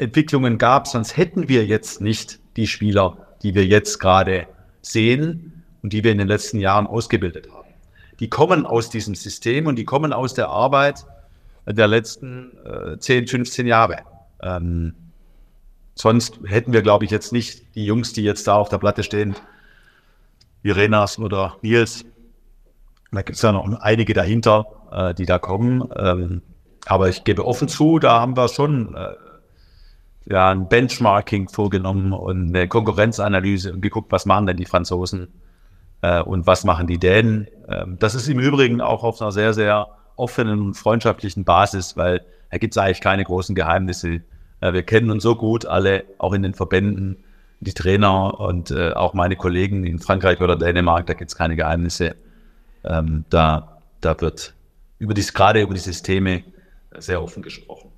Entwicklungen 0.00 0.58
gab, 0.58 0.86
sonst 0.86 1.16
hätten 1.16 1.48
wir 1.48 1.66
jetzt 1.66 2.00
nicht 2.00 2.40
die 2.56 2.66
Spieler, 2.66 3.26
die 3.42 3.54
wir 3.54 3.66
jetzt 3.66 3.98
gerade 3.98 4.46
sehen 4.82 5.62
und 5.82 5.92
die 5.92 6.04
wir 6.04 6.12
in 6.12 6.18
den 6.18 6.28
letzten 6.28 6.58
Jahren 6.58 6.86
ausgebildet 6.86 7.48
haben. 7.52 7.68
Die 8.18 8.28
kommen 8.28 8.66
aus 8.66 8.90
diesem 8.90 9.14
System 9.14 9.66
und 9.66 9.76
die 9.76 9.84
kommen 9.84 10.12
aus 10.12 10.34
der 10.34 10.48
Arbeit 10.48 11.06
der 11.66 11.86
letzten 11.86 12.52
äh, 12.64 12.98
10, 12.98 13.26
15 13.26 13.66
Jahre. 13.66 13.98
Ähm, 14.42 14.94
sonst 15.94 16.40
hätten 16.44 16.72
wir, 16.72 16.82
glaube 16.82 17.04
ich, 17.04 17.10
jetzt 17.10 17.32
nicht 17.32 17.74
die 17.74 17.84
Jungs, 17.84 18.12
die 18.12 18.22
jetzt 18.22 18.46
da 18.46 18.56
auf 18.56 18.68
der 18.68 18.78
Platte 18.78 19.02
stehen, 19.02 19.36
wie 20.62 20.70
Renas 20.70 21.18
oder 21.18 21.56
Nils, 21.62 22.04
da 23.12 23.22
gibt 23.22 23.36
es 23.36 23.42
ja 23.42 23.52
noch 23.52 23.80
einige 23.80 24.14
dahinter, 24.14 24.66
äh, 24.92 25.14
die 25.14 25.26
da 25.26 25.38
kommen. 25.38 25.88
Ähm, 25.96 26.42
aber 26.86 27.08
ich 27.08 27.24
gebe 27.24 27.46
offen 27.46 27.68
zu, 27.68 27.98
da 27.98 28.20
haben 28.20 28.36
wir 28.36 28.48
schon 28.48 28.94
äh, 28.94 29.14
ja, 30.30 30.50
ein 30.50 30.68
Benchmarking 30.68 31.48
vorgenommen 31.48 32.12
und 32.12 32.54
eine 32.54 32.68
Konkurrenzanalyse 32.68 33.72
und 33.72 33.80
geguckt, 33.80 34.12
was 34.12 34.26
machen 34.26 34.46
denn 34.46 34.56
die 34.56 34.64
Franzosen 34.64 35.28
äh, 36.02 36.22
und 36.22 36.46
was 36.46 36.62
machen 36.62 36.86
die 36.86 36.98
Dänen. 36.98 37.48
Ähm, 37.68 37.96
das 37.98 38.14
ist 38.14 38.28
im 38.28 38.38
Übrigen 38.38 38.80
auch 38.80 39.02
auf 39.02 39.20
einer 39.20 39.32
sehr, 39.32 39.52
sehr 39.54 39.88
offenen 40.14 40.60
und 40.60 40.74
freundschaftlichen 40.74 41.44
Basis, 41.44 41.96
weil 41.96 42.24
da 42.50 42.58
gibt 42.58 42.74
es 42.74 42.78
eigentlich 42.78 43.00
keine 43.00 43.24
großen 43.24 43.56
Geheimnisse. 43.56 44.20
Äh, 44.60 44.72
wir 44.72 44.84
kennen 44.84 45.10
uns 45.10 45.24
so 45.24 45.34
gut, 45.34 45.66
alle, 45.66 46.04
auch 46.18 46.32
in 46.32 46.44
den 46.44 46.54
Verbänden, 46.54 47.16
die 47.58 47.74
Trainer 47.74 48.38
und 48.38 48.70
äh, 48.70 48.92
auch 48.92 49.14
meine 49.14 49.34
Kollegen 49.34 49.84
in 49.84 49.98
Frankreich 49.98 50.40
oder 50.40 50.54
Dänemark, 50.54 51.06
da 51.06 51.14
gibt 51.14 51.32
es 51.32 51.36
keine 51.36 51.56
Geheimnisse. 51.56 52.14
Ähm, 52.84 53.24
da, 53.30 53.80
da 54.00 54.18
wird 54.20 54.54
über 55.00 55.12
die, 55.12 55.22
gerade 55.22 55.60
über 55.60 55.74
die 55.74 55.80
Systeme 55.80 56.44
sehr 56.96 57.20
offen 57.20 57.42
gesprochen. 57.42 57.90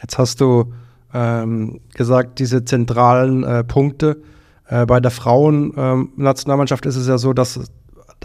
Jetzt 0.00 0.18
hast 0.18 0.40
du 0.40 0.72
ähm, 1.14 1.80
gesagt, 1.94 2.38
diese 2.38 2.64
zentralen 2.64 3.44
äh, 3.44 3.64
Punkte. 3.64 4.18
Äh, 4.66 4.86
bei 4.86 5.00
der 5.00 5.10
Frauen-Nationalmannschaft 5.10 6.84
ähm, 6.84 6.90
ist 6.90 6.96
es 6.96 7.08
ja 7.08 7.18
so, 7.18 7.32
dass 7.32 7.60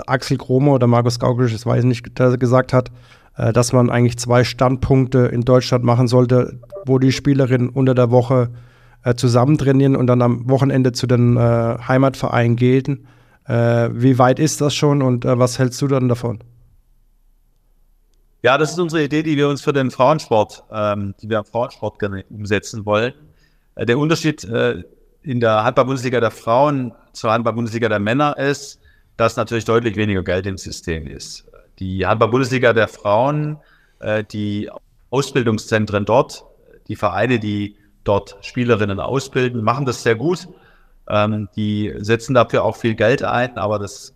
Axel 0.07 0.37
Kromer 0.37 0.73
oder 0.73 0.87
Markus 0.87 1.19
Gaugisch, 1.19 1.53
das 1.53 1.65
weiß 1.65 1.83
ich 1.83 1.85
nicht, 1.85 2.15
gesagt 2.39 2.73
hat, 2.73 2.91
äh, 3.37 3.53
dass 3.53 3.73
man 3.73 3.89
eigentlich 3.89 4.17
zwei 4.17 4.43
Standpunkte 4.43 5.19
in 5.19 5.41
Deutschland 5.41 5.83
machen 5.83 6.07
sollte, 6.07 6.59
wo 6.85 6.99
die 6.99 7.11
Spielerinnen 7.11 7.69
unter 7.69 7.95
der 7.95 8.11
Woche 8.11 8.49
äh, 9.03 9.15
zusammen 9.15 9.57
trainieren 9.57 9.95
und 9.95 10.07
dann 10.07 10.21
am 10.21 10.49
Wochenende 10.49 10.91
zu 10.91 11.07
den 11.07 11.37
äh, 11.37 11.77
Heimatvereinen 11.87 12.55
gehen. 12.55 13.07
Äh, 13.45 13.89
wie 13.93 14.17
weit 14.17 14.39
ist 14.39 14.61
das 14.61 14.73
schon 14.73 15.01
und 15.01 15.25
äh, 15.25 15.37
was 15.37 15.59
hältst 15.59 15.81
du 15.81 15.87
dann 15.87 16.07
davon? 16.07 16.39
Ja, 18.43 18.57
das 18.57 18.71
ist 18.71 18.79
unsere 18.79 19.05
Idee, 19.05 19.23
die 19.23 19.37
wir 19.37 19.47
uns 19.47 19.61
für 19.61 19.71
den 19.71 19.89
Frauensport, 19.89 20.65
ähm, 20.69 21.15
die 21.21 21.29
wir 21.29 21.37
im 21.39 21.45
Frauensport 21.45 21.97
gerne 21.97 22.25
umsetzen 22.29 22.85
wollen. 22.85 23.13
Äh, 23.75 23.85
der 23.85 23.97
Unterschied 23.97 24.43
äh, 24.43 24.83
in 25.21 25.39
der 25.39 25.63
Handball-Bundesliga 25.63 26.19
der 26.19 26.29
Frauen 26.29 26.91
zur 27.13 27.31
Handball-Bundesliga 27.31 27.87
der 27.87 27.99
Männer 27.99 28.37
ist, 28.37 28.81
dass 29.15 29.37
natürlich 29.37 29.63
deutlich 29.63 29.95
weniger 29.95 30.23
Geld 30.23 30.45
im 30.45 30.57
System 30.57 31.07
ist. 31.07 31.45
Die 31.79 32.05
Handball-Bundesliga 32.05 32.73
der 32.73 32.89
Frauen, 32.89 33.59
äh, 33.99 34.25
die 34.25 34.69
Ausbildungszentren 35.09 36.03
dort, 36.03 36.43
die 36.89 36.97
Vereine, 36.97 37.39
die 37.39 37.77
dort 38.03 38.35
Spielerinnen 38.41 38.99
ausbilden, 38.99 39.63
machen 39.63 39.85
das 39.85 40.03
sehr 40.03 40.15
gut. 40.15 40.49
Ähm, 41.07 41.47
die 41.55 41.93
setzen 41.99 42.33
dafür 42.33 42.65
auch 42.65 42.75
viel 42.75 42.95
Geld 42.95 43.23
ein, 43.23 43.57
aber 43.57 43.79
das 43.79 44.13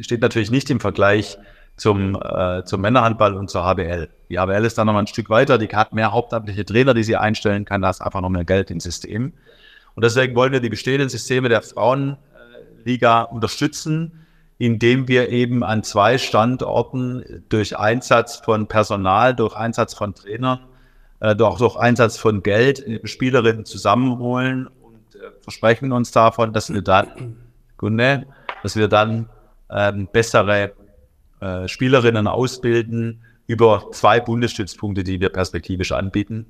steht 0.00 0.20
natürlich 0.20 0.50
nicht 0.50 0.68
im 0.68 0.80
Vergleich 0.80 1.38
zum, 1.76 2.20
äh, 2.20 2.64
zum 2.64 2.80
Männerhandball 2.80 3.34
und 3.34 3.50
zur 3.50 3.64
HBL. 3.64 4.08
Die 4.28 4.38
HBL 4.38 4.64
ist 4.64 4.78
dann 4.78 4.86
noch 4.86 4.94
mal 4.94 5.00
ein 5.00 5.06
Stück 5.06 5.30
weiter, 5.30 5.58
die 5.58 5.68
hat 5.68 5.92
mehr 5.92 6.12
hauptamtliche 6.12 6.64
Trainer, 6.64 6.94
die 6.94 7.02
sie 7.02 7.16
einstellen 7.16 7.64
kann, 7.64 7.82
da 7.82 7.90
ist 7.90 8.00
einfach 8.00 8.20
noch 8.20 8.30
mehr 8.30 8.44
Geld 8.44 8.70
im 8.70 8.80
System. 8.80 9.32
Und 9.94 10.04
deswegen 10.04 10.34
wollen 10.34 10.52
wir 10.52 10.60
die 10.60 10.68
bestehenden 10.68 11.08
Systeme 11.08 11.48
der 11.48 11.62
Frauenliga 11.62 13.22
unterstützen, 13.22 14.26
indem 14.58 15.08
wir 15.08 15.30
eben 15.30 15.64
an 15.64 15.82
zwei 15.82 16.18
Standorten 16.18 17.42
durch 17.48 17.76
Einsatz 17.76 18.36
von 18.36 18.66
Personal, 18.68 19.34
durch 19.34 19.56
Einsatz 19.56 19.94
von 19.94 20.14
Trainern, 20.14 20.60
äh, 21.20 21.34
durch, 21.34 21.76
Einsatz 21.76 22.16
von 22.16 22.42
Geld 22.42 22.84
Spielerinnen 23.04 23.64
zusammenholen 23.64 24.68
versprechen 25.40 25.92
uns 25.92 26.10
davon, 26.10 26.52
dass 26.52 26.72
wir 26.72 26.82
dann, 26.82 27.36
dass 28.62 28.76
wir 28.76 28.88
dann 28.88 29.28
ähm, 29.70 30.08
bessere 30.12 30.72
äh, 31.44 31.68
Spielerinnen 31.68 32.26
ausbilden 32.26 33.22
über 33.46 33.90
zwei 33.92 34.18
Bundesstützpunkte, 34.18 35.04
die 35.04 35.20
wir 35.20 35.28
perspektivisch 35.28 35.92
anbieten 35.92 36.46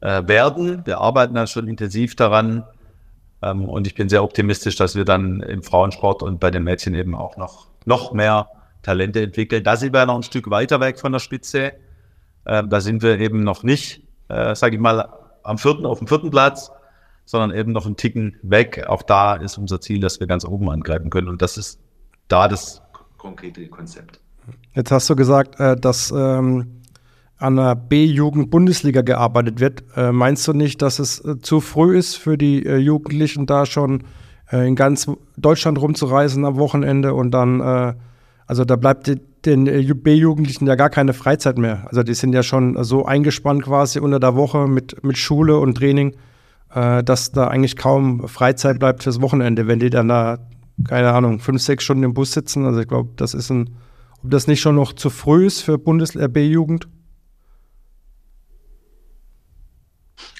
äh, 0.00 0.26
werden. 0.26 0.86
Wir 0.86 0.98
arbeiten 0.98 1.34
da 1.34 1.46
schon 1.46 1.68
intensiv 1.68 2.16
daran 2.16 2.64
ähm, 3.42 3.68
und 3.68 3.86
ich 3.86 3.94
bin 3.94 4.08
sehr 4.08 4.24
optimistisch, 4.24 4.76
dass 4.76 4.96
wir 4.96 5.04
dann 5.04 5.40
im 5.40 5.62
Frauensport 5.62 6.22
und 6.22 6.40
bei 6.40 6.50
den 6.50 6.64
Mädchen 6.64 6.94
eben 6.94 7.14
auch 7.14 7.36
noch, 7.36 7.66
noch 7.84 8.12
mehr 8.14 8.48
Talente 8.82 9.20
entwickeln. 9.20 9.64
Da 9.64 9.76
sind 9.76 9.92
wir 9.92 10.06
noch 10.06 10.16
ein 10.16 10.22
Stück 10.22 10.48
weiter 10.48 10.80
weg 10.80 10.98
von 10.98 11.12
der 11.12 11.18
Spitze. 11.18 11.72
Ähm, 12.46 12.70
da 12.70 12.80
sind 12.80 13.02
wir 13.02 13.20
eben 13.20 13.44
noch 13.44 13.62
nicht, 13.64 14.02
äh, 14.28 14.54
sage 14.54 14.76
ich 14.76 14.80
mal, 14.80 15.08
am 15.42 15.58
vierten, 15.58 15.84
auf 15.84 15.98
dem 15.98 16.08
vierten 16.08 16.30
Platz. 16.30 16.70
sondern 17.24 17.56
eben 17.56 17.72
noch 17.72 17.86
einen 17.86 17.96
Ticken 17.96 18.36
weg. 18.42 18.84
Auch 18.88 19.02
da 19.02 19.34
ist 19.34 19.58
unser 19.58 19.80
Ziel, 19.80 20.00
dass 20.00 20.18
wir 20.18 20.26
ganz 20.26 20.44
oben 20.44 20.68
angreifen 20.70 21.08
können. 21.08 21.28
Und 21.28 21.40
das 21.40 21.56
ist 21.56 21.78
da 22.28 22.48
das 22.48 22.82
konkrete 23.22 23.68
Konzept. 23.68 24.18
Jetzt 24.74 24.90
hast 24.90 25.08
du 25.08 25.14
gesagt, 25.14 25.60
äh, 25.60 25.76
dass 25.76 26.10
ähm, 26.10 26.80
an 27.38 27.56
der 27.56 27.76
B-Jugend-Bundesliga 27.76 29.02
gearbeitet 29.02 29.60
wird. 29.60 29.84
Äh, 29.96 30.10
meinst 30.10 30.46
du 30.48 30.52
nicht, 30.52 30.82
dass 30.82 30.98
es 30.98 31.24
äh, 31.24 31.40
zu 31.40 31.60
früh 31.60 31.96
ist 31.96 32.16
für 32.16 32.36
die 32.36 32.58
Jugendlichen 32.60 33.46
da 33.46 33.64
schon 33.64 34.04
in 34.50 34.76
ganz 34.76 35.10
Deutschland 35.38 35.80
rumzureisen 35.80 36.44
am 36.44 36.56
Wochenende 36.56 37.14
und 37.14 37.30
dann, 37.30 37.62
also 38.46 38.66
da 38.66 38.76
bleibt 38.76 39.10
den 39.46 39.64
B-Jugendlichen 40.02 40.66
ja 40.66 40.74
gar 40.74 40.90
keine 40.90 41.14
Freizeit 41.14 41.56
mehr. 41.56 41.86
Also 41.86 42.02
die 42.02 42.12
sind 42.12 42.34
ja 42.34 42.42
schon 42.42 42.76
so 42.84 43.06
eingespannt 43.06 43.62
quasi 43.62 43.98
unter 43.98 44.20
der 44.20 44.36
Woche 44.36 44.68
mit, 44.68 45.02
mit 45.02 45.16
Schule 45.16 45.58
und 45.58 45.78
Training, 45.78 46.16
dass 46.68 47.32
da 47.32 47.48
eigentlich 47.48 47.78
kaum 47.78 48.28
Freizeit 48.28 48.78
bleibt 48.78 49.04
fürs 49.04 49.22
Wochenende, 49.22 49.68
wenn 49.68 49.78
die 49.78 49.88
dann 49.88 50.08
da, 50.08 50.36
keine 50.86 51.12
Ahnung, 51.12 51.40
fünf, 51.40 51.62
sechs 51.62 51.84
Stunden 51.84 52.02
im 52.02 52.14
Bus 52.14 52.32
sitzen. 52.32 52.64
Also 52.64 52.80
ich 52.80 52.88
glaube, 52.88 53.10
das 53.16 53.34
ist 53.34 53.50
ein 53.50 53.76
ob 54.22 54.30
das 54.30 54.46
nicht 54.46 54.60
schon 54.60 54.76
noch 54.76 54.92
zu 54.92 55.10
früh 55.10 55.46
ist 55.46 55.62
für 55.62 55.78
Bundes-B-Jugend? 55.78 56.86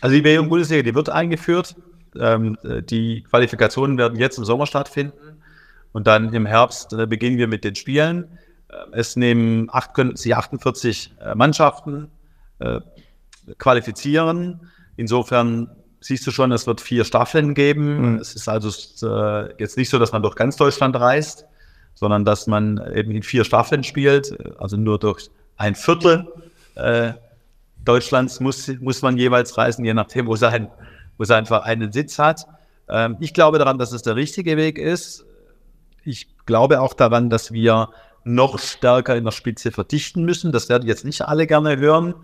Also 0.01 0.14
die 0.14 0.22
B-Jugend-Bundesliga, 0.22 0.83
die 0.83 0.95
wird 0.95 1.09
eingeführt. 1.09 1.74
Ähm, 2.18 2.57
die 2.62 3.22
Qualifikationen 3.22 3.99
werden 3.99 4.18
jetzt 4.18 4.39
im 4.39 4.45
Sommer 4.45 4.66
stattfinden. 4.66 5.43
Und 5.91 6.07
dann 6.07 6.33
im 6.33 6.47
Herbst 6.47 6.93
äh, 6.93 7.07
beginnen 7.07 7.39
wir 7.39 7.49
mit 7.49 7.64
den 7.64 7.74
Spielen. 7.74 8.39
Äh, 8.68 8.76
es 8.93 9.16
nehmen 9.16 9.68
acht, 9.70 9.95
können 9.95 10.14
sich 10.14 10.37
48 10.37 11.14
äh, 11.20 11.35
Mannschaften 11.35 12.09
äh, 12.61 12.80
qualifizieren. 13.59 14.70
Insofern 14.97 15.70
siehst 16.03 16.26
du 16.26 16.30
schon, 16.30 16.53
es 16.53 16.66
wird 16.66 16.80
vier 16.80 17.05
Staffeln 17.05 17.55
geben. 17.55 18.12
Mhm. 18.12 18.18
Es 18.18 18.34
ist 18.34 18.48
also 18.48 18.68
äh, 19.07 19.55
jetzt 19.59 19.76
nicht 19.76 19.88
so, 19.88 19.98
dass 19.98 20.12
man 20.12 20.22
durch 20.22 20.34
ganz 20.34 20.57
Deutschland 20.57 20.96
reist, 20.96 21.46
sondern 21.94 22.24
dass 22.24 22.46
man 22.46 22.80
eben 22.94 23.12
in 23.12 23.22
vier 23.22 23.44
Staffeln 23.44 23.84
spielt, 23.84 24.36
also 24.59 24.76
nur 24.76 24.98
durch 24.98 25.30
ein 25.57 25.74
Viertel 25.74 26.28
äh, 26.74 27.12
Deutschlands 27.84 28.40
muss, 28.40 28.68
muss 28.80 29.03
man 29.03 29.16
jeweils 29.16 29.57
reisen, 29.59 29.84
je 29.84 29.94
nachdem, 29.94 30.26
wo 30.26 30.36
sein, 30.36 30.68
wo 31.18 31.24
sein 31.24 31.46
Verein 31.46 31.82
einen 31.82 31.92
Sitz 31.92 32.18
hat. 32.18 32.46
Ähm, 32.88 33.16
ich 33.20 33.34
glaube 33.34 33.59
daran, 33.59 33.78
dass 33.78 33.92
es 33.92 34.03
der 34.03 34.16
richtige 34.16 34.57
Weg 34.57 34.78
ist. 34.78 35.24
Ich 36.05 36.28
glaube 36.46 36.80
auch 36.80 36.94
daran, 36.94 37.30
dass 37.30 37.53
wir 37.53 37.90
noch 38.24 38.59
stärker 38.59 39.16
in 39.16 39.24
der 39.24 39.32
Spitze 39.32 39.72
verdichten 39.72 40.24
müssen. 40.24 40.53
Das 40.53 40.68
werden 40.68 40.86
jetzt 40.86 41.05
nicht 41.05 41.22
alle 41.22 41.46
gerne 41.46 41.76
hören. 41.76 42.14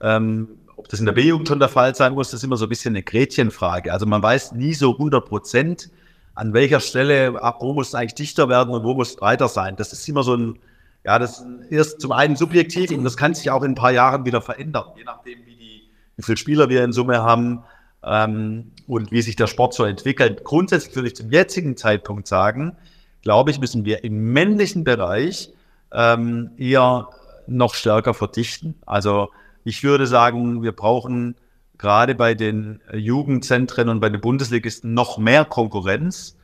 Ähm, 0.00 0.48
ob 0.80 0.88
das 0.88 0.98
in 0.98 1.04
der 1.04 1.12
B-Jugend 1.12 1.46
schon 1.46 1.58
der 1.58 1.68
Fall 1.68 1.94
sein 1.94 2.14
muss, 2.14 2.30
das 2.30 2.40
ist 2.40 2.44
immer 2.44 2.56
so 2.56 2.64
ein 2.64 2.70
bisschen 2.70 2.94
eine 2.94 3.02
Gretchenfrage. 3.02 3.92
Also 3.92 4.06
man 4.06 4.22
weiß 4.22 4.52
nie 4.52 4.72
so 4.72 4.92
100 4.92 5.28
Prozent, 5.28 5.90
an 6.34 6.54
welcher 6.54 6.80
Stelle, 6.80 7.34
wo 7.34 7.74
muss 7.74 7.88
es 7.88 7.94
eigentlich 7.94 8.14
dichter 8.14 8.48
werden 8.48 8.72
und 8.72 8.82
wo 8.82 8.94
muss 8.94 9.10
es 9.10 9.16
breiter 9.16 9.48
sein. 9.48 9.76
Das 9.76 9.92
ist 9.92 10.08
immer 10.08 10.22
so 10.22 10.34
ein, 10.34 10.58
ja, 11.04 11.18
das 11.18 11.44
ist 11.68 12.00
zum 12.00 12.12
einen 12.12 12.34
subjektiv 12.34 12.92
und 12.92 13.04
das 13.04 13.18
kann 13.18 13.34
sich 13.34 13.50
auch 13.50 13.62
in 13.62 13.72
ein 13.72 13.74
paar 13.74 13.92
Jahren 13.92 14.24
wieder 14.24 14.40
verändern, 14.40 14.86
je 14.96 15.04
nachdem, 15.04 15.40
wie, 15.44 15.56
die, 15.56 15.82
wie 16.16 16.22
viele 16.22 16.38
Spieler 16.38 16.70
wir 16.70 16.82
in 16.82 16.94
Summe 16.94 17.22
haben 17.22 17.62
ähm, 18.02 18.70
und 18.86 19.12
wie 19.12 19.20
sich 19.20 19.36
der 19.36 19.48
Sport 19.48 19.74
so 19.74 19.84
entwickelt. 19.84 20.44
Grundsätzlich 20.44 20.96
würde 20.96 21.08
ich 21.08 21.16
zum 21.16 21.30
jetzigen 21.30 21.76
Zeitpunkt 21.76 22.26
sagen, 22.26 22.74
glaube 23.20 23.50
ich, 23.50 23.60
müssen 23.60 23.84
wir 23.84 24.02
im 24.02 24.32
männlichen 24.32 24.82
Bereich 24.82 25.52
ähm, 25.92 26.52
eher 26.56 27.10
noch 27.46 27.74
stärker 27.74 28.14
verdichten. 28.14 28.76
Also 28.86 29.28
ich 29.64 29.82
würde 29.82 30.06
sagen, 30.06 30.62
wir 30.62 30.72
brauchen 30.72 31.36
gerade 31.80 32.14
bei 32.14 32.34
den 32.34 32.80
äh, 32.92 32.98
Jugendzentren 32.98 33.88
und 33.88 34.00
bei 34.00 34.10
den 34.10 34.20
Bundesligisten 34.20 34.94
noch 34.94 35.18
mehr 35.18 35.44
Konkurrenz. 35.44 36.36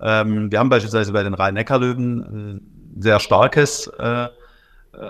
Ähm, 0.00 0.52
wir 0.52 0.58
haben 0.58 0.68
beispielsweise 0.68 1.12
bei 1.12 1.22
den 1.22 1.34
Rhein-Neckar-Löwen 1.34 2.20
ein 2.20 2.60
sehr 2.98 3.18
starkes 3.18 3.90
äh, 3.98 4.24
äh 4.24 4.28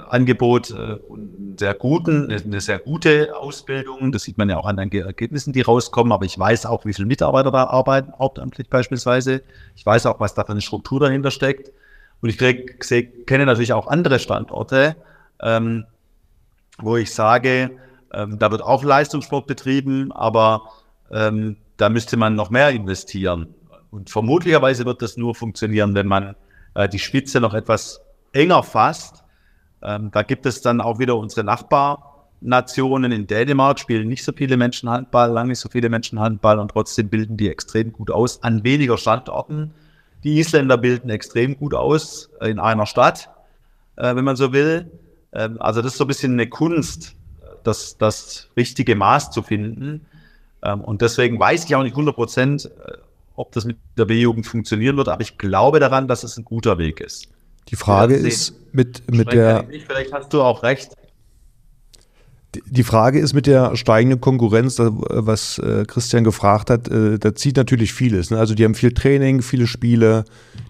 Angebot 0.09 0.71
äh, 0.71 0.95
und 1.09 1.57
sehr 1.59 1.75
guten, 1.75 2.31
eine 2.31 2.61
sehr 2.61 2.79
gute 2.79 3.37
Ausbildung. 3.37 4.13
Das 4.13 4.23
sieht 4.23 4.39
man 4.39 4.49
ja 4.49 4.57
auch 4.57 4.67
an 4.67 4.77
den 4.77 4.93
Ergebnissen, 4.93 5.53
die 5.53 5.63
rauskommen. 5.63 6.13
Aber 6.13 6.25
ich 6.25 6.39
weiß 6.39 6.67
auch, 6.67 6.85
wie 6.85 6.93
viele 6.93 7.07
Mitarbeiter 7.07 7.51
da 7.51 7.65
arbeiten, 7.65 8.13
hauptamtlich 8.17 8.69
beispielsweise. 8.69 9.43
Ich 9.75 9.85
weiß 9.85 10.07
auch, 10.07 10.21
was 10.21 10.35
da 10.35 10.45
für 10.45 10.53
eine 10.53 10.61
Struktur 10.61 11.01
dahinter 11.01 11.33
steckt. 11.33 11.73
Und 12.21 12.29
ich 12.29 12.39
krieg, 12.39 12.85
seh, 12.85 13.03
kenne 13.03 13.47
natürlich 13.47 13.73
auch 13.73 13.89
andere 13.89 14.21
Standorte, 14.21 14.95
ähm, 15.43 15.87
wo 16.79 16.97
ich 16.97 17.13
sage, 17.13 17.79
ähm, 18.13 18.39
da 18.39 18.51
wird 18.51 18.63
auch 18.63 18.85
Leistungssport 18.85 19.47
betrieben, 19.47 20.13
aber 20.13 20.63
ähm, 21.11 21.57
da 21.77 21.89
müsste 21.89 22.17
man 22.17 22.35
noch 22.35 22.51
mehr 22.51 22.71
investieren. 22.71 23.55
Und 23.91 24.11
vermutlicherweise 24.11 24.85
wird 24.85 25.03
das 25.03 25.17
nur 25.17 25.35
funktionieren, 25.35 25.95
wenn 25.95 26.07
man 26.07 26.35
äh, 26.75 26.89
die 26.89 26.99
Spitze 26.99 27.41
noch 27.41 27.55
etwas 27.55 28.01
enger 28.33 28.63
fasst. 28.63 29.25
Ähm, 29.83 30.11
da 30.13 30.23
gibt 30.23 30.47
es 30.47 30.63
dann 30.63 30.81
auch 30.81 30.99
wieder 30.99 31.17
unsere 31.17 31.45
Nachbarnationen. 31.45 33.13
In 33.13 33.27
Dänemark 33.27 33.81
spielen 33.81 34.09
nicht 34.09 34.25
so 34.25 34.33
viele 34.33 34.57
Menschen 34.57 34.89
Handball, 34.89 35.31
lange 35.31 35.51
nicht 35.51 35.59
so 35.59 35.69
viele 35.69 35.89
Menschen 35.89 36.21
Handball 36.21 36.59
und 36.59 36.71
trotzdem 36.71 37.09
bilden 37.09 37.37
die 37.37 37.51
extrem 37.51 37.93
gut 37.93 38.11
aus 38.11 38.43
an 38.43 38.65
weniger 38.65 38.97
Standorten. 38.97 39.75
Die 40.25 40.39
Isländer 40.39 40.79
bilden 40.79 41.11
extrem 41.11 41.59
gut 41.59 41.75
aus 41.75 42.31
in 42.41 42.61
einer 42.61 42.87
Stadt, 42.87 43.29
äh, 43.97 44.15
wenn 44.15 44.25
man 44.25 44.37
so 44.37 44.53
will. 44.53 44.91
Ähm, 45.33 45.61
also 45.61 45.83
das 45.83 45.93
ist 45.93 45.99
so 45.99 46.05
ein 46.05 46.09
bisschen 46.09 46.33
eine 46.33 46.49
Kunst, 46.49 47.15
das, 47.65 47.97
das 47.99 48.49
richtige 48.57 48.97
Maß 48.97 49.31
zu 49.31 49.43
finden. 49.43 50.07
Ähm, 50.63 50.81
und 50.81 51.03
deswegen 51.03 51.39
weiß 51.39 51.65
ich 51.65 51.75
auch 51.75 51.83
nicht 51.83 51.95
100 51.95 52.15
Prozent, 52.15 52.67
äh, 52.67 52.93
ob 53.37 53.53
das 53.53 53.65
mit 53.65 53.79
der 53.97 54.05
B-Jugend 54.05 54.47
funktionieren 54.47 54.97
wird, 54.97 55.09
aber 55.09 55.23
ich 55.23 55.39
glaube 55.39 55.81
daran, 55.81 56.07
dass 56.07 56.23
es 56.23 56.37
ein 56.37 56.45
guter 56.45 56.79
Weg 56.79 57.01
ist. 57.01 57.29
Die 57.69 57.77
Frage 57.77 58.17
ist 58.17 58.55
mit, 58.73 59.11
mit 59.11 59.33
der. 59.33 59.67
Vielleicht 59.87 60.13
hast 60.13 60.33
du 60.33 60.43
auch 60.43 60.63
recht. 60.63 60.95
Die 62.67 62.83
Frage 62.83 63.19
ist 63.19 63.33
mit 63.33 63.47
der 63.47 63.77
steigenden 63.77 64.21
Konkurrenz, 64.21 64.79
was 64.79 65.59
äh, 65.59 65.85
Christian 65.87 66.23
gefragt 66.23 66.69
hat, 66.69 66.87
äh, 66.89 67.19
da 67.19 67.35
zieht 67.35 67.57
natürlich 67.57 67.95
vieles. 67.95 68.31
Ne? 68.31 68.39
Also 68.39 68.55
die 68.55 68.65
haben 68.65 68.75
viel 68.75 68.93
Training, 68.93 69.41
viele 69.41 69.67
Spiele, 69.67 70.27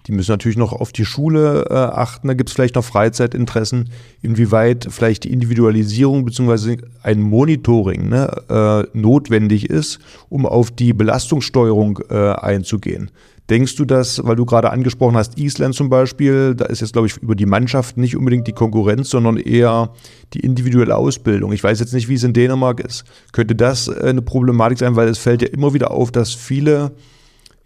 die 0.07 0.13
müssen 0.13 0.31
natürlich 0.31 0.57
noch 0.57 0.71
auf 0.71 0.93
die 0.93 1.03
Schule 1.03 1.65
äh, 1.69 1.73
achten, 1.73 2.29
da 2.29 2.35
gibt 2.35 2.49
es 2.49 2.55
vielleicht 2.55 2.75
noch 2.75 2.85
Freizeitinteressen, 2.85 3.89
inwieweit 4.21 4.87
vielleicht 4.91 5.25
die 5.25 5.33
Individualisierung 5.33 6.23
bzw. 6.23 6.77
ein 7.03 7.19
Monitoring 7.19 8.07
ne, 8.07 8.87
notwendig 8.93 9.69
ist, 9.69 9.99
um 10.29 10.45
auf 10.45 10.71
die 10.71 10.93
Belastungssteuerung 10.93 11.99
einzugehen. 12.09 13.11
Denkst 13.49 13.75
du 13.75 13.83
das, 13.83 14.25
weil 14.25 14.37
du 14.37 14.45
gerade 14.45 14.71
angesprochen 14.71 15.17
hast, 15.17 15.37
Island 15.37 15.75
zum 15.75 15.89
Beispiel, 15.89 16.55
da 16.55 16.65
ist 16.65 16.79
jetzt, 16.79 16.93
glaube 16.93 17.07
ich, 17.07 17.17
über 17.17 17.35
die 17.35 17.45
Mannschaft 17.45 17.97
nicht 17.97 18.15
unbedingt 18.15 18.47
die 18.47 18.53
Konkurrenz, 18.53 19.09
sondern 19.09 19.35
eher 19.35 19.91
die 20.33 20.39
individuelle 20.39 20.95
Ausbildung. 20.95 21.51
Ich 21.51 21.63
weiß 21.63 21.79
jetzt 21.81 21.93
nicht, 21.93 22.07
wie 22.07 22.13
es 22.13 22.23
in 22.23 22.31
Dänemark 22.31 22.79
ist. 22.79 23.03
Könnte 23.33 23.53
das 23.53 23.89
äh, 23.89 24.07
eine 24.07 24.21
Problematik 24.21 24.77
sein, 24.77 24.95
weil 24.95 25.09
es 25.09 25.17
fällt 25.17 25.41
ja 25.41 25.49
immer 25.49 25.73
wieder 25.73 25.91
auf, 25.91 26.11
dass 26.11 26.33
viele 26.33 26.93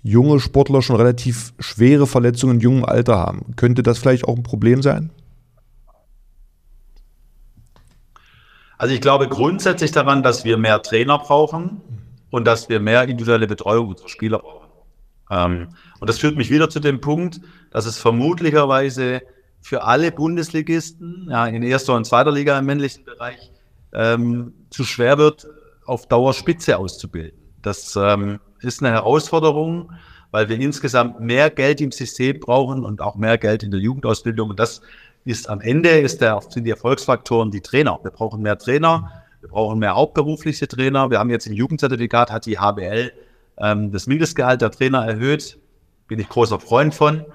junge 0.01 0.39
Sportler 0.39 0.81
schon 0.81 0.95
relativ 0.95 1.53
schwere 1.59 2.07
Verletzungen 2.07 2.55
in 2.55 2.61
jungem 2.61 2.85
Alter 2.85 3.17
haben. 3.17 3.53
Könnte 3.55 3.83
das 3.83 3.99
vielleicht 3.99 4.25
auch 4.25 4.35
ein 4.35 4.43
Problem 4.43 4.81
sein? 4.81 5.11
Also 8.79 8.93
ich 8.93 9.01
glaube 9.01 9.27
grundsätzlich 9.27 9.91
daran, 9.91 10.23
dass 10.23 10.43
wir 10.43 10.57
mehr 10.57 10.81
Trainer 10.81 11.17
brauchen 11.19 11.81
und 12.29 12.45
dass 12.45 12.69
wir 12.69 12.79
mehr 12.79 13.03
individuelle 13.03 13.47
Betreuung 13.47 13.89
unserer 13.89 14.09
Spieler 14.09 14.39
brauchen. 14.39 14.66
Ähm, 15.29 15.69
und 15.99 16.09
das 16.09 16.19
führt 16.19 16.37
mich 16.37 16.49
wieder 16.49 16.69
zu 16.69 16.79
dem 16.79 17.01
Punkt, 17.01 17.41
dass 17.71 17.85
es 17.85 17.97
vermutlicherweise 17.97 19.21
für 19.61 19.83
alle 19.83 20.11
Bundesligisten, 20.11 21.27
ja, 21.29 21.45
in 21.47 21.63
erster 21.63 21.95
und 21.95 22.05
zweiter 22.05 22.31
Liga 22.31 22.57
im 22.57 22.65
männlichen 22.65 23.03
Bereich, 23.03 23.51
ähm, 23.93 24.53
zu 24.69 24.83
schwer 24.83 25.17
wird, 25.17 25.47
auf 25.85 26.07
Dauer 26.07 26.33
Spitze 26.33 26.77
auszubilden. 26.77 27.37
Das 27.61 27.95
ähm, 27.95 28.39
ist 28.61 28.81
eine 28.81 28.93
Herausforderung, 28.93 29.91
weil 30.31 30.49
wir 30.49 30.59
insgesamt 30.59 31.19
mehr 31.19 31.49
Geld 31.49 31.81
im 31.81 31.91
System 31.91 32.39
brauchen 32.39 32.85
und 32.85 33.01
auch 33.01 33.15
mehr 33.15 33.37
Geld 33.37 33.63
in 33.63 33.71
der 33.71 33.79
Jugendausbildung. 33.79 34.49
Und 34.51 34.59
das 34.59 34.81
ist 35.25 35.49
am 35.49 35.61
Ende 35.61 35.89
ist 35.89 36.21
der, 36.21 36.39
sind 36.47 36.63
die 36.63 36.71
Erfolgsfaktoren 36.71 37.51
die 37.51 37.61
Trainer. 37.61 37.99
Wir 38.03 38.11
brauchen 38.11 38.41
mehr 38.41 38.57
Trainer, 38.57 39.23
wir 39.41 39.49
brauchen 39.49 39.79
mehr 39.79 39.95
hauptberufliche 39.95 40.67
Trainer. 40.67 41.09
Wir 41.09 41.19
haben 41.19 41.29
jetzt 41.29 41.47
im 41.47 41.53
Jugendzertifikat, 41.53 42.31
hat 42.31 42.45
die 42.45 42.59
HBL 42.59 43.11
ähm, 43.59 43.91
das 43.91 44.07
Mindestgehalt 44.07 44.61
der 44.61 44.71
Trainer 44.71 45.05
erhöht. 45.05 45.57
Bin 46.07 46.19
ich 46.19 46.29
großer 46.29 46.59
Freund 46.59 46.93
von. 46.93 47.25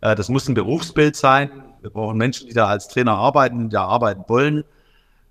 Äh, 0.00 0.14
das 0.14 0.28
muss 0.28 0.48
ein 0.48 0.54
Berufsbild 0.54 1.16
sein. 1.16 1.50
Wir 1.80 1.90
brauchen 1.90 2.16
Menschen, 2.18 2.48
die 2.48 2.54
da 2.54 2.66
als 2.66 2.88
Trainer 2.88 3.12
arbeiten, 3.12 3.68
die 3.68 3.74
da 3.74 3.84
arbeiten 3.84 4.24
wollen. 4.28 4.64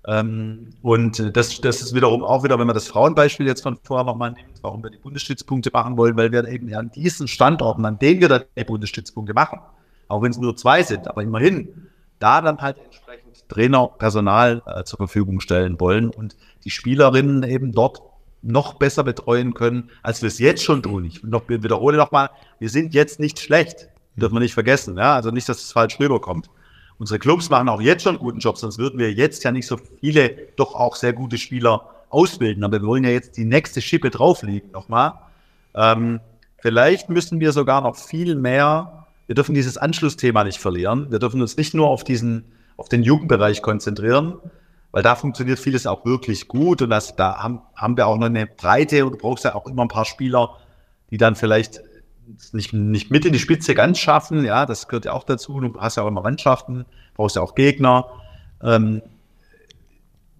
Ähm, 0.06 0.70
und 0.82 1.36
das, 1.36 1.60
das 1.60 1.82
ist 1.82 1.94
wiederum 1.94 2.22
auch 2.22 2.42
wieder, 2.42 2.58
wenn 2.58 2.66
man 2.66 2.74
das 2.74 2.88
Frauenbeispiel 2.88 3.46
jetzt 3.46 3.62
von 3.62 3.78
vorher 3.82 4.04
nochmal 4.04 4.32
nimmt, 4.32 4.62
warum 4.62 4.82
wir 4.82 4.90
die 4.90 4.98
Bundesstützpunkte 4.98 5.70
machen 5.72 5.96
wollen, 5.96 6.16
weil 6.16 6.32
wir 6.32 6.46
eben 6.48 6.72
an 6.74 6.90
diesen 6.90 7.28
Standorten, 7.28 7.84
an 7.84 7.98
denen 7.98 8.20
wir 8.20 8.28
dann 8.28 8.44
die 8.56 8.64
Bundesstützpunkte 8.64 9.34
machen, 9.34 9.60
auch 10.08 10.22
wenn 10.22 10.30
es 10.30 10.38
nur 10.38 10.56
zwei 10.56 10.82
sind, 10.82 11.08
aber 11.08 11.22
immerhin, 11.22 11.88
da 12.20 12.40
dann 12.40 12.58
halt 12.58 12.78
entsprechend 12.78 13.48
Trainer, 13.48 13.88
Personal 13.98 14.62
äh, 14.66 14.84
zur 14.84 14.96
Verfügung 14.96 15.40
stellen 15.40 15.78
wollen 15.78 16.08
und 16.10 16.36
die 16.64 16.70
Spielerinnen 16.70 17.42
eben 17.42 17.72
dort 17.72 18.02
noch 18.42 18.74
besser 18.74 19.04
betreuen 19.04 19.54
können, 19.54 19.90
als 20.02 20.22
wir 20.22 20.28
es 20.28 20.38
jetzt 20.38 20.62
schon 20.62 20.82
tun. 20.82 21.04
Ich 21.04 21.22
noch, 21.22 21.48
wiederhole 21.48 21.96
nochmal, 21.96 22.30
wir 22.58 22.68
sind 22.68 22.94
jetzt 22.94 23.20
nicht 23.20 23.38
schlecht. 23.40 23.88
Dürfen 24.16 24.34
wir 24.34 24.40
nicht 24.40 24.54
vergessen. 24.54 24.96
Ja? 24.96 25.14
Also 25.14 25.30
nicht, 25.30 25.48
dass 25.48 25.58
es 25.58 25.72
falsch 25.72 25.98
rüberkommt. 26.00 26.50
Unsere 26.98 27.18
Clubs 27.18 27.50
machen 27.50 27.68
auch 27.68 27.80
jetzt 27.80 28.02
schon 28.02 28.18
guten 28.18 28.40
Job, 28.40 28.58
sonst 28.58 28.78
würden 28.78 28.98
wir 28.98 29.12
jetzt 29.12 29.44
ja 29.44 29.52
nicht 29.52 29.66
so 29.66 29.78
viele 30.00 30.48
doch 30.56 30.74
auch 30.74 30.96
sehr 30.96 31.12
gute 31.12 31.38
Spieler 31.38 31.88
ausbilden. 32.10 32.64
Aber 32.64 32.80
wir 32.80 32.86
wollen 32.86 33.04
ja 33.04 33.10
jetzt 33.10 33.36
die 33.36 33.44
nächste 33.44 33.80
Schippe 33.80 34.10
drauflegen 34.10 34.70
nochmal. 34.72 35.12
Ähm, 35.74 36.20
vielleicht 36.58 37.08
müssen 37.08 37.38
wir 37.38 37.52
sogar 37.52 37.82
noch 37.82 37.96
viel 37.96 38.34
mehr, 38.34 39.06
wir 39.26 39.34
dürfen 39.34 39.54
dieses 39.54 39.76
Anschlussthema 39.76 40.42
nicht 40.42 40.58
verlieren. 40.58 41.10
Wir 41.10 41.18
dürfen 41.18 41.40
uns 41.42 41.56
nicht 41.56 41.74
nur 41.74 41.88
auf 41.88 42.02
diesen, 42.02 42.44
auf 42.78 42.88
den 42.88 43.02
Jugendbereich 43.02 43.60
konzentrieren, 43.60 44.38
weil 44.90 45.02
da 45.02 45.14
funktioniert 45.14 45.58
vieles 45.58 45.86
auch 45.86 46.04
wirklich 46.04 46.48
gut 46.48 46.82
und 46.82 46.90
das, 46.90 47.14
da 47.16 47.38
haben, 47.42 47.60
haben 47.76 47.96
wir 47.96 48.06
auch 48.06 48.16
noch 48.16 48.26
eine 48.26 48.46
Breite 48.46 49.04
und 49.04 49.12
du 49.12 49.18
brauchst 49.18 49.44
ja 49.44 49.54
auch 49.54 49.66
immer 49.66 49.82
ein 49.82 49.88
paar 49.88 50.04
Spieler, 50.04 50.56
die 51.10 51.18
dann 51.18 51.36
vielleicht 51.36 51.82
nicht, 52.52 52.72
nicht 52.72 53.10
mit 53.10 53.24
in 53.24 53.32
die 53.32 53.38
Spitze 53.38 53.74
ganz 53.74 53.98
schaffen, 53.98 54.44
ja, 54.44 54.66
das 54.66 54.88
gehört 54.88 55.06
ja 55.06 55.12
auch 55.12 55.24
dazu. 55.24 55.60
Du 55.60 55.80
hast 55.80 55.96
ja 55.96 56.02
auch 56.02 56.08
immer 56.08 56.22
Mannschaften, 56.22 56.84
brauchst 57.14 57.36
ja 57.36 57.42
auch 57.42 57.54
Gegner. 57.54 58.06
Ähm, 58.62 59.02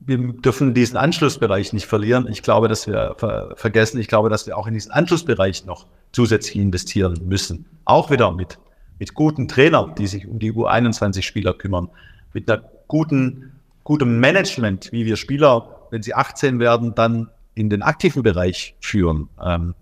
wir 0.01 0.19
dürfen 0.19 0.73
diesen 0.73 0.97
Anschlussbereich 0.97 1.73
nicht 1.73 1.87
verlieren. 1.87 2.27
Ich 2.31 2.43
glaube, 2.43 2.69
dass 2.69 2.87
wir 2.87 3.15
ver 3.19 3.53
vergessen, 3.57 4.01
ich 4.01 4.09
glaube, 4.09 4.31
dass 4.31 4.47
wir 4.47 4.57
auch 4.57 4.67
in 4.67 4.75
diesen 4.75 4.91
Anschlussbereich 4.91 5.67
noch 5.67 5.87
zusätzlich 6.13 6.57
investieren 6.57 7.21
müssen. 7.27 7.67
Auch 7.85 8.11
wieder 8.11 8.33
mit, 8.33 8.59
mit 8.99 9.15
guten 9.15 9.49
Trainern, 9.49 9.95
die 9.97 10.07
sich 10.07 10.27
um 10.27 10.39
die 10.39 10.53
U21-Spieler 10.53 11.53
kümmern, 11.55 11.91
mit 12.33 12.51
einer 12.51 12.63
guten, 12.87 13.58
gutem 13.89 14.21
Management, 14.21 14.93
wie 14.93 15.07
wir 15.07 15.17
Spieler, 15.17 15.87
wenn 15.91 16.03
sie 16.03 16.13
18 16.13 16.61
werden, 16.61 16.95
dann 16.95 17.31
in 17.55 17.71
den 17.71 17.81
aktiven 17.81 18.23
Bereich 18.23 18.77
führen. 18.81 19.31
Ähm, 19.43 19.75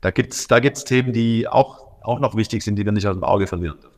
da 0.00 0.12
gibt's 0.12 0.46
da 0.46 0.60
gibt's 0.60 0.84
Themen, 0.84 1.12
die 1.12 1.48
auch, 1.48 1.84
auch 2.02 2.20
noch 2.20 2.36
wichtig 2.36 2.62
sind, 2.62 2.76
die 2.76 2.84
wir 2.84 2.92
nicht 2.92 3.08
aus 3.08 3.16
dem 3.16 3.24
Auge 3.24 3.48
verlieren 3.48 3.80
dürfen. 3.80 3.96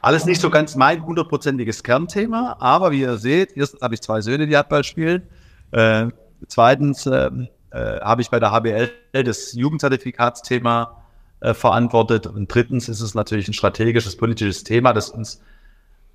Alles 0.00 0.24
nicht 0.24 0.40
so 0.40 0.48
ganz 0.48 0.74
mein 0.74 1.04
hundertprozentiges 1.04 1.82
Kernthema, 1.82 2.56
aber 2.60 2.92
wie 2.92 3.02
ihr 3.02 3.18
seht, 3.18 3.54
erstens 3.58 3.82
habe 3.82 3.92
ich 3.92 4.00
zwei 4.00 4.22
Söhne, 4.22 4.46
die 4.46 4.56
Handball 4.56 4.84
spielen. 4.84 5.24
Äh, 5.72 6.06
zweitens 6.48 7.04
äh, 7.04 7.30
äh, 7.72 8.00
habe 8.00 8.22
ich 8.22 8.30
bei 8.30 8.40
der 8.40 8.52
HBL 8.52 8.90
das 9.12 9.52
Jugendzertifikatsthema 9.52 10.96
äh, 11.40 11.52
verantwortet. 11.52 12.26
Und 12.26 12.52
drittens 12.52 12.88
ist 12.88 13.02
es 13.02 13.14
natürlich 13.14 13.48
ein 13.48 13.52
strategisches, 13.52 14.16
politisches 14.16 14.64
Thema, 14.64 14.94
das 14.94 15.10
uns 15.10 15.42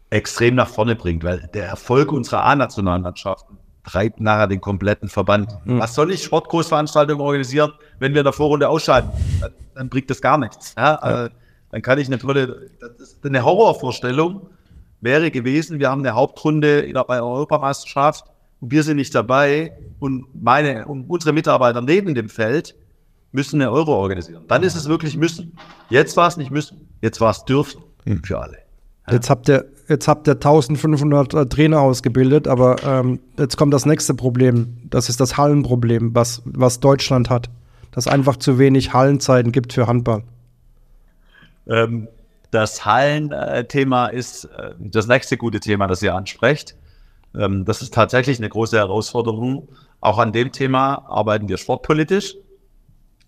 extrem 0.10 0.56
nach 0.56 0.70
vorne 0.70 0.96
bringt, 0.96 1.24
weil 1.24 1.50
der 1.54 1.68
Erfolg 1.68 2.12
unserer 2.12 2.46
A-Nationalmannschaften 2.46 3.58
treibt 3.84 4.20
nachher 4.20 4.48
den 4.48 4.62
kompletten 4.62 5.10
Verband. 5.10 5.58
Mhm. 5.66 5.80
Was 5.80 5.96
soll 5.96 6.12
ich 6.12 6.24
Sportgroßveranstaltungen 6.24 7.22
organisieren, 7.22 7.72
wenn 8.00 8.14
wir 8.14 8.22
in 8.22 8.26
der 8.26 8.34
Vorrunde 8.34 8.68
ausscheiden? 8.68 9.10
Dann, 9.40 9.52
dann 9.76 9.90
bringt 9.90 10.10
das 10.10 10.22
gar 10.22 10.38
nichts. 10.38 10.76
Ja? 10.78 11.00
ja. 11.02 11.26
Äh, 11.26 11.30
dann 11.72 11.82
kann 11.82 12.00
ich 12.00 12.08
eine 12.08 12.18
tolle, 12.18 12.70
eine 13.24 13.44
Horrorvorstellung 13.44 14.50
wäre 15.02 15.32
gewesen, 15.32 15.80
wir 15.80 15.90
haben 15.90 16.02
eine 16.02 16.16
Hauptrunde 16.16 16.92
bei 17.08 17.16
der 17.16 17.26
Europameisterschaft 17.26 18.26
und 18.60 18.72
wir 18.72 18.84
sind 18.84 18.98
nicht 18.98 19.14
dabei 19.14 19.78
und 20.00 20.26
meine 20.34 20.88
und 20.88 21.10
unsere 21.10 21.34
Mitarbeiter 21.34 21.82
neben 21.82 22.16
dem 22.16 22.30
Feld 22.30 22.76
müssen 23.32 23.62
eine 23.62 23.72
Euro 23.72 23.94
organisieren. 23.94 24.46
Dann 24.48 24.64
ist 24.64 24.76
es 24.76 24.88
wirklich 24.88 25.18
müssen. 25.18 25.58
Jetzt 25.90 26.18
war 26.18 26.28
es 26.28 26.38
nicht 26.38 26.52
müssen, 26.52 26.90
jetzt 27.02 27.22
war 27.22 27.32
es 27.32 27.46
dürfen 27.46 27.84
hm. 28.06 28.24
für 28.24 28.40
alle. 28.40 28.58
Ja. 29.08 29.14
Jetzt 29.14 29.30
habt 29.30 29.50
ihr 29.50 29.66
jetzt 29.88 30.08
habt 30.08 30.28
ihr 30.28 30.34
1500 30.34 31.34
äh, 31.34 31.46
Trainer 31.46 31.82
ausgebildet, 31.82 32.48
aber 32.48 32.76
ähm, 32.84 33.20
jetzt 33.38 33.58
kommt 33.58 33.74
das 33.74 33.86
nächste 33.86 34.14
Problem. 34.14 34.78
Das 34.90 35.10
ist 35.10 35.20
das 35.20 35.38
Hallenproblem, 35.38 36.14
was, 36.16 36.42
was 36.46 36.80
Deutschland 36.80 37.30
hat. 37.30 37.50
Dass 37.92 38.08
einfach 38.08 38.38
zu 38.38 38.60
wenig 38.60 38.94
Hallenzeiten 38.94 39.52
gibt 39.52 39.74
für 39.74 39.88
Handball. 39.88 40.24
Ähm, 41.68 42.08
das 42.52 42.86
Hallenthema 42.86 44.08
ist 44.08 44.46
äh, 44.46 44.74
das 44.80 45.08
nächste 45.08 45.38
gute 45.38 45.60
Thema, 45.60 45.88
das 45.88 46.02
ihr 46.02 46.16
ansprecht. 46.16 46.76
Ähm, 47.36 47.66
das 47.66 47.82
ist 47.82 47.94
tatsächlich 47.94 48.38
eine 48.38 48.50
große 48.50 48.78
Herausforderung. 48.78 49.68
Auch 50.00 50.20
an 50.20 50.32
dem 50.32 50.52
Thema 50.52 51.06
arbeiten 51.10 51.50
wir 51.50 51.58
sportpolitisch. 51.58 52.36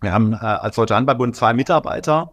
Wir 0.02 0.14
haben 0.14 0.34
äh, 0.34 0.38
als 0.38 0.76
Deutscher 0.76 0.96
Handballbund 0.96 1.36
zwei 1.36 1.54
Mitarbeiter, 1.54 2.32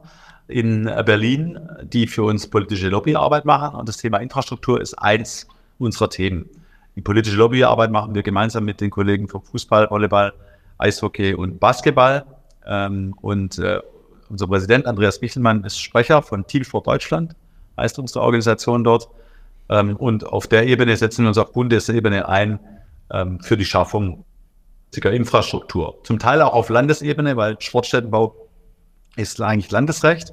in 0.49 0.85
Berlin, 0.85 1.59
die 1.83 2.07
für 2.07 2.23
uns 2.23 2.49
politische 2.49 2.89
Lobbyarbeit 2.89 3.45
machen. 3.45 3.79
Und 3.79 3.89
das 3.89 3.97
Thema 3.97 4.19
Infrastruktur 4.19 4.81
ist 4.81 4.95
eins 4.95 5.47
unserer 5.79 6.09
Themen. 6.09 6.49
Die 6.95 7.03
politische 7.03 7.37
Lobbyarbeit 7.37 7.91
machen 7.91 8.15
wir 8.15 8.23
gemeinsam 8.23 8.65
mit 8.65 8.81
den 8.81 8.91
Kollegen 8.91 9.29
vom 9.29 9.43
Fußball, 9.43 9.91
Volleyball, 9.91 10.33
Eishockey 10.79 11.35
und 11.35 11.61
Basketball. 11.61 12.25
Ähm, 12.67 13.15
und 13.21 13.59
äh, 13.59 13.81
unser 14.29 14.47
Präsident 14.47 14.87
Andreas 14.87 15.21
Michelmann 15.21 15.65
ist 15.65 15.79
Sprecher 15.79 16.23
von 16.23 16.47
Team 16.47 16.65
for 16.65 16.83
Deutschland, 16.83 17.35
heißt 17.77 17.99
unsere 17.99 18.25
Organisation 18.25 18.83
dort. 18.83 19.09
Ähm, 19.69 19.97
und 19.97 20.25
auf 20.25 20.47
der 20.47 20.67
Ebene 20.67 20.97
setzen 20.97 21.25
wir 21.25 21.29
uns 21.29 21.39
auf 21.39 21.53
Bundesebene 21.53 22.29
ein 22.29 22.59
ähm, 23.11 23.41
für 23.41 23.57
die 23.57 23.65
Schaffung 23.65 24.25
Infrastruktur. 24.97 25.99
Zum 26.05 26.19
Teil 26.19 26.41
auch 26.41 26.55
auf 26.55 26.71
Landesebene, 26.71 27.37
weil 27.37 27.61
Sportstättenbau 27.61 28.35
ist 29.17 29.41
eigentlich 29.41 29.71
Landesrecht. 29.71 30.33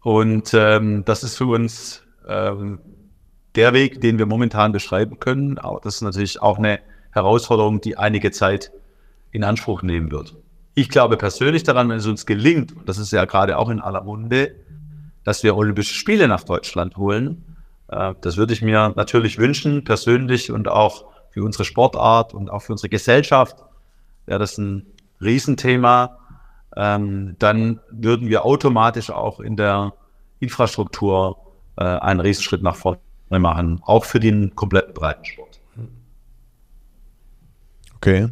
Und 0.00 0.52
ähm, 0.54 1.04
das 1.04 1.22
ist 1.22 1.36
für 1.36 1.46
uns 1.46 2.02
ähm, 2.26 2.80
der 3.54 3.72
Weg, 3.72 4.00
den 4.00 4.18
wir 4.18 4.26
momentan 4.26 4.72
beschreiben 4.72 5.20
können. 5.20 5.58
Aber 5.58 5.80
das 5.80 5.96
ist 5.96 6.02
natürlich 6.02 6.42
auch 6.42 6.58
eine 6.58 6.80
Herausforderung, 7.12 7.80
die 7.80 7.96
einige 7.96 8.30
Zeit 8.30 8.72
in 9.30 9.44
Anspruch 9.44 9.82
nehmen 9.82 10.10
wird. 10.10 10.34
Ich 10.74 10.88
glaube 10.88 11.16
persönlich 11.16 11.62
daran, 11.62 11.88
wenn 11.88 11.98
es 11.98 12.06
uns 12.06 12.26
gelingt, 12.26 12.74
und 12.74 12.88
das 12.88 12.98
ist 12.98 13.12
ja 13.12 13.24
gerade 13.26 13.58
auch 13.58 13.68
in 13.68 13.80
aller 13.80 14.02
Munde, 14.02 14.54
dass 15.24 15.42
wir 15.42 15.56
Olympische 15.56 15.94
Spiele 15.94 16.26
nach 16.26 16.44
Deutschland 16.44 16.96
holen. 16.96 17.56
Äh, 17.88 18.14
das 18.20 18.36
würde 18.36 18.54
ich 18.54 18.62
mir 18.62 18.92
natürlich 18.96 19.38
wünschen, 19.38 19.84
persönlich 19.84 20.50
und 20.50 20.68
auch 20.68 21.04
für 21.30 21.44
unsere 21.44 21.64
Sportart 21.64 22.34
und 22.34 22.50
auch 22.50 22.62
für 22.62 22.72
unsere 22.72 22.88
Gesellschaft. 22.88 23.56
Wäre 24.26 24.38
das 24.38 24.58
ein 24.58 24.86
Riesenthema 25.20 26.18
ähm, 26.76 27.36
dann 27.38 27.80
würden 27.90 28.28
wir 28.28 28.44
automatisch 28.44 29.10
auch 29.10 29.40
in 29.40 29.56
der 29.56 29.92
Infrastruktur 30.40 31.36
äh, 31.76 31.84
einen 31.84 32.20
Riesenschritt 32.20 32.62
nach 32.62 32.76
vorne 32.76 32.98
machen, 33.30 33.80
auch 33.84 34.04
für 34.04 34.20
den 34.20 34.54
kompletten 34.54 34.94
Breitensport. 34.94 35.60
Okay. 37.96 38.28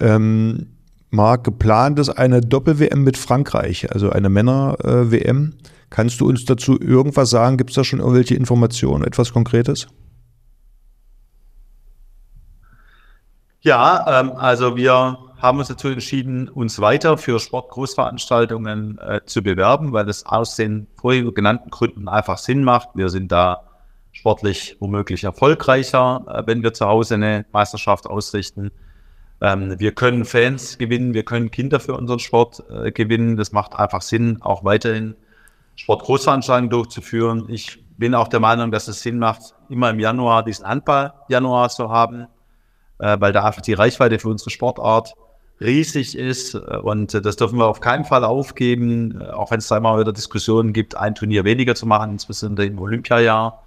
Ähm, 0.00 0.68
Marc, 1.10 1.44
geplant 1.44 1.98
ist 1.98 2.10
eine 2.10 2.40
Doppel-WM 2.40 3.02
mit 3.02 3.18
Frankreich, 3.18 3.92
also 3.92 4.10
eine 4.10 4.28
Männer-WM. 4.28 5.54
Kannst 5.90 6.20
du 6.20 6.28
uns 6.28 6.44
dazu 6.44 6.80
irgendwas 6.80 7.30
sagen? 7.30 7.56
Gibt 7.56 7.70
es 7.70 7.76
da 7.76 7.84
schon 7.84 7.98
irgendwelche 7.98 8.36
Informationen, 8.36 9.04
etwas 9.04 9.32
Konkretes? 9.32 9.88
Ja, 13.60 14.20
ähm, 14.20 14.30
also 14.30 14.76
wir 14.76 15.18
haben 15.40 15.58
uns 15.58 15.68
dazu 15.68 15.88
entschieden, 15.88 16.48
uns 16.48 16.80
weiter 16.80 17.16
für 17.16 17.40
Sportgroßveranstaltungen 17.40 18.98
äh, 18.98 19.20
zu 19.24 19.42
bewerben, 19.42 19.92
weil 19.92 20.08
es 20.08 20.26
aus 20.26 20.56
den 20.56 20.86
vorhin 20.96 21.32
genannten 21.34 21.70
Gründen 21.70 22.08
einfach 22.08 22.38
Sinn 22.38 22.62
macht. 22.62 22.90
Wir 22.94 23.08
sind 23.08 23.32
da 23.32 23.62
sportlich 24.12 24.76
womöglich 24.80 25.24
erfolgreicher, 25.24 26.24
äh, 26.28 26.42
wenn 26.46 26.62
wir 26.62 26.74
zu 26.74 26.86
Hause 26.86 27.14
eine 27.14 27.46
Meisterschaft 27.52 28.06
ausrichten. 28.06 28.70
Ähm, 29.40 29.78
wir 29.78 29.92
können 29.92 30.24
Fans 30.24 30.76
gewinnen, 30.76 31.14
wir 31.14 31.24
können 31.24 31.50
Kinder 31.50 31.80
für 31.80 31.94
unseren 31.94 32.18
Sport 32.18 32.62
äh, 32.70 32.92
gewinnen. 32.92 33.36
Das 33.36 33.52
macht 33.52 33.74
einfach 33.74 34.02
Sinn, 34.02 34.42
auch 34.42 34.64
weiterhin 34.64 35.16
Sportgroßveranstaltungen 35.76 36.70
durchzuführen. 36.70 37.46
Ich 37.48 37.82
bin 37.96 38.14
auch 38.14 38.28
der 38.28 38.40
Meinung, 38.40 38.70
dass 38.70 38.88
es 38.88 39.00
Sinn 39.00 39.18
macht, 39.18 39.54
immer 39.70 39.88
im 39.90 40.00
Januar 40.00 40.44
diesen 40.44 40.66
Handball-Januar 40.66 41.70
zu 41.70 41.88
haben, 41.88 42.26
äh, 42.98 43.16
weil 43.18 43.32
da 43.32 43.44
einfach 43.44 43.62
die 43.62 43.72
Reichweite 43.72 44.18
für 44.18 44.28
unsere 44.28 44.50
Sportart 44.50 45.14
riesig 45.60 46.16
ist 46.16 46.54
und 46.54 47.12
das 47.12 47.36
dürfen 47.36 47.58
wir 47.58 47.66
auf 47.66 47.80
keinen 47.80 48.04
Fall 48.04 48.24
aufgeben, 48.24 49.22
auch 49.22 49.50
wenn 49.50 49.58
es 49.58 49.68
da 49.68 49.76
immer 49.76 49.98
wieder 49.98 50.12
Diskussionen 50.12 50.72
gibt, 50.72 50.96
ein 50.96 51.14
Turnier 51.14 51.44
weniger 51.44 51.74
zu 51.74 51.86
machen, 51.86 52.12
insbesondere 52.12 52.66
im 52.66 52.78
Olympiajahr. 52.78 53.62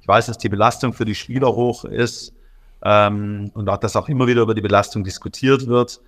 Ich 0.00 0.08
weiß, 0.08 0.26
dass 0.26 0.38
die 0.38 0.48
Belastung 0.48 0.92
für 0.92 1.04
die 1.04 1.14
Spieler 1.14 1.48
hoch 1.48 1.84
ist 1.84 2.34
ähm, 2.82 3.50
und 3.54 3.68
auch, 3.68 3.78
dass 3.78 3.96
auch 3.96 4.08
immer 4.08 4.26
wieder 4.26 4.42
über 4.42 4.54
die 4.54 4.60
Belastung 4.60 5.04
diskutiert 5.04 5.66
wird. 5.66 6.00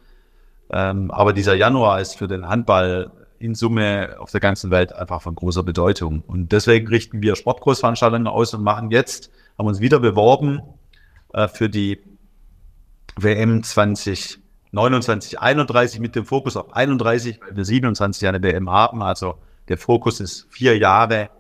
Ähm, 0.70 1.10
aber 1.10 1.32
dieser 1.32 1.54
Januar 1.54 2.00
ist 2.00 2.16
für 2.16 2.28
den 2.28 2.48
Handball 2.48 3.10
in 3.38 3.54
Summe 3.54 4.16
auf 4.18 4.30
der 4.30 4.40
ganzen 4.40 4.70
Welt 4.70 4.92
einfach 4.92 5.22
von 5.22 5.34
großer 5.34 5.62
Bedeutung. 5.62 6.22
Und 6.26 6.52
deswegen 6.52 6.86
richten 6.88 7.22
wir 7.22 7.34
Sportgroßveranstaltungen 7.36 8.26
aus 8.26 8.54
und 8.54 8.62
machen 8.62 8.90
jetzt, 8.90 9.30
haben 9.58 9.66
uns 9.66 9.80
wieder 9.80 9.98
beworben 9.98 10.60
äh, 11.32 11.48
für 11.48 11.68
die 11.68 12.00
WM 13.16 13.62
20 13.62 14.38
29, 14.72 15.40
31 15.40 16.00
mit 16.00 16.14
dem 16.14 16.24
Fokus 16.24 16.56
auf 16.56 16.74
31, 16.74 17.40
weil 17.40 17.56
wir 17.56 17.64
27 17.64 18.22
Jahre 18.22 18.42
WM 18.42 18.70
haben. 18.70 19.02
Also 19.02 19.36
der 19.68 19.78
Fokus 19.78 20.20
ist 20.20 20.46
vier 20.50 20.78
Jahre 20.78 21.30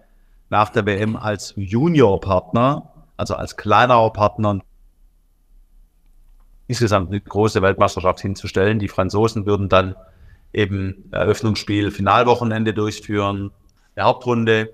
nach 0.48 0.70
der 0.70 0.84
WM 0.86 1.16
als 1.16 1.54
Junior-Partner, 1.56 2.90
also 3.16 3.34
als 3.34 3.56
kleinerer 3.56 4.12
Partner 4.12 4.60
insgesamt 6.66 7.08
eine 7.08 7.20
große 7.20 7.62
Weltmeisterschaft 7.62 8.20
hinzustellen. 8.20 8.78
Die 8.78 8.88
Franzosen 8.88 9.46
würden 9.46 9.68
dann 9.68 9.94
eben 10.52 11.08
Eröffnungsspiel, 11.12 11.90
Finalwochenende 11.90 12.74
durchführen, 12.74 13.50
eine 13.94 14.06
Hauptrunde, 14.06 14.70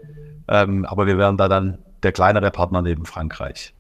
ähm, 0.48 0.84
aber 0.84 1.07
wir 1.07 1.18
wären 1.18 1.36
da 1.36 1.48
dann 1.48 1.78
der 2.02 2.12
kleinere 2.12 2.50
Partner 2.50 2.82
neben 2.82 3.07
Frankreich. 3.07 3.74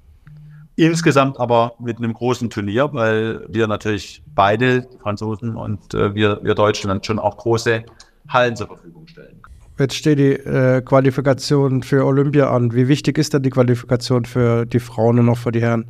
Insgesamt 0.76 1.40
aber 1.40 1.72
mit 1.78 1.96
einem 1.96 2.12
großen 2.12 2.50
Turnier, 2.50 2.90
weil 2.92 3.46
wir 3.48 3.66
natürlich 3.66 4.22
beide, 4.34 4.86
Franzosen 5.02 5.56
und 5.56 5.94
äh, 5.94 6.14
wir, 6.14 6.40
wir 6.42 6.54
Deutschland, 6.54 7.06
schon 7.06 7.18
auch 7.18 7.38
große 7.38 7.84
Hallen 8.28 8.56
zur 8.56 8.66
Verfügung 8.66 9.06
stellen. 9.06 9.40
Jetzt 9.78 9.94
steht 9.94 10.18
die 10.18 10.32
äh, 10.32 10.82
Qualifikation 10.82 11.82
für 11.82 12.04
Olympia 12.04 12.50
an. 12.50 12.74
Wie 12.74 12.88
wichtig 12.88 13.16
ist 13.16 13.32
denn 13.32 13.42
die 13.42 13.50
Qualifikation 13.50 14.26
für 14.26 14.66
die 14.66 14.80
Frauen 14.80 15.18
und 15.18 15.28
auch 15.30 15.38
für 15.38 15.52
die 15.52 15.62
Herren? 15.62 15.86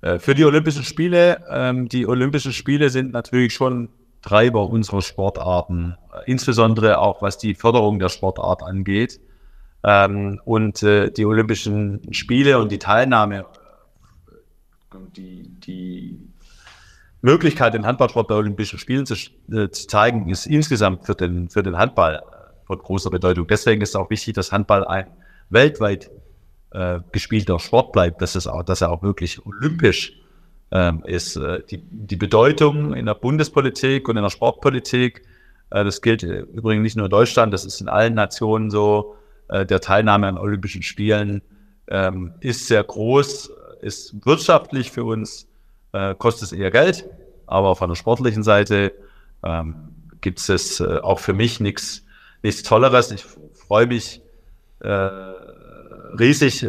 Äh, 0.00 0.18
für 0.18 0.34
die 0.34 0.44
Olympischen 0.44 0.84
Spiele, 0.84 1.44
ähm, 1.50 1.88
die 1.88 2.06
Olympischen 2.06 2.52
Spiele 2.52 2.90
sind 2.90 3.12
natürlich 3.12 3.54
schon 3.54 3.88
Treiber 4.22 4.68
unserer 4.68 5.02
Sportarten, 5.02 5.96
äh, 6.12 6.30
insbesondere 6.30 6.98
auch 6.98 7.22
was 7.22 7.38
die 7.38 7.54
Förderung 7.54 7.98
der 7.98 8.08
Sportart 8.08 8.62
angeht. 8.62 9.20
Ähm, 9.84 10.40
und 10.44 10.82
äh, 10.82 11.10
die 11.10 11.24
Olympischen 11.24 12.12
Spiele 12.12 12.58
und 12.58 12.72
die 12.72 12.78
Teilnahme, 12.78 13.46
äh, 14.92 14.96
die, 15.16 15.48
die 15.60 16.18
Möglichkeit, 17.22 17.74
den 17.74 17.86
Handballsport 17.86 18.28
bei 18.28 18.34
Olympischen 18.34 18.78
Spielen 18.78 19.06
zu, 19.06 19.14
äh, 19.14 19.68
zu 19.70 19.86
zeigen, 19.86 20.28
ist 20.28 20.46
insgesamt 20.46 21.06
für 21.06 21.14
den, 21.14 21.48
für 21.48 21.62
den 21.62 21.76
Handball 21.76 22.22
von 22.66 22.78
großer 22.78 23.10
Bedeutung. 23.10 23.46
Deswegen 23.46 23.80
ist 23.82 23.90
es 23.90 23.96
auch 23.96 24.10
wichtig, 24.10 24.34
dass 24.34 24.52
Handball 24.52 24.84
ein 24.86 25.06
weltweit 25.50 26.10
äh, 26.70 27.00
gespielter 27.12 27.58
Sport 27.58 27.92
bleibt, 27.92 28.20
dass, 28.20 28.34
es 28.34 28.46
auch, 28.46 28.62
dass 28.62 28.80
er 28.80 28.90
auch 28.90 29.02
wirklich 29.02 29.44
olympisch 29.44 30.12
ähm, 30.70 31.02
ist. 31.04 31.36
Äh, 31.36 31.62
die, 31.70 31.82
die 31.82 32.16
Bedeutung 32.16 32.94
in 32.94 33.06
der 33.06 33.14
Bundespolitik 33.14 34.08
und 34.08 34.16
in 34.16 34.22
der 34.22 34.30
Sportpolitik, 34.30 35.22
äh, 35.70 35.84
das 35.84 36.02
gilt 36.02 36.22
äh, 36.22 36.40
übrigens 36.40 36.82
nicht 36.82 36.96
nur 36.96 37.06
in 37.06 37.10
Deutschland, 37.10 37.52
das 37.52 37.64
ist 37.64 37.80
in 37.80 37.88
allen 37.88 38.14
Nationen 38.14 38.70
so, 38.70 39.16
äh, 39.48 39.66
der 39.66 39.80
Teilnahme 39.80 40.26
an 40.26 40.38
Olympischen 40.38 40.82
Spielen 40.82 41.42
ähm, 41.88 42.34
ist 42.40 42.66
sehr 42.66 42.84
groß, 42.84 43.50
ist 43.80 44.26
wirtschaftlich 44.26 44.90
für 44.90 45.04
uns 45.04 45.46
äh, 45.92 46.14
kostet 46.14 46.44
es 46.44 46.52
eher 46.52 46.70
Geld, 46.70 47.08
aber 47.46 47.76
von 47.76 47.88
der 47.88 47.96
sportlichen 47.96 48.42
Seite 48.42 48.92
ähm, 49.42 49.74
gibt 50.20 50.38
es 50.48 50.80
äh, 50.80 50.98
auch 50.98 51.18
für 51.18 51.32
mich 51.32 51.60
nichts 51.60 52.04
nichts 52.42 52.62
Tolleres. 52.62 53.10
Ich 53.10 53.24
freue 53.24 53.86
mich 53.86 54.22
äh, 54.80 54.88
riesig, 56.18 56.66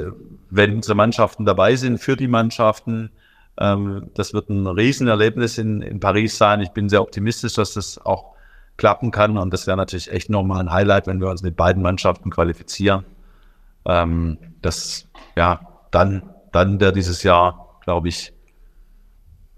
wenn 0.50 0.76
unsere 0.76 0.96
Mannschaften 0.96 1.46
dabei 1.46 1.76
sind, 1.76 2.00
für 2.00 2.16
die 2.16 2.28
Mannschaften. 2.28 3.12
Ähm, 3.60 4.10
das 4.14 4.34
wird 4.34 4.50
ein 4.50 4.66
Riesenerlebnis 4.68 5.58
in, 5.58 5.82
in 5.82 6.00
Paris 6.00 6.38
sein. 6.38 6.62
Ich 6.62 6.70
bin 6.70 6.90
sehr 6.90 7.02
optimistisch, 7.02 7.54
dass 7.54 7.74
das 7.74 8.04
auch 8.04 8.36
klappen 8.80 9.12
kann. 9.12 9.38
Und 9.38 9.54
das 9.54 9.68
wäre 9.68 9.78
natürlich 9.78 10.12
echt 10.12 10.32
nochmal 10.32 10.62
ein 10.62 10.72
Highlight, 10.72 11.06
wenn 11.06 11.20
wir 11.20 11.30
uns 11.30 11.44
mit 11.44 11.56
beiden 11.56 11.84
Mannschaften 11.84 12.32
qualifizieren. 12.32 13.06
Ähm, 13.86 14.40
das, 14.64 15.08
ja, 15.36 15.60
dann, 15.92 16.24
dann 16.52 16.80
wäre 16.80 16.94
dieses 16.94 17.22
Jahr, 17.22 17.80
glaube 17.84 18.08
ich, 18.08 18.34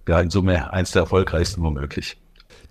ja, 0.07 0.19
in 0.19 0.29
Summe 0.29 0.73
eins 0.73 0.91
der 0.91 1.03
erfolgreichsten 1.03 1.63
womöglich. 1.63 2.17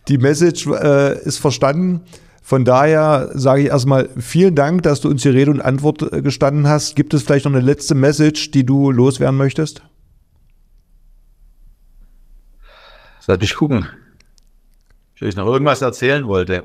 Die 0.09 0.19
Message 0.19 0.67
äh, 0.67 1.19
ist 1.23 1.39
verstanden. 1.39 2.03
Von 2.43 2.65
daher 2.65 3.31
sage 3.35 3.63
ich 3.63 3.69
erstmal 3.69 4.09
vielen 4.19 4.57
Dank, 4.57 4.83
dass 4.83 5.01
du 5.01 5.09
uns 5.09 5.23
die 5.23 5.29
Rede 5.29 5.53
und 5.53 5.61
Antwort 5.61 6.13
äh, 6.13 6.21
gestanden 6.21 6.67
hast. 6.69 6.97
Gibt 6.97 7.15
es 7.15 7.23
vielleicht 7.23 7.45
noch 7.45 7.53
eine 7.53 7.61
letzte 7.61 7.95
Message, 7.95 8.51
die 8.51 8.67
du 8.67 8.91
loswerden 8.91 9.37
möchtest? 9.37 9.83
Lass 13.27 13.39
mich 13.39 13.55
gucken. 13.55 13.87
Ich 15.21 15.37
noch 15.37 15.47
irgendwas 15.47 15.83
erzählen 15.83 16.27
wollte. 16.27 16.65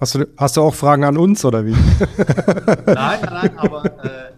Hast 0.00 0.14
du, 0.14 0.26
hast 0.36 0.56
du 0.56 0.62
auch 0.62 0.74
Fragen 0.74 1.04
an 1.04 1.16
uns 1.16 1.44
oder 1.44 1.64
wie? 1.64 1.72
nein, 2.86 3.20
nein, 3.22 3.58
aber 3.58 3.84
äh, 4.04 4.32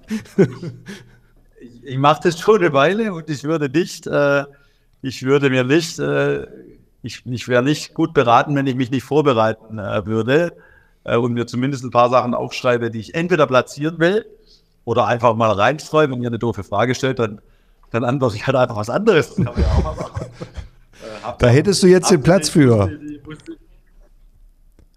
ich, 1.61 1.85
ich 1.85 1.99
mache 1.99 2.21
das 2.25 2.39
schon 2.39 2.59
eine 2.59 2.73
Weile 2.73 3.13
und 3.13 3.31
ich 3.31 3.45
würde 3.45 3.69
nicht, 3.69 4.07
äh, 4.07 4.45
ich 5.03 5.23
würde 5.23 5.49
mir 5.51 5.65
nicht, 5.65 5.99
äh, 5.99 6.47
ich, 7.03 7.25
ich 7.25 7.49
wäre 7.49 7.63
nicht 7.63 7.95
gut 7.95 8.13
beraten, 8.13 8.55
wenn 8.55 8.67
ich 8.67 8.75
mich 8.75 8.91
nicht 8.91 9.05
vorbereiten 9.05 9.79
äh, 9.79 10.05
würde 10.05 10.53
äh, 11.05 11.17
und 11.17 11.33
mir 11.33 11.47
zumindest 11.47 11.85
ein 11.85 11.91
paar 11.91 12.11
Sachen 12.11 12.35
aufschreibe, 12.35 12.91
die 12.91 13.01
ich 13.01 13.15
entweder 13.15 13.47
platzieren 13.47 13.99
will 13.99 14.27
oder 14.85 15.07
einfach 15.07 15.35
mal 15.35 15.53
reinstreue. 15.53 16.11
Wenn 16.11 16.23
ihr 16.23 16.29
eine 16.29 16.39
doofe 16.39 16.65
Frage 16.65 16.95
stellt, 16.95 17.19
dann, 17.19 17.41
dann 17.91 18.05
antworte 18.05 18.37
ich 18.37 18.47
halt 18.47 18.57
einfach 18.57 18.77
was 18.77 18.91
anderes. 18.91 19.37
Machen. 21.23 21.37
Da 21.39 21.49
hättest 21.49 21.83
du 21.83 21.87
jetzt 21.87 22.11
den 22.11 22.23
Platz 22.23 22.49
für. 22.49 22.91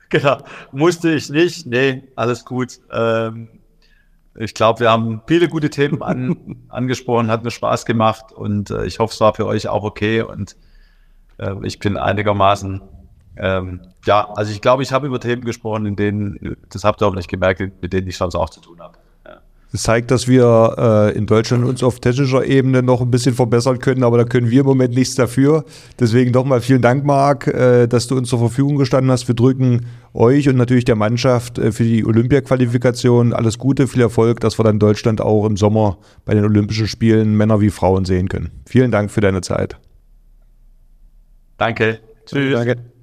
Genau, 0.10 0.38
musste 0.72 1.12
ich 1.12 1.30
nicht. 1.30 1.66
Nee, 1.66 2.04
alles 2.16 2.46
gut. 2.46 2.80
Ähm, 2.92 3.48
ich 4.36 4.54
glaube, 4.54 4.80
wir 4.82 4.92
haben 4.92 5.22
viele 5.28 5.48
gute 5.48 5.70
Themen 5.70 6.02
an, 6.04 6.64
angesprochen, 6.70 7.30
hat 7.30 7.44
mir 7.44 7.52
Spaß 7.52 7.86
gemacht 7.86 8.32
und 8.32 8.72
äh, 8.72 8.86
ich 8.86 9.00
hoffe, 9.00 9.14
es 9.14 9.22
war 9.22 9.34
für 9.34 9.46
euch 9.46 9.68
auch 9.68 9.84
okay 9.84 10.22
und 10.22 10.56
äh, 11.38 11.56
ich 11.64 11.80
bin 11.80 11.98
einigermaßen, 11.98 12.82
ähm, 13.38 13.82
ja, 14.06 14.30
also 14.32 14.52
ich 14.52 14.62
glaube, 14.62 14.84
ich 14.84 14.92
habe 14.92 15.08
über 15.08 15.20
Themen 15.20 15.44
gesprochen, 15.44 15.86
in 15.86 15.96
denen, 15.96 16.58
das 16.70 16.84
habt 16.84 17.02
ihr 17.02 17.08
auch 17.08 17.16
nicht 17.16 17.30
gemerkt, 17.30 17.60
mit 17.82 17.94
denen 17.94 18.08
ich 18.08 18.18
sonst 18.18 18.36
auch 18.36 18.50
zu 18.50 18.62
tun 18.62 18.80
habe. 18.80 18.99
Das 19.72 19.84
zeigt, 19.84 20.10
dass 20.10 20.28
wir 20.28 21.12
äh, 21.14 21.18
in 21.18 21.28
Deutschland 21.28 21.64
uns 21.64 21.84
auf 21.84 22.00
technischer 22.00 22.44
Ebene 22.44 22.82
noch 22.82 23.02
ein 23.02 23.12
bisschen 23.12 23.36
verbessern 23.36 23.78
können, 23.78 24.04
aber 24.04 24.18
da 24.18 24.24
können 24.24 24.50
wir 24.50 24.62
im 24.62 24.66
Moment 24.66 24.96
nichts 24.96 25.14
dafür. 25.14 25.64
Deswegen 26.00 26.32
nochmal 26.32 26.62
vielen 26.62 26.82
Dank, 26.82 27.06
Marc, 27.06 27.48
äh, 27.48 27.88
dass 27.88 28.08
du 28.08 28.18
uns 28.18 28.30
zur 28.30 28.40
Verfügung 28.40 28.78
gestanden 28.78 29.12
hast. 29.12 29.28
Wir 29.28 29.36
drücken 29.36 29.86
euch 30.14 30.50
und 30.50 30.58
natürlich 30.58 30.86
der 30.86 30.96
Mannschaft 30.96 31.60
äh, 31.60 31.72
für 31.72 31.84
die 31.84 32.04
Olympia-Qualifikation 32.04 33.32
alles 33.32 33.60
Gute, 33.60 33.88
viel 33.88 34.02
Erfolg, 34.02 34.40
dass 34.40 34.58
wir 34.58 34.64
dann 34.64 34.80
Deutschland 34.80 35.22
auch 35.22 35.46
im 35.46 35.56
Sommer 35.56 36.00
bei 36.26 36.34
den 36.34 36.46
Olympischen 36.46 36.88
Spielen 36.88 37.38
Männer 37.38 37.62
wie 37.62 37.70
Frauen 37.70 38.06
sehen 38.06 38.28
können. 38.28 38.50
Vielen 38.66 38.90
Dank 38.90 39.12
für 39.12 39.22
deine 39.22 39.42
Zeit. 39.42 39.78
Danke. 41.58 42.00
Tschüss. 42.26 42.54
Danke. 42.54 42.99